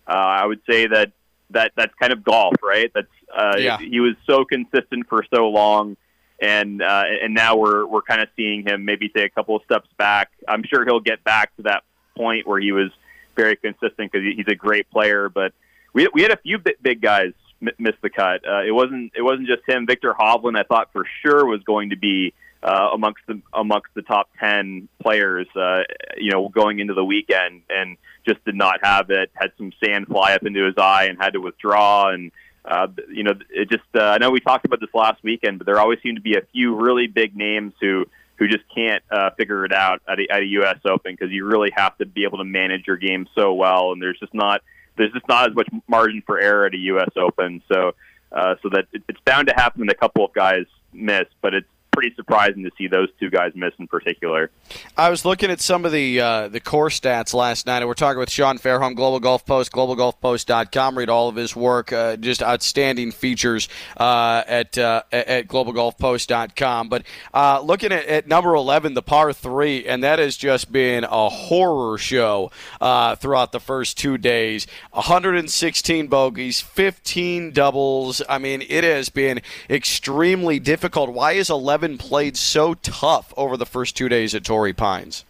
Uh, 0.08 0.12
I 0.12 0.46
would 0.46 0.62
say 0.70 0.88
that 0.88 1.12
that 1.52 1.72
that's 1.76 1.94
kind 2.00 2.14
of 2.14 2.24
golf, 2.24 2.56
right? 2.62 2.92
That's 2.94 3.08
uh, 3.36 3.56
yeah. 3.58 3.78
he 3.78 4.00
was 4.00 4.16
so 4.28 4.46
consistent 4.46 5.08
for 5.08 5.24
so 5.34 5.48
long 5.50 5.98
and 6.42 6.82
uh, 6.82 7.04
and 7.24 7.34
now 7.34 7.56
we're 7.56 7.86
we're 7.86 8.02
kind 8.02 8.22
of 8.22 8.28
seeing 8.36 8.66
him 8.66 8.84
maybe 8.84 9.08
take 9.10 9.32
a 9.32 9.36
couple 9.36 9.56
of 9.56 9.64
steps 9.64 9.88
back. 9.98 10.32
I'm 10.48 10.64
sure 10.64 10.84
he'll 10.84 11.00
get 11.00 11.24
back 11.24 11.56
to 11.58 11.64
that 11.64 11.84
point 12.18 12.48
where 12.48 12.60
he 12.60 12.72
was 12.72 12.90
very 13.36 13.56
consistent 13.56 14.12
because 14.12 14.22
he's 14.36 14.48
a 14.48 14.56
great 14.56 14.90
player. 14.90 15.30
But 15.30 15.54
we 15.94 16.10
we 16.14 16.24
had 16.24 16.32
a 16.32 16.38
few 16.38 16.58
big 16.58 17.02
guys 17.02 17.34
miss 17.78 17.96
the 18.02 18.10
cut. 18.10 18.42
Uh, 18.48 18.64
it 18.64 18.72
wasn't 18.72 19.14
it 19.16 19.22
wasn't 19.22 19.48
just 19.48 19.62
him. 19.68 19.86
Viktor 19.86 20.14
Hovland, 20.20 20.58
I 20.58 20.64
thought 20.64 20.92
for 20.92 21.06
sure 21.22 21.46
was 21.46 21.62
going 21.64 21.92
to 21.92 21.98
be 21.98 22.34
uh, 22.64 22.90
amongst 22.94 23.22
the 23.28 23.40
amongst 23.54 23.90
the 23.94 24.02
top 24.02 24.30
ten 24.40 24.90
players. 25.02 25.48
Uh, 25.56 25.84
you 26.18 26.32
know, 26.32 26.50
going 26.50 26.80
into 26.80 26.96
the 26.96 27.06
weekend, 27.06 27.62
and 27.70 27.98
just 28.28 28.44
did 28.46 28.56
not 28.56 28.80
have 28.84 29.12
it. 29.12 29.30
Had 29.34 29.52
some 29.58 29.72
sand 29.84 30.08
fly 30.08 30.34
up 30.34 30.44
into 30.44 30.66
his 30.66 30.76
eye 30.78 31.06
and 31.06 31.20
had 31.20 31.34
to 31.34 31.40
withdraw 31.40 32.10
and 32.10 32.32
uh, 32.64 32.88
you 33.10 33.24
know, 33.24 33.34
it 33.50 33.70
just 33.70 33.84
uh, 33.96 34.04
I 34.04 34.18
know 34.18 34.30
we 34.30 34.40
talked 34.40 34.66
about 34.66 34.80
this 34.80 34.94
last 34.94 35.24
weekend, 35.24 35.58
but 35.58 35.66
there 35.66 35.80
always 35.80 36.00
seem 36.04 36.16
to 36.16 36.22
be 36.22 36.36
a 36.36 36.42
few 36.54 36.76
really 36.76 37.08
big 37.08 37.36
names 37.36 37.74
who 37.82 38.06
who 38.38 38.48
just 38.48 38.64
can't 38.74 39.04
uh, 39.12 39.30
figure 39.38 39.66
it 39.66 39.74
out 39.74 40.02
at 40.08 40.20
a, 40.20 40.28
at 40.32 40.42
a 40.42 40.46
U.S. 40.46 40.78
Open 40.86 41.14
because 41.14 41.32
you 41.32 41.46
really 41.46 41.72
have 41.76 41.98
to 42.00 42.06
be 42.06 42.24
able 42.24 42.40
to 42.40 42.44
manage 42.44 42.88
your 42.88 42.98
game 42.98 43.28
so 43.36 43.54
well, 43.54 43.92
and 43.92 44.02
there's 44.02 44.20
just 44.20 44.34
not 44.34 44.62
there's 44.98 45.12
just 45.12 45.28
not 45.28 45.50
as 45.50 45.56
much 45.56 45.70
margin 45.88 46.22
for 46.26 46.40
error 46.40 46.66
at 46.66 46.74
a 46.74 46.78
U.S. 46.78 47.10
Open. 47.16 47.62
So 47.72 47.94
uh, 48.32 48.56
so 48.62 48.70
that 48.70 48.86
it, 48.94 49.04
it's 49.10 49.20
bound 49.26 49.48
to 49.48 49.54
happen 49.56 49.82
when 49.82 49.90
a 49.90 49.96
couple 49.96 50.24
of 50.24 50.34
guys 50.34 50.66
miss, 50.94 51.26
but 51.42 51.54
it's 51.54 51.68
pretty 51.92 52.16
surprising 52.16 52.64
to 52.64 52.72
see 52.78 52.88
those 52.88 53.10
two 53.20 53.30
guys 53.30 53.52
miss 53.56 53.74
in 53.78 53.88
particular. 53.88 54.50
I 54.98 55.10
was 55.10 55.26
looking 55.26 55.52
at 55.52 55.60
some 55.60 55.84
of 55.84 55.92
the 55.92 56.22
uh, 56.22 56.48
the 56.48 56.60
core 56.60 56.90
stats 56.90 57.34
last 57.34 57.66
night, 57.66 57.80
and 57.80 57.88
we're 57.88 57.94
talking 57.94 58.20
with 58.20 58.30
Sean 58.30 58.58
Fairholm, 58.58 58.96
Global 58.96 59.20
Golf 59.20 59.46
Post, 59.46 59.72
globalgolfpost.com. 59.72 60.98
Read 60.98 61.10
all 61.10 61.28
of 61.28 61.36
his 61.36 61.56
work, 61.56 61.92
uh, 61.92 62.16
just 62.16 62.42
outstanding 62.42 63.12
features 63.12 63.68
uh, 63.98 64.44
at 64.48 64.78
uh, 64.78 65.04
at 65.12 65.48
globalgolfpost.com. 65.48 66.90
But 66.90 67.04
uh, 67.34 67.62
looking 67.62 67.92
at, 67.92 68.06
at, 68.06 68.28
number 68.28 68.56
11, 68.56 68.94
the 68.94 69.02
par 69.02 69.34
three, 69.34 69.86
and 69.86 70.04
that 70.04 70.20
has 70.20 70.38
just 70.38 70.72
been 70.72 71.04
a 71.04 71.30
horror 71.30 71.98
show 71.98 72.52
uh, 72.80 73.16
throughout 73.16 73.52
the 73.52 73.60
first 73.60 73.98
two 73.98 74.18
days. 74.18 74.66
116 74.92 76.08
bogeys, 76.08 76.62
15 76.62 77.52
doubles. 77.52 78.22
I 78.30 78.38
mean, 78.38 78.64
it 78.68 78.84
has 78.84 79.10
been 79.10 79.42
extremely 79.70 80.60
difficult. 80.60 81.10
Why 81.10 81.34
is 81.34 81.50
11 81.50 81.81
11 81.82 81.98
played 81.98 82.38
so 82.38 82.76
tough 82.76 83.34
over 83.36 83.58
the 83.58 83.66
first 83.66 83.98
two 83.98 84.08
days 84.08 84.36
at 84.36 84.44
Torrey 84.44 84.74
Pines? 84.74 85.26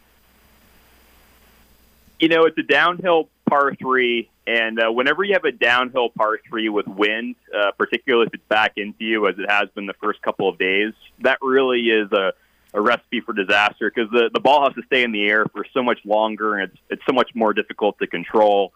You 2.20 2.28
know, 2.28 2.44
it's 2.46 2.58
a 2.58 2.64
downhill 2.64 3.30
par 3.50 3.74
three, 3.76 4.30
and 4.46 4.78
uh, 4.78 4.92
whenever 4.92 5.24
you 5.24 5.34
have 5.34 5.46
a 5.46 5.54
downhill 5.54 6.10
par 6.10 6.40
three 6.48 6.68
with 6.68 6.88
wind, 6.88 7.36
uh, 7.56 7.72
particularly 7.78 8.28
if 8.28 8.34
it's 8.34 8.44
back 8.50 8.74
into 8.76 9.06
you, 9.06 9.28
as 9.28 9.40
it 9.40 9.50
has 9.50 9.70
been 9.70 9.86
the 9.86 9.94
first 9.94 10.22
couple 10.22 10.50
of 10.50 10.58
days, 10.58 10.94
that 11.20 11.38
really 11.42 11.90
is 11.90 12.12
a, 12.12 12.34
a 12.74 12.82
recipe 12.82 13.22
for 13.22 13.32
disaster 13.32 13.90
because 13.90 14.12
the, 14.12 14.30
the 14.34 14.42
ball 14.42 14.66
has 14.66 14.76
to 14.76 14.84
stay 14.88 15.04
in 15.04 15.14
the 15.14 15.26
air 15.26 15.46
for 15.54 15.66
so 15.74 15.82
much 15.82 16.00
longer, 16.04 16.56
and 16.58 16.72
it's, 16.72 16.82
it's 16.90 17.06
so 17.06 17.14
much 17.14 17.34
more 17.34 17.54
difficult 17.54 17.98
to 18.00 18.08
control. 18.08 18.74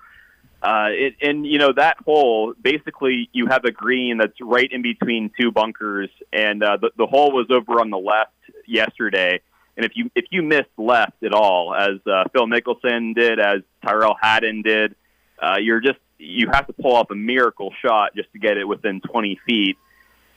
Uh, 0.65 0.87
it, 0.89 1.15
and 1.21 1.45
you 1.45 1.59
know 1.59 1.71
that 1.71 1.95
hole, 2.03 2.55
basically, 2.59 3.29
you 3.33 3.45
have 3.45 3.65
a 3.65 3.71
green 3.71 4.17
that's 4.17 4.41
right 4.41 4.71
in 4.71 4.81
between 4.81 5.29
two 5.39 5.51
bunkers, 5.51 6.09
and 6.33 6.63
uh, 6.63 6.75
the, 6.81 6.89
the 6.97 7.05
hole 7.05 7.31
was 7.31 7.45
over 7.51 7.79
on 7.79 7.91
the 7.91 7.99
left 7.99 8.31
yesterday. 8.65 9.39
And 9.77 9.85
if 9.85 9.91
you 9.93 10.09
if 10.15 10.25
you 10.31 10.41
missed 10.41 10.71
left 10.75 11.21
at 11.23 11.33
all, 11.33 11.75
as 11.75 11.99
uh, 12.07 12.23
Phil 12.33 12.47
Mickelson 12.47 13.13
did, 13.13 13.39
as 13.39 13.61
Tyrrell 13.85 14.15
Hatton 14.19 14.63
did, 14.63 14.95
uh, 15.39 15.57
you're 15.61 15.81
just 15.81 15.99
you 16.17 16.49
have 16.51 16.65
to 16.65 16.73
pull 16.73 16.95
off 16.95 17.11
a 17.11 17.15
miracle 17.15 17.71
shot 17.83 18.15
just 18.15 18.31
to 18.33 18.39
get 18.39 18.57
it 18.57 18.67
within 18.67 19.01
20 19.01 19.39
feet. 19.45 19.77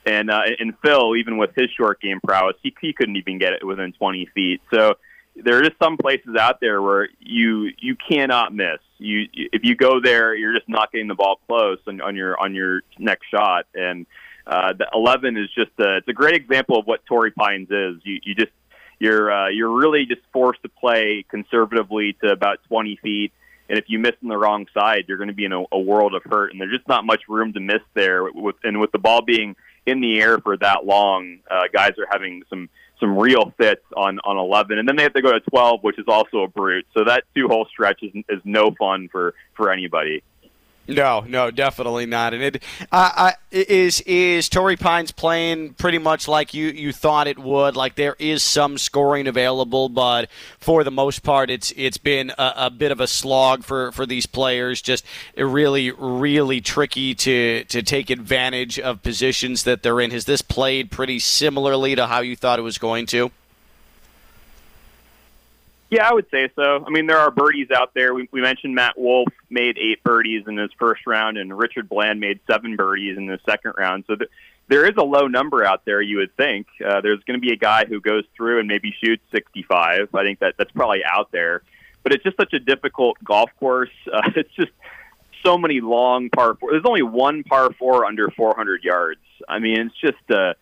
And 0.05 0.31
uh, 0.31 0.43
and 0.59 0.75
Phil, 0.85 1.17
even 1.17 1.39
with 1.39 1.55
his 1.57 1.71
short 1.71 2.03
game 2.03 2.21
prowess, 2.23 2.57
he, 2.63 2.75
he 2.83 2.93
couldn't 2.93 3.17
even 3.17 3.39
get 3.39 3.55
it 3.55 3.65
within 3.67 3.93
20 3.93 4.27
feet. 4.35 4.61
So 4.71 4.97
there 5.37 5.63
is 5.63 5.71
some 5.83 5.97
places 5.97 6.37
out 6.39 6.61
there 6.61 6.83
where 6.83 7.09
you 7.19 7.71
you 7.79 7.97
cannot 7.97 8.55
miss. 8.55 8.79
You 8.99 9.27
if 9.33 9.63
you 9.65 9.75
go 9.77 10.01
there, 10.01 10.35
you're 10.35 10.55
just 10.55 10.69
not 10.69 10.93
getting 10.93 11.09
the 11.09 11.15
ball 11.15 11.41
close 11.47 11.79
on, 11.87 12.01
on 12.01 12.17
your 12.17 12.39
on 12.41 12.55
your 12.55 12.83
next 12.99 13.27
shot. 13.31 13.67
And 13.75 14.07
uh, 14.47 14.73
the 14.73 14.89
11 14.95 15.37
is 15.37 15.49
just 15.55 15.71
a, 15.79 15.99
it's 15.99 16.09
a 16.09 16.13
great 16.13 16.35
example 16.35 16.79
of 16.79 16.87
what 16.87 17.05
Torrey 17.07 17.31
Pines 17.31 17.69
is. 17.71 18.01
You 18.05 18.21
you 18.23 18.35
just 18.35 18.53
you're 18.99 19.31
uh, 19.31 19.49
you're 19.49 19.71
really 19.71 20.07
just 20.07 20.23
forced 20.33 20.63
to 20.63 20.69
play 20.69 21.25
conservatively 21.29 22.17
to 22.25 22.33
about 22.33 22.59
20 22.69 22.97
feet. 23.03 23.33
And 23.69 23.79
if 23.79 23.85
you 23.89 23.99
miss 23.99 24.15
on 24.23 24.31
the 24.31 24.39
wrong 24.39 24.67
side, 24.73 25.05
you're 25.09 25.19
going 25.19 25.29
to 25.29 25.35
be 25.35 25.45
in 25.45 25.53
a, 25.53 25.63
a 25.71 25.79
world 25.79 26.15
of 26.15 26.23
hurt. 26.25 26.53
And 26.53 26.61
there's 26.61 26.73
just 26.73 26.89
not 26.89 27.05
much 27.05 27.23
room 27.29 27.53
to 27.53 27.61
miss 27.61 27.83
there. 27.95 28.25
With 28.25 28.57
and 28.65 28.81
with 28.81 28.93
the 28.93 28.99
ball 28.99 29.23
being 29.23 29.57
in 29.87 30.01
the 30.01 30.21
air 30.21 30.39
for 30.39 30.57
that 30.57 30.85
long, 30.85 31.39
uh, 31.51 31.65
guys 31.73 31.93
are 31.99 32.07
having 32.11 32.43
some 32.49 32.69
some 33.01 33.17
real 33.17 33.53
fits 33.57 33.85
on 33.97 34.19
on 34.21 34.37
11, 34.37 34.79
and 34.79 34.89
then 34.89 34.97
they 34.97 35.03
have 35.03 35.15
to 35.15 35.23
go 35.23 35.33
to 35.33 35.41
12, 35.41 35.83
which 35.83 35.99
is 35.99 36.07
also 36.09 36.43
a 36.43 36.49
brute. 36.49 36.87
So 36.95 37.05
that 37.05 37.25
two 37.35 37.49
hole 37.49 37.67
stretch 37.71 38.03
is, 38.03 38.13
is 38.29 38.41
no 38.45 38.71
fun 38.79 39.09
for 39.11 39.35
for 39.55 39.71
anybody. 39.71 40.23
No, 40.89 41.21
no, 41.21 41.51
definitely 41.51 42.07
not. 42.07 42.33
And 42.33 42.43
it 42.43 42.63
uh, 42.91 43.33
is 43.51 44.01
is 44.03 44.49
Torrey 44.49 44.77
Pines 44.77 45.13
playing 45.13 45.75
pretty 45.75 45.99
much 45.99 46.27
like 46.27 46.55
you, 46.55 46.69
you 46.69 46.93
thought 46.93 47.27
it 47.27 47.39
would. 47.39 47.77
Like 47.77 47.95
there 47.95 48.17
is 48.19 48.43
some 48.43 48.79
scoring 48.79 49.27
available, 49.27 49.91
but 49.91 50.31
for 50.59 50.83
the 50.85 50.91
most 50.91 51.23
part, 51.23 51.51
it's 51.51 51.75
it's 51.77 51.99
been 51.99 52.31
a, 52.39 52.53
a 52.57 52.71
bit 52.71 52.91
of 52.91 53.01
a 53.01 53.07
slog 53.07 53.65
for, 53.65 53.93
for 53.93 54.07
these 54.07 54.25
players. 54.25 54.81
Just 54.81 55.05
really, 55.37 55.91
really 55.91 56.63
tricky 56.63 57.15
to 57.17 57.65
to 57.65 57.83
take 57.83 58.09
advantage 58.09 58.79
of 58.79 59.03
positions 59.03 59.65
that 59.65 59.83
they're 59.83 60.01
in. 60.01 60.11
Has 60.11 60.25
this 60.25 60.41
played 60.41 60.91
pretty 60.91 61.19
similarly 61.19 61.97
to 61.97 62.07
how 62.07 62.21
you 62.21 62.35
thought 62.35 62.59
it 62.59 62.63
was 62.63 62.79
going 62.79 63.05
to? 63.07 63.31
Yeah, 65.91 66.07
I 66.07 66.13
would 66.13 66.27
say 66.31 66.51
so. 66.55 66.85
I 66.87 66.91
mean, 66.91 67.07
there 67.07 67.19
are 67.19 67.31
birdies 67.31 67.71
out 67.71 67.95
there. 67.95 68.13
We, 68.13 68.29
we 68.31 68.43
mentioned 68.43 68.75
Matt 68.75 68.99
Wolff 68.99 69.33
made 69.49 69.79
eight 69.79 70.03
birdies 70.05 70.45
in 70.47 70.59
his 70.59 70.71
first 70.79 71.07
round, 71.07 71.39
and 71.39 71.57
Richard 71.57 71.89
Bland 71.89 72.21
made 72.21 72.41
seven 72.51 72.77
birdies 72.77 73.17
in 73.17 73.27
the 73.27 73.39
second 73.49 73.73
round. 73.79 74.05
So 74.07 74.17
th- 74.17 74.31
there 74.69 74.85
is 74.85 74.93
a 74.99 75.03
low 75.03 75.29
number 75.29 75.65
out 75.65 75.87
there. 75.87 76.03
You 76.03 76.19
would 76.19 76.37
think 76.37 76.67
uh, 76.87 77.01
there's 77.01 77.23
going 77.25 77.41
to 77.41 77.47
be 77.47 77.53
a 77.53 77.57
guy 77.57 77.87
who 77.87 78.03
goes 78.03 78.25
through 78.37 78.59
and 78.59 78.69
maybe 78.69 78.95
shoots 79.03 79.23
65. 79.33 80.15
I 80.15 80.23
think 80.25 80.41
that 80.41 80.57
that's 80.59 80.71
probably 80.73 81.01
out 81.11 81.33
there, 81.33 81.63
but 82.03 82.13
it's 82.13 82.23
just 82.23 82.37
such 82.37 82.53
a 82.53 82.61
difficult 82.61 83.17
golf 83.25 83.51
course. 83.59 83.89
Uh, 84.13 84.31
it's 84.37 84.53
just 84.57 84.73
so 85.43 85.57
many 85.57 85.81
long 85.81 86.29
par 86.29 86.55
four. 86.61 86.73
There's 86.73 86.85
only 86.85 87.03
one 87.03 87.45
par 87.45 87.71
four 87.79 88.05
under 88.05 88.29
400 88.31 88.85
yards. 88.85 89.21
I 89.49 89.59
mean, 89.59 89.81
it's 89.81 89.99
just 89.99 90.31
a, 90.31 90.55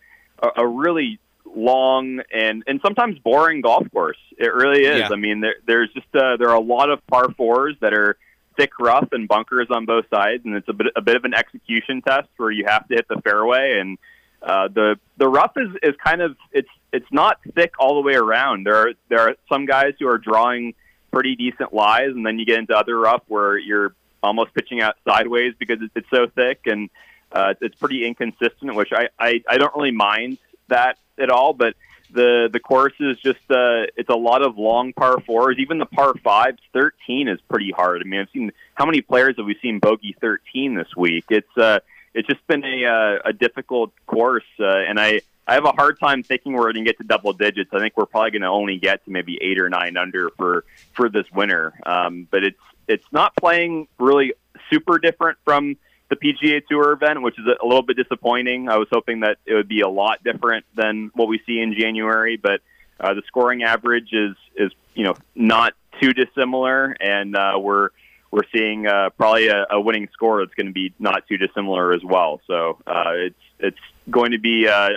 a 0.55 0.65
really 0.65 1.19
long 1.55 2.21
and 2.33 2.63
and 2.67 2.79
sometimes 2.81 3.19
boring 3.19 3.61
golf 3.61 3.89
course. 3.91 4.17
It 4.37 4.53
really 4.53 4.83
is. 4.83 4.99
Yeah. 4.99 5.09
I 5.11 5.15
mean, 5.15 5.41
there, 5.41 5.55
there's 5.65 5.91
just 5.93 6.07
uh, 6.15 6.37
there 6.37 6.49
are 6.49 6.55
a 6.55 6.59
lot 6.59 6.89
of 6.89 7.05
par 7.07 7.29
fours 7.35 7.75
that 7.81 7.93
are 7.93 8.17
thick 8.57 8.71
rough 8.79 9.09
and 9.11 9.27
bunkers 9.27 9.67
on 9.69 9.85
both 9.85 10.05
sides, 10.09 10.45
and 10.45 10.55
it's 10.55 10.67
a 10.69 10.73
bit 10.73 10.87
a 10.95 11.01
bit 11.01 11.15
of 11.15 11.25
an 11.25 11.33
execution 11.33 12.01
test 12.01 12.29
where 12.37 12.51
you 12.51 12.65
have 12.67 12.87
to 12.87 12.95
hit 12.95 13.07
the 13.07 13.21
fairway 13.21 13.79
and. 13.79 13.97
Uh, 14.39 14.67
the 14.67 14.99
the 15.17 15.27
rough 15.27 15.53
is, 15.57 15.69
is 15.81 15.95
kind 16.05 16.21
of 16.21 16.37
it's 16.51 16.69
it's 16.93 17.11
not 17.11 17.39
thick 17.55 17.73
all 17.79 17.95
the 17.95 18.01
way 18.01 18.13
around. 18.13 18.67
There 18.67 18.75
are 18.75 18.93
there 19.09 19.19
are 19.21 19.35
some 19.49 19.65
guys 19.65 19.95
who 19.99 20.07
are 20.07 20.19
drawing 20.19 20.75
pretty 21.11 21.35
decent 21.35 21.73
lies, 21.73 22.11
and 22.11 22.23
then 22.23 22.37
you 22.37 22.45
get 22.45 22.59
into 22.59 22.77
other 22.77 22.99
rough 22.99 23.23
where 23.27 23.57
you're 23.57 23.95
almost 24.21 24.53
pitching 24.53 24.79
out 24.79 24.95
sideways 25.07 25.55
because 25.57 25.79
it's, 25.81 25.91
it's 25.95 26.09
so 26.11 26.27
thick 26.27 26.61
and 26.67 26.91
uh, 27.31 27.55
it's 27.61 27.75
pretty 27.75 28.05
inconsistent. 28.05 28.75
Which 28.75 28.93
I, 28.93 29.09
I 29.19 29.43
I 29.49 29.57
don't 29.57 29.75
really 29.75 29.91
mind 29.91 30.37
that 30.69 30.97
at 31.19 31.29
all, 31.29 31.53
but 31.53 31.75
the 32.11 32.49
the 32.51 32.59
course 32.59 32.93
is 32.99 33.17
just 33.17 33.39
uh, 33.49 33.85
it's 33.95 34.09
a 34.09 34.15
lot 34.15 34.41
of 34.41 34.57
long 34.57 34.93
par 34.93 35.19
fours. 35.25 35.57
Even 35.59 35.77
the 35.77 35.85
par 35.85 36.13
fives, 36.23 36.59
thirteen 36.73 37.27
is 37.27 37.39
pretty 37.49 37.71
hard. 37.71 38.01
I 38.01 38.05
mean, 38.05 38.21
I've 38.21 38.29
seen 38.31 38.51
how 38.75 38.85
many 38.85 39.01
players 39.01 39.35
have 39.37 39.45
we 39.45 39.57
seen 39.61 39.79
bogey 39.79 40.15
thirteen 40.19 40.75
this 40.75 40.95
week? 40.95 41.25
It's 41.29 41.57
uh, 41.57 41.79
it's 42.13 42.27
just 42.27 42.45
been 42.47 42.63
a 42.63 42.85
uh, 42.85 43.29
a 43.29 43.33
difficult 43.33 43.91
course, 44.05 44.45
uh, 44.59 44.65
and 44.65 44.99
I 44.99 45.21
I 45.47 45.53
have 45.53 45.65
a 45.65 45.71
hard 45.71 45.99
time 45.99 46.23
thinking 46.23 46.53
we're 46.53 46.73
going 46.73 46.85
to 46.85 46.89
get 46.89 46.97
to 46.99 47.03
double 47.03 47.33
digits. 47.33 47.71
I 47.73 47.79
think 47.79 47.95
we're 47.95 48.05
probably 48.05 48.31
going 48.31 48.41
to 48.41 48.47
only 48.47 48.77
get 48.77 49.03
to 49.05 49.11
maybe 49.11 49.37
eight 49.41 49.59
or 49.59 49.69
nine 49.69 49.97
under 49.97 50.29
for 50.37 50.65
for 50.93 51.09
this 51.09 51.25
winter. 51.33 51.73
Um, 51.85 52.27
but 52.29 52.43
it's 52.43 52.59
it's 52.87 53.05
not 53.11 53.35
playing 53.35 53.87
really 53.99 54.33
super 54.69 54.97
different 54.97 55.37
from 55.43 55.77
the 56.09 56.15
PGA 56.15 56.65
Tour 56.67 56.93
event, 56.93 57.21
which 57.21 57.37
is 57.37 57.45
a 57.45 57.65
little 57.65 57.81
bit 57.81 57.97
disappointing. 57.97 58.69
I 58.69 58.77
was 58.77 58.87
hoping 58.91 59.21
that 59.21 59.37
it 59.45 59.53
would 59.53 59.67
be 59.67 59.81
a 59.81 59.89
lot 59.89 60.23
different 60.23 60.65
than 60.75 61.11
what 61.13 61.27
we 61.27 61.41
see 61.45 61.59
in 61.59 61.73
January, 61.77 62.37
but 62.37 62.61
uh, 62.99 63.13
the 63.13 63.21
scoring 63.27 63.63
average 63.63 64.13
is 64.13 64.35
is 64.55 64.71
you 64.93 65.03
know 65.03 65.15
not 65.35 65.73
too 66.01 66.13
dissimilar, 66.13 66.95
and 66.99 67.35
uh, 67.35 67.53
we're 67.59 67.89
we're 68.31 68.43
seeing 68.53 68.87
uh, 68.87 69.09
probably 69.17 69.47
a, 69.47 69.65
a 69.71 69.81
winning 69.81 70.07
score 70.13 70.43
that's 70.43 70.55
going 70.55 70.67
to 70.67 70.73
be 70.73 70.93
not 70.99 71.27
too 71.27 71.37
dissimilar 71.37 71.93
as 71.93 72.03
well. 72.03 72.41
So 72.47 72.79
uh, 72.87 73.11
it's 73.15 73.35
it's 73.59 73.79
going 74.09 74.31
to 74.31 74.39
be 74.39 74.67
uh, 74.67 74.89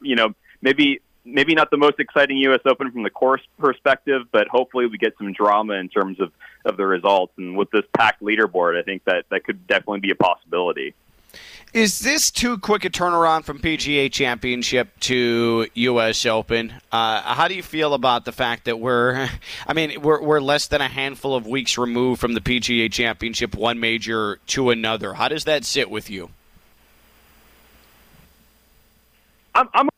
you 0.00 0.16
know 0.16 0.34
maybe 0.62 1.00
maybe 1.24 1.54
not 1.54 1.70
the 1.70 1.76
most 1.76 1.98
exciting 1.98 2.36
U.S. 2.38 2.60
Open 2.64 2.90
from 2.90 3.02
the 3.02 3.10
course 3.10 3.42
perspective, 3.58 4.22
but 4.32 4.48
hopefully 4.48 4.86
we 4.86 4.98
get 4.98 5.16
some 5.18 5.32
drama 5.32 5.74
in 5.74 5.88
terms 5.88 6.20
of, 6.20 6.32
of 6.64 6.76
the 6.76 6.86
results. 6.86 7.32
And 7.36 7.56
with 7.56 7.70
this 7.70 7.84
packed 7.96 8.22
leaderboard, 8.22 8.78
I 8.78 8.82
think 8.82 9.04
that 9.04 9.24
that 9.30 9.44
could 9.44 9.66
definitely 9.66 10.00
be 10.00 10.10
a 10.10 10.14
possibility. 10.14 10.94
Is 11.72 11.98
this 11.98 12.30
too 12.30 12.58
quick 12.58 12.84
a 12.84 12.90
turnaround 12.90 13.42
from 13.42 13.58
PGA 13.58 14.12
Championship 14.12 14.88
to 15.00 15.66
U.S. 15.74 16.24
Open? 16.24 16.72
Uh, 16.92 17.20
how 17.20 17.48
do 17.48 17.54
you 17.54 17.64
feel 17.64 17.94
about 17.94 18.24
the 18.24 18.30
fact 18.30 18.66
that 18.66 18.78
we're, 18.78 19.28
I 19.66 19.72
mean, 19.72 20.00
we're, 20.00 20.22
we're 20.22 20.40
less 20.40 20.68
than 20.68 20.80
a 20.80 20.88
handful 20.88 21.34
of 21.34 21.48
weeks 21.48 21.76
removed 21.76 22.20
from 22.20 22.34
the 22.34 22.40
PGA 22.40 22.92
Championship, 22.92 23.56
one 23.56 23.80
major 23.80 24.38
to 24.48 24.70
another? 24.70 25.14
How 25.14 25.26
does 25.26 25.44
that 25.44 25.64
sit 25.64 25.90
with 25.90 26.10
you? 26.10 26.30
I'm, 29.56 29.68
I'm 29.74 29.88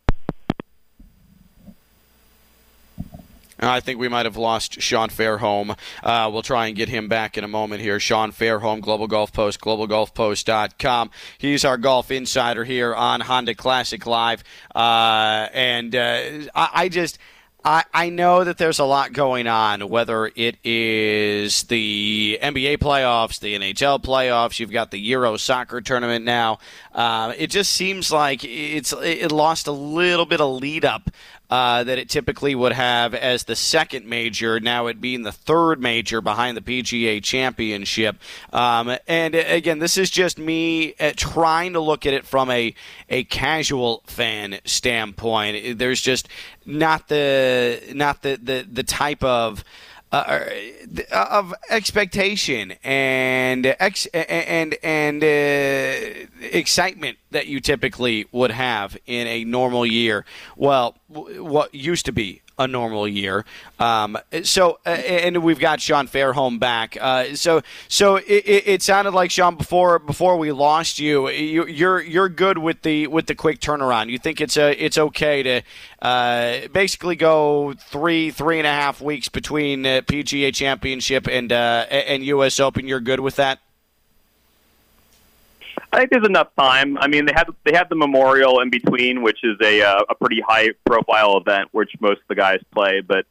I 3.59 3.81
think 3.81 3.99
we 3.99 4.09
might 4.09 4.27
have 4.27 4.37
lost 4.37 4.81
Sean 4.81 5.09
Fairholm. 5.09 5.77
Uh, 6.03 6.31
we'll 6.33 6.43
try 6.43 6.67
and 6.67 6.77
get 6.77 6.89
him 6.89 7.09
back 7.09 7.39
in 7.39 7.45
a 7.45 7.49
moment 7.49 7.81
here. 7.81 7.99
Sean 7.99 8.33
Fairholm, 8.33 8.81
Global 8.81 9.07
Golf 9.07 9.33
Post, 9.33 9.61
globalgolfpost.com. 9.61 11.11
He's 11.39 11.65
our 11.65 11.79
golf 11.79 12.11
insider 12.11 12.65
here 12.65 12.95
on 12.95 13.21
Honda 13.21 13.55
Classic 13.55 14.05
Live. 14.05 14.45
Uh, 14.75 15.49
and 15.53 15.95
uh, 15.95 16.21
I, 16.55 16.71
I 16.75 16.89
just. 16.89 17.19
I, 17.65 17.83
I 17.93 18.11
know 18.11 18.45
that 18.45 18.59
there's 18.59 18.79
a 18.79 18.85
lot 18.85 19.13
going 19.13 19.49
on, 19.49 19.89
whether 19.89 20.31
it 20.37 20.57
is 20.63 21.65
the 21.65 22.39
NBA 22.41 22.79
playoffs, 22.79 23.41
the 23.41 23.59
NHL 23.59 24.01
playoffs, 24.05 24.61
you've 24.61 24.71
got 24.71 24.93
the 24.93 25.01
Euro 25.01 25.37
soccer 25.37 25.81
tournament 25.81 26.25
now. 26.25 26.61
Uh, 26.95 27.33
it 27.37 27.49
just 27.49 27.73
seems 27.73 28.13
like 28.13 28.45
it's 28.45 28.93
it 28.93 29.33
lost 29.33 29.67
a 29.67 29.73
little 29.73 30.27
bit 30.27 30.41
of 30.41 30.61
lead 30.61 30.85
up 30.85 31.11
uh, 31.51 31.85
that 31.85 31.99
it 31.99 32.09
typically 32.09 32.55
would 32.55 32.73
have 32.73 33.15
as 33.15 33.45
the 33.45 33.57
second 33.57 34.07
major. 34.07 34.59
Now 34.61 34.87
it 34.87 35.01
being 35.01 35.23
the 35.23 35.33
third 35.33 35.81
major 35.81 36.21
behind 36.21 36.57
the 36.57 36.61
PGA 36.61 37.23
Championship. 37.23 38.17
Um, 38.53 38.97
and 39.07 39.35
uh, 39.35 39.43
again, 39.47 39.79
this 39.79 39.97
is 39.97 40.11
just 40.11 40.39
me 40.39 40.95
uh, 40.99 41.13
trying 41.17 41.75
to 41.75 41.81
look 41.81 42.07
at 42.07 42.15
it 42.15 42.27
from 42.27 42.51
a 42.51 42.75
a 43.09 43.25
casual 43.25 44.03
fan 44.07 44.59
standpoint. 44.65 45.79
There's 45.79 46.01
just 46.01 46.29
not 46.65 47.09
the 47.09 47.81
not 47.95 48.23
the 48.23 48.39
the, 48.43 48.67
the 48.71 48.83
type 48.83 49.23
of 49.23 49.65
uh, 50.13 50.39
uh, 51.13 51.27
of 51.31 51.55
expectation 51.69 52.75
and 52.85 53.67
ex- 53.81 54.07
and 54.07 54.77
and 54.83 55.25
uh, 55.25 56.27
excitement 56.41 57.19
that 57.33 57.49
you 57.49 57.61
typically 57.61 58.27
would 58.33 58.53
have 58.53 58.97
in 59.07 59.27
a 59.27 59.45
normal 59.45 59.85
year. 59.85 60.25
Well, 60.57 60.97
what 61.09 61.75
used 61.75 62.07
to 62.07 62.13
be 62.13 62.43
a 62.59 62.67
normal 62.67 63.07
year. 63.07 63.45
Um, 63.79 64.17
so, 64.43 64.79
uh, 64.87 64.91
and 64.91 65.43
we've 65.43 65.59
got 65.59 65.81
Sean 65.81 66.09
Fairholm 66.09 66.59
back. 66.59 66.97
Uh, 67.01 67.35
so, 67.35 67.63
so 67.89 68.17
it, 68.17 68.65
it, 68.67 68.83
sounded 68.83 69.13
like 69.13 69.31
Sean 69.31 69.57
before 69.57 69.99
before 69.99 70.37
we 70.39 70.53
lost 70.53 70.99
you. 70.99 71.29
you. 71.29 71.67
You're 71.67 72.01
you're 72.01 72.29
good 72.29 72.59
with 72.59 72.83
the 72.83 73.09
with 73.09 73.27
the 73.27 73.35
quick 73.35 73.61
turnaround. 73.61 74.09
You 74.09 74.19
think 74.19 74.41
it's 74.41 74.57
a 74.57 74.73
it's 74.83 74.97
okay 74.97 75.43
to 75.43 75.63
uh, 76.01 76.69
basically 76.69 77.17
go 77.17 77.75
three 77.75 78.31
three 78.31 78.59
and 78.59 78.67
a 78.67 78.71
half 78.71 79.01
weeks 79.01 79.29
between 79.29 79.85
PGA 79.85 80.55
Championship 80.55 81.29
and 81.29 81.53
uh, 81.53 81.87
and 81.91 82.25
U.S. 82.25 82.59
Open. 82.59 82.89
You're 82.89 83.01
good 83.01 83.21
with 83.21 83.37
that. 83.37 83.59
I 85.93 85.99
think 85.99 86.11
there's 86.11 86.27
enough 86.27 86.49
time. 86.59 86.99
I 86.99 87.07
mean, 87.07 87.27
they 87.27 87.33
have 87.35 87.49
they 87.65 87.73
have 87.75 87.89
the 87.89 87.97
Memorial 87.97 88.61
in 88.61 88.71
between, 88.71 89.23
which 89.23 89.39
is 89.43 89.57
a 89.63 89.83
uh, 89.83 90.03
a 90.11 90.15
pretty 90.15 90.41
high 90.41 90.71
profile 90.85 91.39
event, 91.39 91.69
which 91.73 91.93
most 92.01 92.21
of 92.21 92.29
the 92.29 92.35
guys 92.35 92.61
play. 92.73 93.01
But 93.01 93.27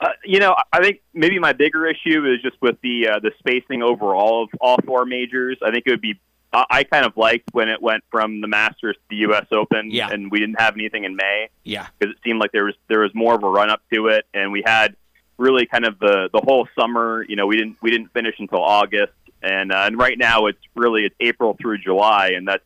uh, 0.00 0.08
you 0.24 0.38
know, 0.38 0.54
I 0.72 0.82
think 0.82 1.00
maybe 1.12 1.38
my 1.38 1.52
bigger 1.52 1.86
issue 1.86 2.26
is 2.26 2.42
just 2.42 2.60
with 2.60 2.80
the 2.82 3.08
uh, 3.08 3.18
the 3.20 3.32
spacing 3.38 3.82
overall 3.82 4.44
of 4.44 4.50
all 4.60 4.76
four 4.84 5.06
majors. 5.06 5.58
I 5.64 5.70
think 5.70 5.84
it 5.86 5.90
would 5.90 6.00
be. 6.00 6.18
I 6.56 6.84
kind 6.84 7.04
of 7.04 7.16
liked 7.16 7.48
when 7.50 7.68
it 7.68 7.82
went 7.82 8.04
from 8.12 8.40
the 8.40 8.46
Masters 8.46 8.94
to 8.94 9.02
the 9.10 9.16
U.S. 9.16 9.46
Open, 9.50 9.90
yeah. 9.90 10.10
and 10.12 10.30
we 10.30 10.38
didn't 10.38 10.60
have 10.60 10.74
anything 10.74 11.02
in 11.02 11.16
May. 11.16 11.48
Yeah, 11.64 11.88
because 11.98 12.14
it 12.14 12.20
seemed 12.22 12.38
like 12.38 12.52
there 12.52 12.64
was 12.64 12.76
there 12.86 13.00
was 13.00 13.12
more 13.12 13.34
of 13.34 13.42
a 13.42 13.48
run 13.48 13.70
up 13.70 13.82
to 13.92 14.06
it, 14.06 14.24
and 14.32 14.52
we 14.52 14.62
had 14.64 14.94
really 15.36 15.66
kind 15.66 15.84
of 15.84 15.98
the 15.98 16.28
the 16.32 16.40
whole 16.40 16.68
summer. 16.78 17.24
You 17.28 17.34
know, 17.34 17.46
we 17.46 17.56
didn't 17.56 17.78
we 17.82 17.90
didn't 17.90 18.12
finish 18.12 18.36
until 18.38 18.62
August, 18.62 19.14
and 19.44 19.72
uh, 19.72 19.84
and 19.86 19.98
right 19.98 20.18
now 20.18 20.46
it's 20.46 20.58
really 20.74 21.04
it's 21.04 21.14
April 21.20 21.56
through 21.60 21.78
July, 21.78 22.30
and 22.30 22.48
that's 22.48 22.64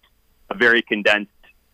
a 0.50 0.54
very 0.54 0.82
condensed, 0.82 1.30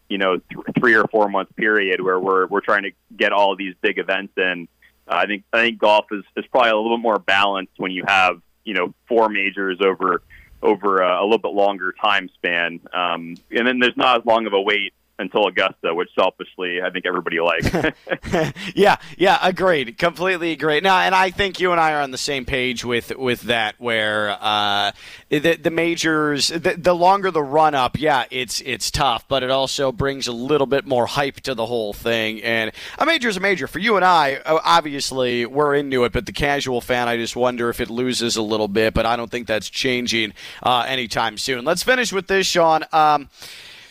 you 0.09 0.19
know, 0.19 0.39
th- 0.39 0.65
three 0.79 0.95
or 0.95 1.05
four 1.09 1.29
month 1.29 1.55
period 1.57 2.01
where 2.01 2.19
we're 2.19 2.47
we're 2.47 2.61
trying 2.61 2.85
to 2.85 2.91
get 3.17 3.33
all 3.33 3.55
these 3.57 3.75
big 3.81 3.99
events 3.99 4.33
in. 4.37 4.67
Uh, 5.07 5.17
I 5.17 5.27
think 5.27 5.45
I 5.53 5.59
think 5.59 5.79
golf 5.79 6.07
is 6.11 6.25
is 6.37 6.47
probably 6.47 6.71
a 6.71 6.77
little 6.77 6.97
bit 6.97 7.03
more 7.03 7.19
balanced 7.19 7.75
when 7.77 7.93
you 7.93 8.05
have 8.07 8.41
you 8.65 8.75
know 8.75 8.95
four 9.07 9.29
majors 9.29 9.79
over 9.85 10.23
over 10.63 10.99
a, 11.03 11.21
a 11.21 11.25
little 11.25 11.39
bit 11.39 11.53
longer 11.53 11.93
time 11.93 12.31
span, 12.35 12.81
um, 12.93 13.37
and 13.51 13.67
then 13.67 13.79
there's 13.79 13.97
not 13.97 14.21
as 14.21 14.27
long 14.27 14.47
of 14.47 14.55
a 14.55 14.61
wait 14.61 14.95
until 15.19 15.47
Augusta, 15.47 15.95
which 15.95 16.09
selfishly 16.15 16.83
I 16.83 16.91
think 16.91 17.07
everybody 17.07 17.41
likes. 17.41 17.71
yeah, 18.75 18.97
yeah, 19.17 19.39
agreed, 19.43 19.97
completely 19.99 20.53
agreed. 20.53 20.83
Now, 20.83 21.01
and 21.01 21.15
I 21.15 21.31
think 21.31 21.61
you 21.61 21.73
and 21.73 21.81
I 21.81 21.93
are 21.93 22.01
on 22.01 22.11
the 22.11 22.19
same 22.19 22.45
page 22.45 22.85
with 22.85 23.17
with 23.17 23.43
that, 23.43 23.77
where 23.79 24.37
uh, 24.41 24.93
the 25.29 25.57
the 25.57 25.71
majors, 25.71 26.49
the, 26.49 26.77
the 26.77 26.95
longer 26.95 27.31
the 27.31 27.43
run 27.43 27.75
up, 27.75 27.99
yeah, 27.99 28.25
it's 28.31 28.61
it's 28.63 28.91
tough, 28.91 29.27
but 29.29 29.43
it 29.43 29.51
also 29.51 29.93
brings 29.93 30.27
a 30.27 30.33
little 30.33 30.67
bit 30.67 30.87
more 30.87 31.07
hype 31.07 31.41
to 31.43 31.55
the 31.55 31.67
whole 31.67 31.93
thing. 31.93 32.43
And 32.43 32.73
a 32.99 33.07
major 33.07 33.29
is 33.29 33.37
a 33.37 33.41
major 33.41 33.67
for 33.67 33.79
you 33.79 33.97
and 33.97 34.05
I. 34.05 34.41
Obviously, 34.45 35.47
we're 35.47 35.75
into 35.75 36.05
it, 36.05 36.13
but 36.13 36.27
the 36.27 36.33
casual 36.33 36.81
fan, 36.81 37.09
I 37.09 37.17
just 37.17 37.37
wonder 37.37 37.69
if 37.71 37.81
it 37.81 37.91
loses 37.91 38.37
a 38.37 38.43
little 38.43 38.69
bit. 38.69 38.95
But 38.95 39.07
I 39.07 39.17
don't 39.17 39.31
think 39.31 39.47
that's 39.47 39.71
changing 39.71 40.33
uh, 40.63 40.85
anytime 40.89 41.39
soon. 41.39 41.65
Let's 41.65 41.83
finish 41.83 42.13
with 42.13 42.27
this, 42.27 42.47
Sean. 42.47 42.85
Um, 42.93 43.29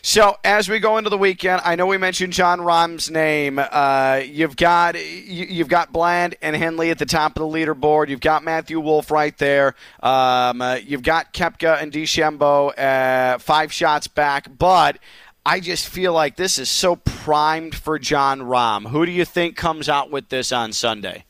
so 0.06 0.36
as 0.44 0.68
we 0.68 0.80
go 0.80 0.98
into 0.98 1.10
the 1.10 1.18
weekend, 1.18 1.62
I 1.64 1.76
know 1.76 1.88
we 1.88 1.98
mentioned 1.98 2.34
Jon 2.34 2.60
Rahm's 2.60 3.10
name. 3.10 3.58
Uh, 3.58 4.22
you've 4.26 4.58
got 4.58 4.96
you, 4.96 5.60
have 5.60 5.70
got 5.70 5.94
Bland 5.94 6.36
and 6.42 6.58
Henley 6.58 6.92
at 6.92 7.00
the 7.00 7.06
top 7.06 7.38
of 7.38 7.40
the 7.40 7.48
leaderboard. 7.58 8.10
You've 8.10 8.20
got 8.20 8.44
Matthew 8.44 8.82
Wolff 8.82 9.10
right 9.10 9.36
there. 9.38 9.76
Um, 10.02 10.62
uh, 10.62 10.76
you've 10.76 11.04
got 11.04 11.34
Koepka 11.34 11.82
and 11.82 11.90
DeChambeau 11.92 12.78
uh, 12.78 13.38
five 13.40 13.72
shots 13.72 14.08
back, 14.08 14.48
but. 14.58 15.00
I 15.46 15.60
just 15.60 15.90
feel 15.90 16.14
like 16.14 16.38
this 16.38 16.58
is 16.58 16.70
so 16.70 16.96
primed 16.96 17.76
for 17.76 18.00
John 18.00 18.44
Rahm. 18.44 18.88
Who 18.88 19.06
do 19.06 19.12
you 19.12 19.26
think 19.26 19.58
comes 19.58 19.90
out 19.90 20.10
with 20.10 20.30
this 20.30 20.54
on 20.54 20.72
Sunday? 20.72 21.26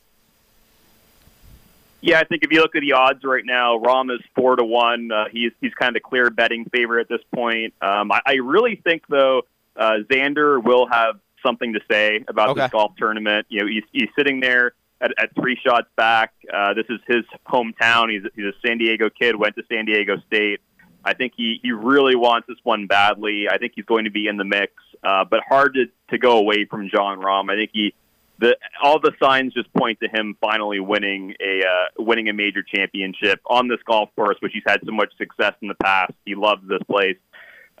Yeah, 2.04 2.20
I 2.20 2.24
think 2.24 2.42
if 2.44 2.52
you 2.52 2.60
look 2.60 2.76
at 2.76 2.82
the 2.82 2.92
odds 2.92 3.20
right 3.24 3.46
now, 3.46 3.78
Rahm 3.78 4.14
is 4.14 4.20
four 4.34 4.56
to 4.56 4.64
one. 4.64 5.10
Uh, 5.10 5.24
he's 5.32 5.52
he's 5.62 5.72
kind 5.72 5.96
of 5.96 6.02
clear 6.02 6.28
betting 6.28 6.66
favorite 6.66 7.00
at 7.00 7.08
this 7.08 7.26
point. 7.34 7.72
Um, 7.80 8.12
I, 8.12 8.20
I 8.26 8.32
really 8.34 8.78
think 8.84 9.04
though 9.08 9.44
uh, 9.74 9.94
Xander 10.10 10.62
will 10.62 10.86
have 10.86 11.18
something 11.42 11.72
to 11.72 11.80
say 11.90 12.22
about 12.28 12.50
okay. 12.50 12.60
this 12.60 12.72
golf 12.72 12.92
tournament. 12.98 13.46
You 13.48 13.60
know, 13.60 13.66
he's 13.66 13.84
he's 13.90 14.10
sitting 14.18 14.40
there 14.40 14.74
at, 15.00 15.12
at 15.16 15.34
three 15.34 15.58
shots 15.66 15.86
back. 15.96 16.34
Uh, 16.52 16.74
this 16.74 16.84
is 16.90 17.00
his 17.08 17.24
hometown. 17.48 18.12
He's 18.12 18.30
he's 18.36 18.44
a 18.44 18.66
San 18.66 18.76
Diego 18.76 19.08
kid. 19.08 19.34
Went 19.34 19.56
to 19.56 19.62
San 19.72 19.86
Diego 19.86 20.18
State. 20.26 20.60
I 21.06 21.14
think 21.14 21.32
he 21.34 21.58
he 21.62 21.72
really 21.72 22.16
wants 22.16 22.48
this 22.48 22.58
one 22.64 22.86
badly. 22.86 23.48
I 23.50 23.56
think 23.56 23.72
he's 23.76 23.86
going 23.86 24.04
to 24.04 24.10
be 24.10 24.26
in 24.26 24.36
the 24.36 24.44
mix, 24.44 24.74
uh, 25.02 25.24
but 25.24 25.40
hard 25.48 25.72
to 25.72 25.86
to 26.10 26.18
go 26.18 26.36
away 26.36 26.66
from 26.66 26.90
Jon 26.90 27.18
Rahm. 27.22 27.50
I 27.50 27.56
think 27.56 27.70
he 27.72 27.94
the 28.38 28.56
all 28.82 28.98
the 28.98 29.12
signs 29.22 29.54
just 29.54 29.72
point 29.74 29.98
to 30.00 30.08
him 30.08 30.36
finally 30.40 30.80
winning 30.80 31.34
a 31.40 31.60
uh, 31.60 32.02
winning 32.02 32.28
a 32.28 32.32
major 32.32 32.62
championship 32.62 33.40
on 33.46 33.68
this 33.68 33.80
golf 33.86 34.10
course, 34.16 34.36
which 34.40 34.52
he's 34.52 34.62
had 34.66 34.80
so 34.84 34.92
much 34.92 35.16
success 35.16 35.54
in 35.62 35.68
the 35.68 35.76
past. 35.76 36.12
He 36.24 36.34
loves 36.34 36.66
this 36.68 36.82
place. 36.88 37.16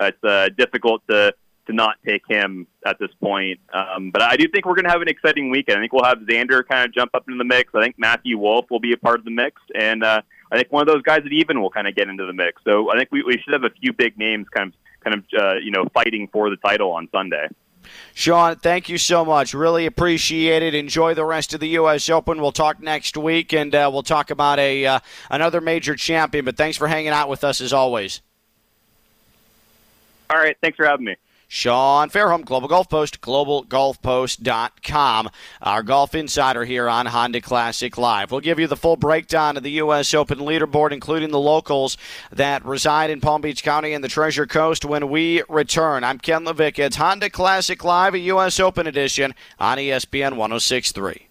It's 0.00 0.24
uh, 0.24 0.48
difficult 0.56 1.02
to 1.10 1.34
to 1.66 1.72
not 1.72 1.96
take 2.06 2.22
him 2.28 2.66
at 2.86 2.98
this 2.98 3.10
point. 3.22 3.58
Um, 3.72 4.10
but 4.10 4.22
I 4.22 4.36
do 4.36 4.46
think 4.48 4.66
we're 4.66 4.74
going 4.74 4.84
to 4.84 4.90
have 4.90 5.02
an 5.02 5.08
exciting 5.08 5.50
weekend. 5.50 5.78
I 5.78 5.80
think 5.80 5.92
we'll 5.92 6.04
have 6.04 6.18
Xander 6.18 6.66
kind 6.66 6.86
of 6.86 6.94
jump 6.94 7.14
up 7.14 7.24
into 7.26 7.38
the 7.38 7.44
mix. 7.44 7.72
I 7.74 7.82
think 7.82 7.98
Matthew 7.98 8.38
Wolff 8.38 8.66
will 8.70 8.80
be 8.80 8.92
a 8.92 8.96
part 8.96 9.18
of 9.18 9.24
the 9.24 9.30
mix, 9.30 9.60
and 9.74 10.04
uh, 10.04 10.20
I 10.52 10.56
think 10.56 10.70
one 10.70 10.82
of 10.82 10.88
those 10.88 11.02
guys 11.02 11.22
at 11.24 11.32
even 11.32 11.60
will 11.60 11.70
kind 11.70 11.88
of 11.88 11.94
get 11.94 12.08
into 12.08 12.26
the 12.26 12.32
mix. 12.32 12.62
So 12.64 12.90
I 12.90 12.96
think 12.96 13.10
we, 13.10 13.22
we 13.22 13.38
should 13.38 13.54
have 13.54 13.64
a 13.64 13.70
few 13.70 13.92
big 13.92 14.18
names 14.18 14.46
kind 14.54 14.72
of 14.72 14.74
kind 15.02 15.16
of 15.16 15.24
uh, 15.38 15.54
you 15.56 15.70
know 15.70 15.86
fighting 15.92 16.28
for 16.32 16.50
the 16.50 16.56
title 16.56 16.92
on 16.92 17.08
Sunday. 17.12 17.48
Sean, 18.14 18.56
thank 18.56 18.88
you 18.88 18.98
so 18.98 19.24
much. 19.24 19.54
Really 19.54 19.86
appreciate 19.86 20.62
it. 20.62 20.74
Enjoy 20.74 21.14
the 21.14 21.24
rest 21.24 21.54
of 21.54 21.60
the 21.60 21.68
U.S. 21.68 22.08
Open. 22.08 22.40
We'll 22.40 22.52
talk 22.52 22.80
next 22.80 23.16
week, 23.16 23.52
and 23.52 23.74
uh, 23.74 23.90
we'll 23.92 24.02
talk 24.02 24.30
about 24.30 24.58
a 24.58 24.86
uh, 24.86 25.00
another 25.30 25.60
major 25.60 25.96
champion. 25.96 26.44
But 26.44 26.56
thanks 26.56 26.76
for 26.76 26.88
hanging 26.88 27.08
out 27.08 27.28
with 27.28 27.44
us 27.44 27.60
as 27.60 27.72
always. 27.72 28.20
All 30.30 30.38
right. 30.38 30.56
Thanks 30.60 30.76
for 30.76 30.86
having 30.86 31.06
me. 31.06 31.16
Sean 31.54 32.10
Fairholm, 32.10 32.44
Global 32.44 32.66
Golf 32.66 32.88
Post, 32.88 33.20
globalgolfpost.com. 33.20 35.30
Our 35.62 35.84
golf 35.84 36.12
insider 36.12 36.64
here 36.64 36.88
on 36.88 37.06
Honda 37.06 37.40
Classic 37.40 37.96
Live. 37.96 38.32
We'll 38.32 38.40
give 38.40 38.58
you 38.58 38.66
the 38.66 38.74
full 38.74 38.96
breakdown 38.96 39.56
of 39.56 39.62
the 39.62 39.70
U.S. 39.70 40.12
Open 40.14 40.40
leaderboard, 40.40 40.90
including 40.90 41.30
the 41.30 41.38
locals 41.38 41.96
that 42.32 42.64
reside 42.64 43.10
in 43.10 43.20
Palm 43.20 43.40
Beach 43.40 43.62
County 43.62 43.92
and 43.92 44.02
the 44.02 44.08
Treasure 44.08 44.48
Coast 44.48 44.84
when 44.84 45.10
we 45.10 45.44
return. 45.48 46.02
I'm 46.02 46.18
Ken 46.18 46.44
LaVicka. 46.44 46.80
It's 46.80 46.96
Honda 46.96 47.30
Classic 47.30 47.84
Live, 47.84 48.14
a 48.14 48.18
U.S. 48.18 48.58
Open 48.58 48.88
edition 48.88 49.32
on 49.60 49.78
ESPN 49.78 50.36
1063. 50.36 51.28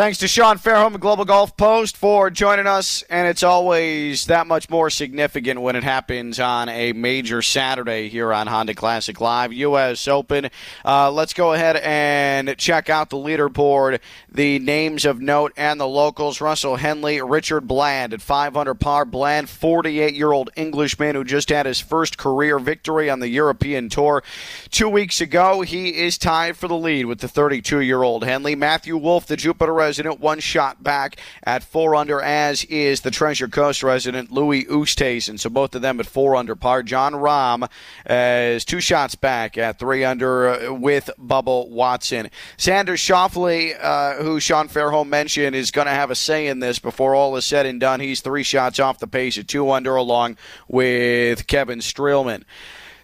Thanks 0.00 0.16
to 0.20 0.28
Sean 0.28 0.56
Fairholm 0.56 0.94
of 0.94 1.00
Global 1.02 1.26
Golf 1.26 1.58
Post 1.58 1.94
for 1.94 2.30
joining 2.30 2.66
us, 2.66 3.02
and 3.10 3.28
it's 3.28 3.42
always 3.42 4.24
that 4.28 4.46
much 4.46 4.70
more 4.70 4.88
significant 4.88 5.60
when 5.60 5.76
it 5.76 5.84
happens 5.84 6.40
on 6.40 6.70
a 6.70 6.94
major 6.94 7.42
Saturday 7.42 8.08
here 8.08 8.32
on 8.32 8.46
Honda 8.46 8.74
Classic 8.74 9.20
Live, 9.20 9.52
U.S. 9.52 10.08
Open. 10.08 10.48
Uh, 10.86 11.10
let's 11.10 11.34
go 11.34 11.52
ahead 11.52 11.76
and 11.76 12.56
check 12.56 12.88
out 12.88 13.10
the 13.10 13.18
leaderboard, 13.18 14.00
the 14.32 14.58
names 14.60 15.04
of 15.04 15.20
note 15.20 15.52
and 15.58 15.78
the 15.78 15.86
locals. 15.86 16.40
Russell 16.40 16.76
Henley, 16.76 17.20
Richard 17.20 17.68
Bland 17.68 18.14
at 18.14 18.22
500 18.22 18.76
par. 18.76 19.04
Bland, 19.04 19.48
48-year-old 19.48 20.48
Englishman 20.56 21.14
who 21.14 21.24
just 21.24 21.50
had 21.50 21.66
his 21.66 21.78
first 21.78 22.16
career 22.16 22.58
victory 22.58 23.10
on 23.10 23.20
the 23.20 23.28
European 23.28 23.90
Tour 23.90 24.22
two 24.70 24.88
weeks 24.88 25.20
ago. 25.20 25.60
He 25.60 25.98
is 25.98 26.16
tied 26.16 26.56
for 26.56 26.68
the 26.68 26.78
lead 26.78 27.04
with 27.04 27.18
the 27.18 27.26
32-year-old 27.26 28.24
Henley. 28.24 28.54
Matthew 28.54 28.96
Wolff, 28.96 29.26
the 29.26 29.36
Jupiter 29.36 29.89
resident, 29.90 30.20
one 30.20 30.38
shot 30.38 30.80
back 30.84 31.16
at 31.42 31.64
four 31.64 31.96
under, 31.96 32.20
as 32.20 32.62
is 32.66 33.00
the 33.00 33.10
Treasure 33.10 33.48
Coast 33.48 33.82
resident 33.82 34.30
Louis 34.30 34.64
Oosthuizen. 34.66 35.36
So 35.36 35.50
both 35.50 35.74
of 35.74 35.82
them 35.82 35.98
at 35.98 36.06
four 36.06 36.36
under 36.36 36.54
par. 36.54 36.84
Jon 36.84 37.12
Rahm 37.12 37.64
uh, 37.64 38.54
is 38.54 38.64
two 38.64 38.80
shots 38.80 39.16
back 39.16 39.58
at 39.58 39.80
three 39.80 40.04
under 40.04 40.48
uh, 40.48 40.72
with 40.72 41.10
Bubba 41.18 41.68
Watson. 41.68 42.30
Xander 42.56 42.94
Schauffele, 42.94 43.76
uh, 43.82 44.22
who 44.22 44.38
Sean 44.38 44.68
Fairholm 44.68 45.08
mentioned, 45.08 45.56
is 45.56 45.72
going 45.72 45.88
to 45.88 45.92
have 45.92 46.12
a 46.12 46.14
say 46.14 46.46
in 46.46 46.60
this 46.60 46.78
before 46.78 47.16
all 47.16 47.34
is 47.34 47.44
said 47.44 47.66
and 47.66 47.80
done. 47.80 47.98
He's 47.98 48.20
three 48.20 48.44
shots 48.44 48.78
off 48.78 49.00
the 49.00 49.08
pace 49.08 49.38
at 49.38 49.48
two 49.48 49.72
under, 49.72 49.96
along 49.96 50.36
with 50.68 51.48
Kevin 51.48 51.80
Streelman. 51.80 52.44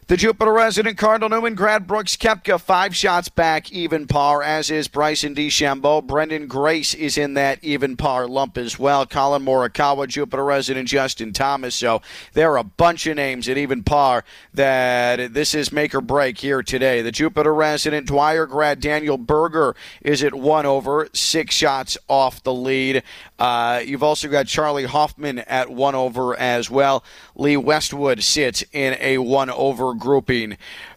The 0.09 0.16
Jupiter 0.16 0.52
resident 0.52 0.98
Cardinal 0.98 1.30
Newman, 1.30 1.57
grad 1.57 1.88
Brooks 1.88 2.16
Koepka, 2.16 2.61
five 2.61 2.94
shots 2.94 3.28
back, 3.28 3.72
even 3.72 4.07
par, 4.07 4.40
as 4.40 4.70
is 4.70 4.86
Bryson 4.86 5.34
DeChambeau. 5.34 6.00
Branden 6.07 6.46
Grace 6.46 6.94
is 6.94 7.18
in 7.18 7.34
that 7.34 7.59
even 7.64 7.96
par 7.96 8.28
lump 8.28 8.57
as 8.57 8.78
well. 8.78 9.04
Collin 9.04 9.44
Morikawa, 9.44 10.07
Jupiter 10.07 10.44
resident 10.44 10.86
Justin 10.86 11.32
Thomas. 11.32 11.74
So 11.74 12.02
there 12.34 12.52
are 12.52 12.59
a 12.59 12.62
bunch 12.62 13.09
of 13.09 13.16
names 13.16 13.48
at 13.48 13.59
even 13.59 13.82
par 13.82 14.22
that 14.54 15.34
this 15.34 15.57
is 15.57 15.72
make 15.72 15.92
or 15.92 16.00
break 16.00 16.38
here 16.38 16.62
today. 16.62 17.02
The 17.02 17.11
Jupiter 17.11 17.52
resident 17.52 18.07
Dwyer 18.07 18.46
grad 18.46 18.78
Daniel 18.78 19.18
Berger 19.18 19.74
is 20.02 20.22
at 20.22 20.36
one 20.36 20.66
over, 20.66 21.09
six 21.14 21.52
shots 21.57 21.98
off 22.09 22.44
the 22.44 22.54
lead. 22.54 23.02
Uh, 23.40 23.82
you've 23.84 24.04
also 24.04 24.28
got 24.28 24.46
Charley 24.46 24.84
Hoffman 24.84 25.40
at 25.40 25.68
one 25.68 25.96
over 25.96 26.38
as 26.38 26.70
well. 26.70 27.02
Lee 27.34 27.57
Westwood 27.57 28.22
sits 28.22 28.62
in 28.72 28.96
a 29.00 29.18
one 29.18 29.50
over 29.50 29.95
grouping. 29.97 30.57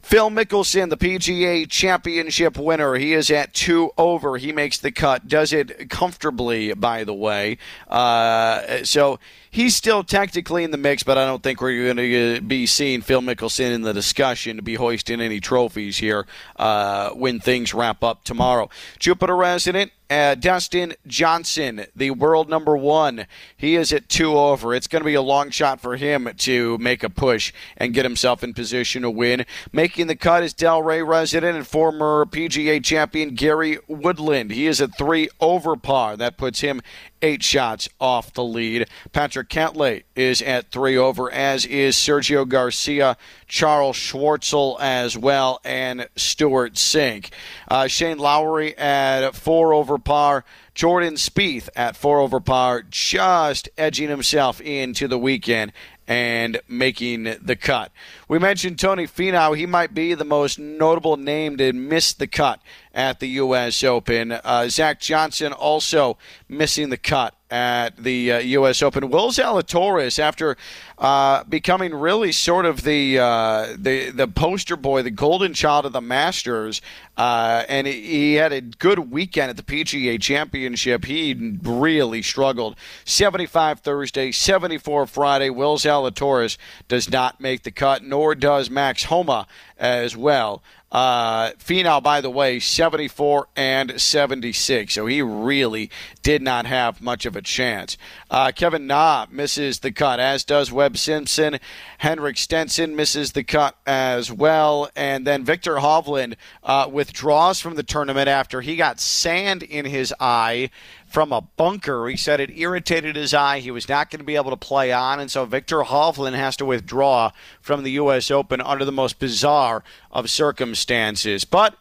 Phil 0.10 0.32
Mickelson, 0.32 0.90
the 0.90 0.98
PGA 0.98 1.70
Championship 1.70 2.58
winner, 2.58 2.96
he 2.96 3.14
is 3.14 3.30
at 3.30 3.54
two 3.54 3.92
over. 3.96 4.38
He 4.38 4.52
makes 4.52 4.80
the 4.80 4.92
cut, 4.92 5.28
does 5.28 5.54
it 5.54 5.88
comfortably, 5.92 6.74
by 6.74 7.04
the 7.04 7.14
way. 7.14 7.60
Uh, 7.88 8.84
so 8.84 9.20
he's 9.52 9.76
still 9.76 10.04
technically 10.04 10.64
in 10.64 10.72
the 10.72 10.80
mix, 10.80 11.04
but 11.04 11.20
I 11.20 11.28
don't 11.28 11.44
think 11.44 11.62
we're 11.62 11.94
going 11.94 11.98
to 11.98 12.42
be 12.42 12.66
seeing 12.66 13.02
Phil 13.02 13.22
Mickelson 13.22 13.72
in 13.72 13.84
the 13.84 13.94
discussion 13.94 14.56
to 14.56 14.64
be 14.64 14.74
hoisting 14.74 15.22
any 15.22 15.40
trophies 15.40 16.00
here 16.00 16.26
uh, 16.56 17.12
when 17.12 17.40
things 17.40 17.76
wrap 17.76 18.04
up 18.04 18.24
tomorrow. 18.24 18.68
Jupiter 18.98 19.36
resident 19.36 19.92
uh, 20.10 20.34
Dustin 20.34 20.96
Johnson, 21.06 21.86
the 21.96 22.10
world 22.12 22.50
number 22.50 22.76
one, 22.76 23.28
he 23.56 23.76
is 23.76 23.94
at 23.94 24.10
two 24.10 24.36
over. 24.38 24.74
It's 24.74 24.88
going 24.88 25.02
to 25.02 25.06
be 25.06 25.14
a 25.14 25.22
long 25.22 25.52
shot 25.52 25.80
for 25.80 25.98
him 25.98 26.30
to 26.36 26.78
make 26.80 27.04
a 27.04 27.10
push 27.10 27.54
and 27.78 27.94
get 27.94 28.06
himself 28.06 28.44
in 28.44 28.54
position 28.54 29.04
to 29.04 29.12
win. 29.12 29.46
Making 29.72 29.99
the 30.08 30.16
cut 30.16 30.44
is 30.44 30.54
Delray 30.54 31.06
resident 31.06 31.58
and 31.58 31.68
former 31.68 32.26
PGA 32.26 32.84
champion 32.84 33.36
Gary 33.36 33.80
Woodland. 33.88 34.52
He 34.52 34.68
is 34.68 34.82
at 34.82 34.98
three 34.98 35.30
over 35.40 35.76
par. 35.76 36.18
That 36.18 36.38
puts 36.38 36.62
him 36.62 36.82
eight 37.22 37.44
shots 37.44 37.90
off 38.00 38.34
the 38.34 38.44
lead. 38.44 38.88
Patrick 39.12 39.50
Cantlay 39.50 40.04
is 40.16 40.42
at 40.42 40.72
three 40.72 40.98
over, 40.98 41.32
as 41.32 41.66
is 41.66 41.96
Sergio 41.96 42.48
Garcia, 42.48 43.18
Charl 43.48 43.94
Schwartzel 43.94 44.78
as 44.80 45.18
well, 45.18 45.60
and 45.64 46.08
Stewart 46.16 46.74
Cink. 46.74 47.30
Uh, 47.68 47.88
Shane 47.88 48.18
Lowry 48.18 48.78
at 48.78 49.32
four 49.36 49.74
over 49.74 49.98
par. 49.98 50.46
Jordan 50.76 51.16
Spieth 51.16 51.68
at 51.76 51.98
four 51.98 52.20
over 52.20 52.40
par, 52.40 52.84
just 52.90 53.68
edging 53.78 54.08
himself 54.08 54.62
into 54.62 55.10
the 55.10 55.20
weekend 55.20 55.74
and 56.10 56.60
making 56.68 57.36
the 57.40 57.56
cut. 57.56 57.92
We 58.28 58.40
mentioned 58.40 58.80
Tony 58.80 59.06
Finau. 59.06 59.56
He 59.56 59.68
might 59.68 59.94
be 59.94 60.16
the 60.16 60.26
most 60.26 60.58
notable 60.58 61.18
name 61.18 61.56
to 61.58 61.72
miss 61.72 62.14
the 62.14 62.26
cut 62.26 62.60
at 62.96 63.20
the 63.20 63.28
U.S. 63.28 63.84
Open. 63.84 64.32
Uh, 64.32 64.68
Zach 64.70 65.00
Johnson 65.00 65.54
also 65.54 66.18
missing 66.50 66.90
the 66.90 66.98
cut 66.98 67.36
at 67.52 67.98
the 67.98 68.32
uh, 68.32 68.40
U.S. 68.40 68.82
Open. 68.82 69.10
Will 69.10 69.32
Zalatoris, 69.32 70.20
after 70.20 70.56
uh, 70.98 71.44
becoming 71.46 71.94
really 71.94 72.32
sort 72.32 72.66
of 72.66 72.84
the 72.84 73.20
uh, 73.20 73.76
the 73.78 74.12
the 74.12 74.28
poster 74.28 74.76
boy, 74.76 75.02
the 75.02 75.12
golden 75.12 75.54
child 75.54 75.86
of 75.86 75.94
the 75.94 76.02
Masters, 76.02 76.82
uh, 77.18 77.64
and 77.68 77.88
he 77.88 78.36
had 78.36 78.54
a 78.54 78.62
good 78.62 79.12
weekend 79.12 79.50
at 79.50 79.58
the 79.58 79.64
PGA 79.64 80.22
Championship. 80.22 81.06
He 81.06 81.58
really 81.64 82.22
struggled. 82.22 82.76
75 83.06 83.80
Thursday, 83.80 84.32
74 84.32 85.08
Friday. 85.08 85.50
Will 85.50 85.78
Zalatoris 85.78 86.58
does 86.88 87.10
not 87.10 87.42
make 87.42 87.64
the 87.64 87.72
cut, 87.72 88.04
nor 88.04 88.36
does 88.36 88.70
Max 88.70 89.06
Homa 89.06 89.48
as 89.78 90.16
well. 90.16 90.62
Uh, 90.92 91.52
Finau, 91.52 92.02
by 92.02 92.20
the 92.20 92.30
way, 92.30 92.60
74 92.60 93.48
and 93.56 94.00
76. 94.02 94.94
So 94.94 95.06
he 95.06 95.22
really 95.22 95.92
did 96.24 96.42
not 96.42 96.66
have 96.66 97.02
much 97.02 97.26
of 97.26 97.36
a 97.36 97.42
chance. 97.42 97.98
Uh, 98.30 98.52
Kevin 98.56 98.88
Na 98.88 99.28
misses 99.30 99.80
the 99.80 99.92
cut, 99.92 100.20
as 100.20 100.44
does 100.44 100.72
Webb 100.72 100.98
Simpson. 100.98 101.60
Henrik 102.00 102.38
Stenson 102.38 102.96
misses 102.96 103.34
the 103.34 103.44
cut 103.44 103.76
as 103.86 104.32
well. 104.32 104.90
And 104.96 105.28
then 105.28 105.44
Viktor 105.44 105.76
Hovland 105.76 106.36
uh, 106.64 106.90
withdraws 106.92 107.60
from 107.60 107.76
the 107.76 107.84
tournament 107.84 108.28
after 108.28 108.62
he 108.62 108.76
got 108.76 109.00
sand 109.00 109.64
in 109.64 109.86
his 109.86 110.14
eye 110.20 110.72
from 111.10 111.34
a 111.34 111.42
bunker. 111.42 112.08
He 112.08 112.16
said 112.16 112.40
it 112.40 112.58
irritated 112.58 113.16
his 113.16 113.34
eye. 113.34 113.60
He 113.60 113.72
was 113.72 113.90
not 113.90 114.10
going 114.10 114.20
to 114.20 114.26
be 114.26 114.36
able 114.36 114.52
to 114.52 114.58
play 114.58 114.92
on, 114.94 115.20
and 115.20 115.30
so 115.30 115.46
Viktor 115.46 115.80
Hovland 115.82 116.36
has 116.36 116.56
to 116.58 116.66
withdraw 116.66 117.32
from 117.62 117.84
the 117.84 117.92
U.S. 117.92 118.32
Open 118.32 118.62
under 118.62 118.86
the 118.86 118.92
most 118.92 119.20
bizarre 119.20 119.84
of 120.12 120.30
circumstances. 120.30 121.44
But 121.46 121.76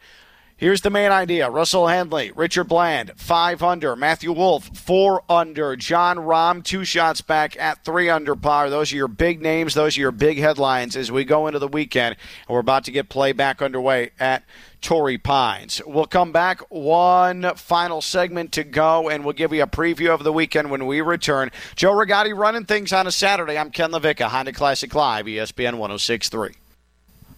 Here's 0.58 0.80
the 0.80 0.90
main 0.90 1.12
idea. 1.12 1.48
Russell 1.48 1.86
Henley, 1.86 2.32
Richard 2.32 2.64
Bland, 2.64 3.12
five 3.14 3.62
under. 3.62 3.94
Matthew 3.94 4.32
Wolff, 4.32 4.76
four 4.76 5.22
under. 5.28 5.76
Jon 5.76 6.16
Rahm, 6.16 6.64
two 6.64 6.84
shots 6.84 7.20
back 7.20 7.56
at 7.60 7.84
three 7.84 8.10
under 8.10 8.34
par. 8.34 8.68
Those 8.68 8.92
are 8.92 8.96
your 8.96 9.06
big 9.06 9.40
names. 9.40 9.74
Those 9.74 9.96
are 9.96 10.00
your 10.00 10.10
big 10.10 10.38
headlines 10.38 10.96
as 10.96 11.12
we 11.12 11.22
go 11.22 11.46
into 11.46 11.60
the 11.60 11.68
weekend. 11.68 12.16
And 12.48 12.54
we're 12.54 12.58
about 12.58 12.82
to 12.86 12.90
get 12.90 13.08
play 13.08 13.30
back 13.30 13.62
underway 13.62 14.10
at 14.18 14.42
Torrey 14.80 15.18
Pines. 15.18 15.80
We'll 15.86 16.06
come 16.06 16.32
back. 16.32 16.60
One 16.70 17.54
final 17.56 18.00
segment 18.00 18.52
to 18.52 18.64
go, 18.64 19.08
and 19.08 19.24
we'll 19.24 19.34
give 19.34 19.52
you 19.52 19.62
a 19.62 19.66
preview 19.66 20.10
of 20.10 20.24
the 20.24 20.32
weekend 20.32 20.70
when 20.70 20.86
we 20.86 21.00
return. 21.00 21.50
Joe 21.76 21.92
Rigotti 21.92 22.36
running 22.36 22.64
things 22.64 22.92
on 22.92 23.06
a 23.06 23.12
Saturday. 23.12 23.58
I'm 23.58 23.70
Ken 23.70 23.90
LaVicka, 23.90 24.28
Honda 24.28 24.52
Classic 24.52 24.94
Live, 24.94 25.26
ESPN 25.26 25.78
1063. 25.78 26.54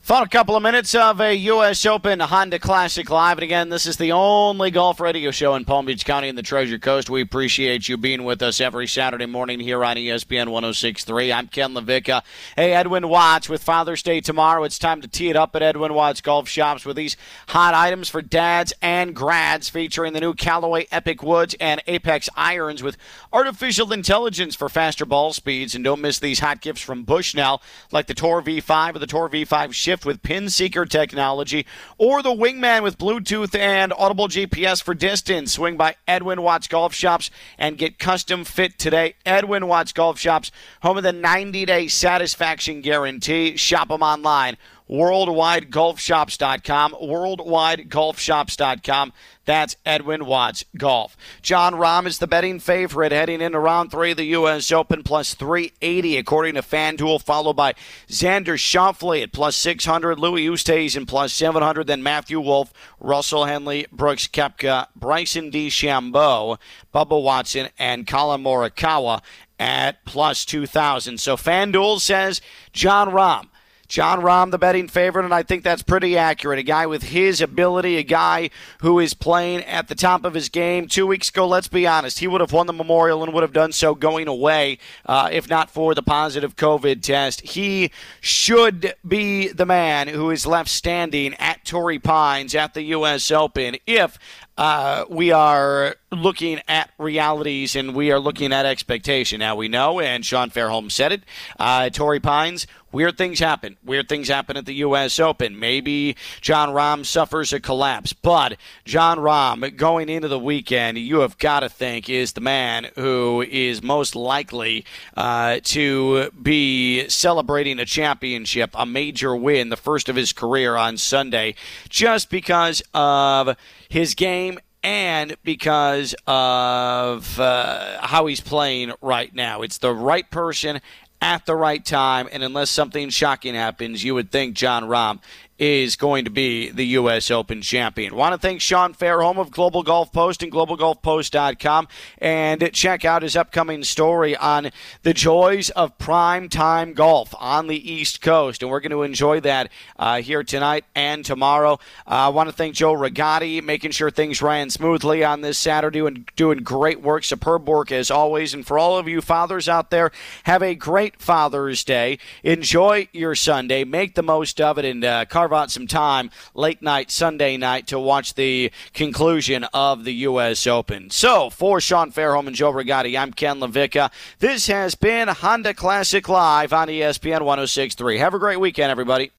Final 0.02 0.26
couple 0.26 0.56
of 0.56 0.62
minutes 0.62 0.94
of 0.94 1.20
a 1.20 1.34
U.S. 1.34 1.84
Open 1.86 2.18
Honda 2.18 2.58
Classic 2.58 3.08
Live. 3.08 3.36
And 3.36 3.44
again, 3.44 3.68
this 3.68 3.86
is 3.86 3.96
the 3.98 4.10
only 4.10 4.72
golf 4.72 4.98
radio 4.98 5.30
show 5.30 5.54
in 5.54 5.64
Palm 5.64 5.86
Beach 5.86 6.04
County 6.04 6.28
and 6.28 6.36
the 6.36 6.42
Treasure 6.42 6.78
Coast. 6.78 7.10
We 7.10 7.20
appreciate 7.20 7.88
you 7.88 7.96
being 7.96 8.24
with 8.24 8.42
us 8.42 8.60
every 8.60 8.88
Saturday 8.88 9.26
morning 9.26 9.60
here 9.60 9.84
on 9.84 9.96
ESPN 9.96 10.48
1063. 10.48 11.32
I'm 11.32 11.46
Ken 11.46 11.74
LaVicka. 11.74 12.22
Hey, 12.56 12.72
Edwin 12.72 13.08
Watts 13.08 13.48
with 13.48 13.62
Father's 13.62 14.02
Day 14.02 14.20
tomorrow. 14.20 14.64
It's 14.64 14.80
time 14.80 15.00
to 15.02 15.06
tee 15.06 15.28
it 15.28 15.36
up 15.36 15.54
at 15.54 15.62
Edwin 15.62 15.94
Watts 15.94 16.22
Golf 16.22 16.48
Shops 16.48 16.84
with 16.84 16.96
these 16.96 17.16
hot 17.48 17.74
items 17.74 18.08
for 18.08 18.22
dads 18.22 18.72
and 18.82 19.14
grads 19.14 19.68
featuring 19.68 20.14
the 20.14 20.20
new 20.20 20.34
Callaway 20.34 20.86
Epic 20.90 21.22
Woods 21.22 21.54
and 21.60 21.82
Apex 21.86 22.28
irons 22.34 22.82
with 22.82 22.96
artificial 23.32 23.92
intelligence 23.92 24.56
for 24.56 24.68
faster 24.68 25.04
ball 25.04 25.34
speeds. 25.34 25.74
And 25.76 25.84
don't 25.84 26.00
miss 26.00 26.18
these 26.18 26.40
hot 26.40 26.62
gifts 26.62 26.80
from 26.80 27.04
Bushnell 27.04 27.62
like 27.92 28.06
the 28.06 28.14
Tour 28.14 28.42
V5 28.42 28.96
or 28.96 28.98
the 28.98 29.06
Tour 29.06 29.28
V5 29.28 29.72
Shift 29.72 29.89
Shift 29.90 30.06
with 30.06 30.22
Pin 30.22 30.48
Seeker 30.48 30.86
technology, 30.86 31.66
or 31.98 32.22
the 32.22 32.30
Wingman 32.30 32.84
with 32.84 32.96
Bluetooth 32.96 33.58
and 33.58 33.92
audible 33.94 34.28
GPS 34.28 34.80
for 34.80 34.94
distance. 34.94 35.50
Swing 35.54 35.76
by 35.76 35.96
Edwin 36.06 36.42
Watts 36.42 36.68
Golf 36.68 36.94
Shops 36.94 37.28
and 37.58 37.76
get 37.76 37.98
custom 37.98 38.44
fit 38.44 38.78
today. 38.78 39.16
Edwin 39.26 39.66
Watts 39.66 39.92
Golf 39.92 40.16
Shops, 40.16 40.52
home 40.82 40.96
of 40.96 41.02
the 41.02 41.10
90 41.10 41.64
day 41.64 41.88
satisfaction 41.88 42.82
guarantee. 42.82 43.56
Shop 43.56 43.88
them 43.88 44.00
online 44.00 44.56
worldwidegolfshops.com, 44.90 46.96
worldwidegolfshops.com. 47.00 49.12
That's 49.44 49.76
Edwin 49.86 50.26
Watts 50.26 50.64
Golf. 50.76 51.16
Jon 51.42 51.74
Rahm 51.74 52.06
is 52.06 52.18
the 52.18 52.26
betting 52.26 52.58
favorite 52.60 53.12
heading 53.12 53.40
into 53.40 53.58
round 53.58 53.90
three 53.90 54.10
of 54.12 54.16
the 54.16 54.24
U.S. 54.24 54.70
Open, 54.70 55.02
plus 55.02 55.34
380 55.34 56.18
according 56.18 56.54
to 56.54 56.62
FanDuel, 56.62 57.22
followed 57.22 57.56
by 57.56 57.74
Xander 58.08 58.56
Schauffele 58.56 59.22
at 59.22 59.32
plus 59.32 59.56
600, 59.56 60.18
Louis 60.18 60.46
Oosthuizen 60.46 61.08
plus 61.08 61.32
700, 61.32 61.86
then 61.86 62.02
Matthew 62.02 62.40
Wolff, 62.40 62.72
Russell 62.98 63.46
Henley, 63.46 63.86
Brooks 63.90 64.28
Koepka, 64.28 64.88
Bryson 64.94 65.50
DeChambeau, 65.50 66.58
Bubba 66.94 67.22
Watson, 67.22 67.70
and 67.78 68.06
Collin 68.06 68.42
Morikawa 68.42 69.22
at 69.58 70.04
plus 70.04 70.44
2,000. 70.44 71.18
So 71.18 71.36
FanDuel 71.36 72.00
says 72.00 72.42
Jon 72.72 73.10
Rahm 73.10 73.49
Jon 73.90 74.20
Rahm, 74.20 74.52
the 74.52 74.58
betting 74.58 74.86
favorite, 74.86 75.24
and 75.24 75.34
I 75.34 75.42
think 75.42 75.64
that's 75.64 75.82
pretty 75.82 76.16
accurate. 76.16 76.60
A 76.60 76.62
guy 76.62 76.86
with 76.86 77.02
his 77.02 77.40
ability, 77.40 77.96
a 77.96 78.04
guy 78.04 78.50
who 78.82 79.00
is 79.00 79.14
playing 79.14 79.64
at 79.64 79.88
the 79.88 79.96
top 79.96 80.24
of 80.24 80.34
his 80.34 80.48
game. 80.48 80.86
Two 80.86 81.08
weeks 81.08 81.28
ago, 81.28 81.44
let's 81.48 81.66
be 81.66 81.88
honest, 81.88 82.20
he 82.20 82.28
would 82.28 82.40
have 82.40 82.52
won 82.52 82.68
the 82.68 82.72
Memorial 82.72 83.24
and 83.24 83.34
would 83.34 83.42
have 83.42 83.52
done 83.52 83.72
so 83.72 83.96
going 83.96 84.28
away 84.28 84.78
uh, 85.06 85.28
if 85.32 85.50
not 85.50 85.70
for 85.70 85.92
the 85.96 86.04
positive 86.04 86.54
COVID 86.54 87.02
test. 87.02 87.40
He 87.40 87.90
should 88.20 88.94
be 89.06 89.48
the 89.48 89.66
man 89.66 90.06
who 90.06 90.30
is 90.30 90.46
left 90.46 90.70
standing 90.70 91.34
at 91.34 91.64
Torrey 91.64 91.98
Pines 91.98 92.54
at 92.54 92.74
the 92.74 92.82
U.S. 92.82 93.32
Open 93.32 93.76
if 93.88 94.20
uh, 94.60 95.06
we 95.08 95.32
are 95.32 95.96
looking 96.12 96.60
at 96.68 96.90
realities 96.98 97.74
and 97.74 97.94
we 97.94 98.12
are 98.12 98.18
looking 98.18 98.52
at 98.52 98.66
expectation. 98.66 99.40
Now 99.40 99.56
we 99.56 99.68
know, 99.68 100.00
and 100.00 100.24
Sean 100.24 100.50
Fairholm 100.50 100.92
said 100.92 101.12
it. 101.12 101.22
Uh, 101.58 101.88
Torrey 101.88 102.20
Pines, 102.20 102.66
weird 102.92 103.18
things 103.18 103.38
happen. 103.38 103.76
Weird 103.84 104.08
things 104.08 104.28
happen 104.28 104.56
at 104.56 104.66
the 104.66 104.74
U.S. 104.74 105.18
Open. 105.18 105.58
Maybe 105.58 106.16
Jon 106.40 106.70
Rahm 106.70 107.04
suffers 107.04 107.52
a 107.52 107.60
collapse, 107.60 108.12
but 108.12 108.56
Jon 108.84 109.18
Rahm 109.18 109.76
going 109.76 110.08
into 110.08 110.28
the 110.28 110.38
weekend, 110.38 110.98
you 110.98 111.20
have 111.20 111.38
got 111.38 111.60
to 111.60 111.68
think 111.68 112.08
is 112.08 112.32
the 112.32 112.40
man 112.40 112.88
who 112.94 113.42
is 113.42 113.82
most 113.82 114.16
likely 114.16 114.84
uh, 115.16 115.60
to 115.64 116.30
be 116.30 117.08
celebrating 117.08 117.78
a 117.78 117.84
championship, 117.84 118.70
a 118.74 118.86
major 118.86 119.34
win, 119.34 119.68
the 119.68 119.76
first 119.76 120.08
of 120.08 120.16
his 120.16 120.32
career 120.32 120.76
on 120.76 120.96
Sunday, 120.96 121.54
just 121.88 122.30
because 122.30 122.82
of 122.94 123.56
his 123.88 124.14
game 124.14 124.58
and 124.82 125.36
because 125.44 126.14
of 126.26 127.38
uh, 127.38 128.00
how 128.00 128.26
he's 128.26 128.40
playing 128.40 128.92
right 129.02 129.34
now. 129.34 129.62
It's 129.62 129.78
the 129.78 129.92
right 129.92 130.28
person 130.30 130.80
at 131.20 131.46
the 131.46 131.54
right 131.54 131.84
time, 131.84 132.28
and 132.32 132.42
unless 132.42 132.70
something 132.70 133.10
shocking 133.10 133.54
happens, 133.54 134.02
you 134.02 134.14
would 134.14 134.30
think 134.30 134.54
Jon 134.54 134.84
Rahm 134.84 135.20
is 135.60 135.94
going 135.94 136.24
to 136.24 136.30
be 136.30 136.70
the 136.70 136.86
U.S. 136.86 137.30
Open 137.30 137.60
champion. 137.60 138.16
Want 138.16 138.32
to 138.32 138.38
thank 138.38 138.62
Sean 138.62 138.94
Fairholm 138.94 139.36
of 139.36 139.50
Global 139.50 139.82
Golf 139.82 140.10
Post 140.10 140.42
and 140.42 140.50
globalgolfpost.com 140.50 141.86
and 142.16 142.72
check 142.72 143.04
out 143.04 143.22
his 143.22 143.36
upcoming 143.36 143.84
story 143.84 144.34
on 144.34 144.70
the 145.02 145.12
joys 145.12 145.68
of 145.70 145.98
prime 145.98 146.48
time 146.48 146.94
golf 146.94 147.34
on 147.38 147.66
the 147.66 147.92
East 147.92 148.22
Coast. 148.22 148.62
And 148.62 148.70
we're 148.70 148.80
going 148.80 148.90
to 148.92 149.02
enjoy 149.02 149.40
that 149.40 149.70
uh, 149.98 150.22
here 150.22 150.42
tonight 150.42 150.86
and 150.94 151.22
tomorrow. 151.26 151.74
Uh, 152.06 152.10
I 152.10 152.28
want 152.30 152.48
to 152.48 152.54
thank 152.54 152.74
Joe 152.74 152.94
Rigotti, 152.94 153.62
making 153.62 153.90
sure 153.90 154.10
things 154.10 154.40
ran 154.40 154.70
smoothly 154.70 155.22
on 155.22 155.42
this 155.42 155.58
Saturday 155.58 156.00
and 156.00 156.24
doing 156.36 156.60
great 156.60 157.02
work, 157.02 157.22
superb 157.22 157.68
work 157.68 157.92
as 157.92 158.10
always. 158.10 158.54
And 158.54 158.66
for 158.66 158.78
all 158.78 158.96
of 158.96 159.06
you 159.06 159.20
fathers 159.20 159.68
out 159.68 159.90
there, 159.90 160.10
have 160.44 160.62
a 160.62 160.74
great 160.74 161.20
Father's 161.20 161.84
Day. 161.84 162.18
Enjoy 162.42 163.08
your 163.12 163.34
Sunday. 163.34 163.84
Make 163.84 164.14
the 164.14 164.22
most 164.22 164.58
of 164.58 164.78
it 164.78 164.86
and 164.86 165.04
uh, 165.04 165.26
carve 165.26 165.49
carve 165.50 165.62
out 165.62 165.70
some 165.70 165.86
time 165.86 166.30
late 166.54 166.80
night 166.80 167.10
Sunday 167.10 167.56
night 167.56 167.88
to 167.88 167.98
watch 167.98 168.34
the 168.34 168.70
conclusion 168.94 169.64
of 169.74 170.04
the 170.04 170.12
U.S. 170.12 170.66
Open. 170.66 171.10
So, 171.10 171.50
for 171.50 171.80
Sean 171.80 172.12
Fairholm 172.12 172.46
and 172.46 172.54
Joe 172.54 172.72
Rigotti, 172.72 173.18
I'm 173.18 173.32
Ken 173.32 173.58
LaVicka. 173.58 174.12
This 174.38 174.68
has 174.68 174.94
been 174.94 175.26
Honda 175.26 175.74
Classic 175.74 176.28
Live 176.28 176.72
on 176.72 176.86
ESPN 176.86 177.42
1063. 177.42 178.18
Have 178.18 178.34
a 178.34 178.38
great 178.38 178.60
weekend, 178.60 178.92
everybody. 178.92 179.28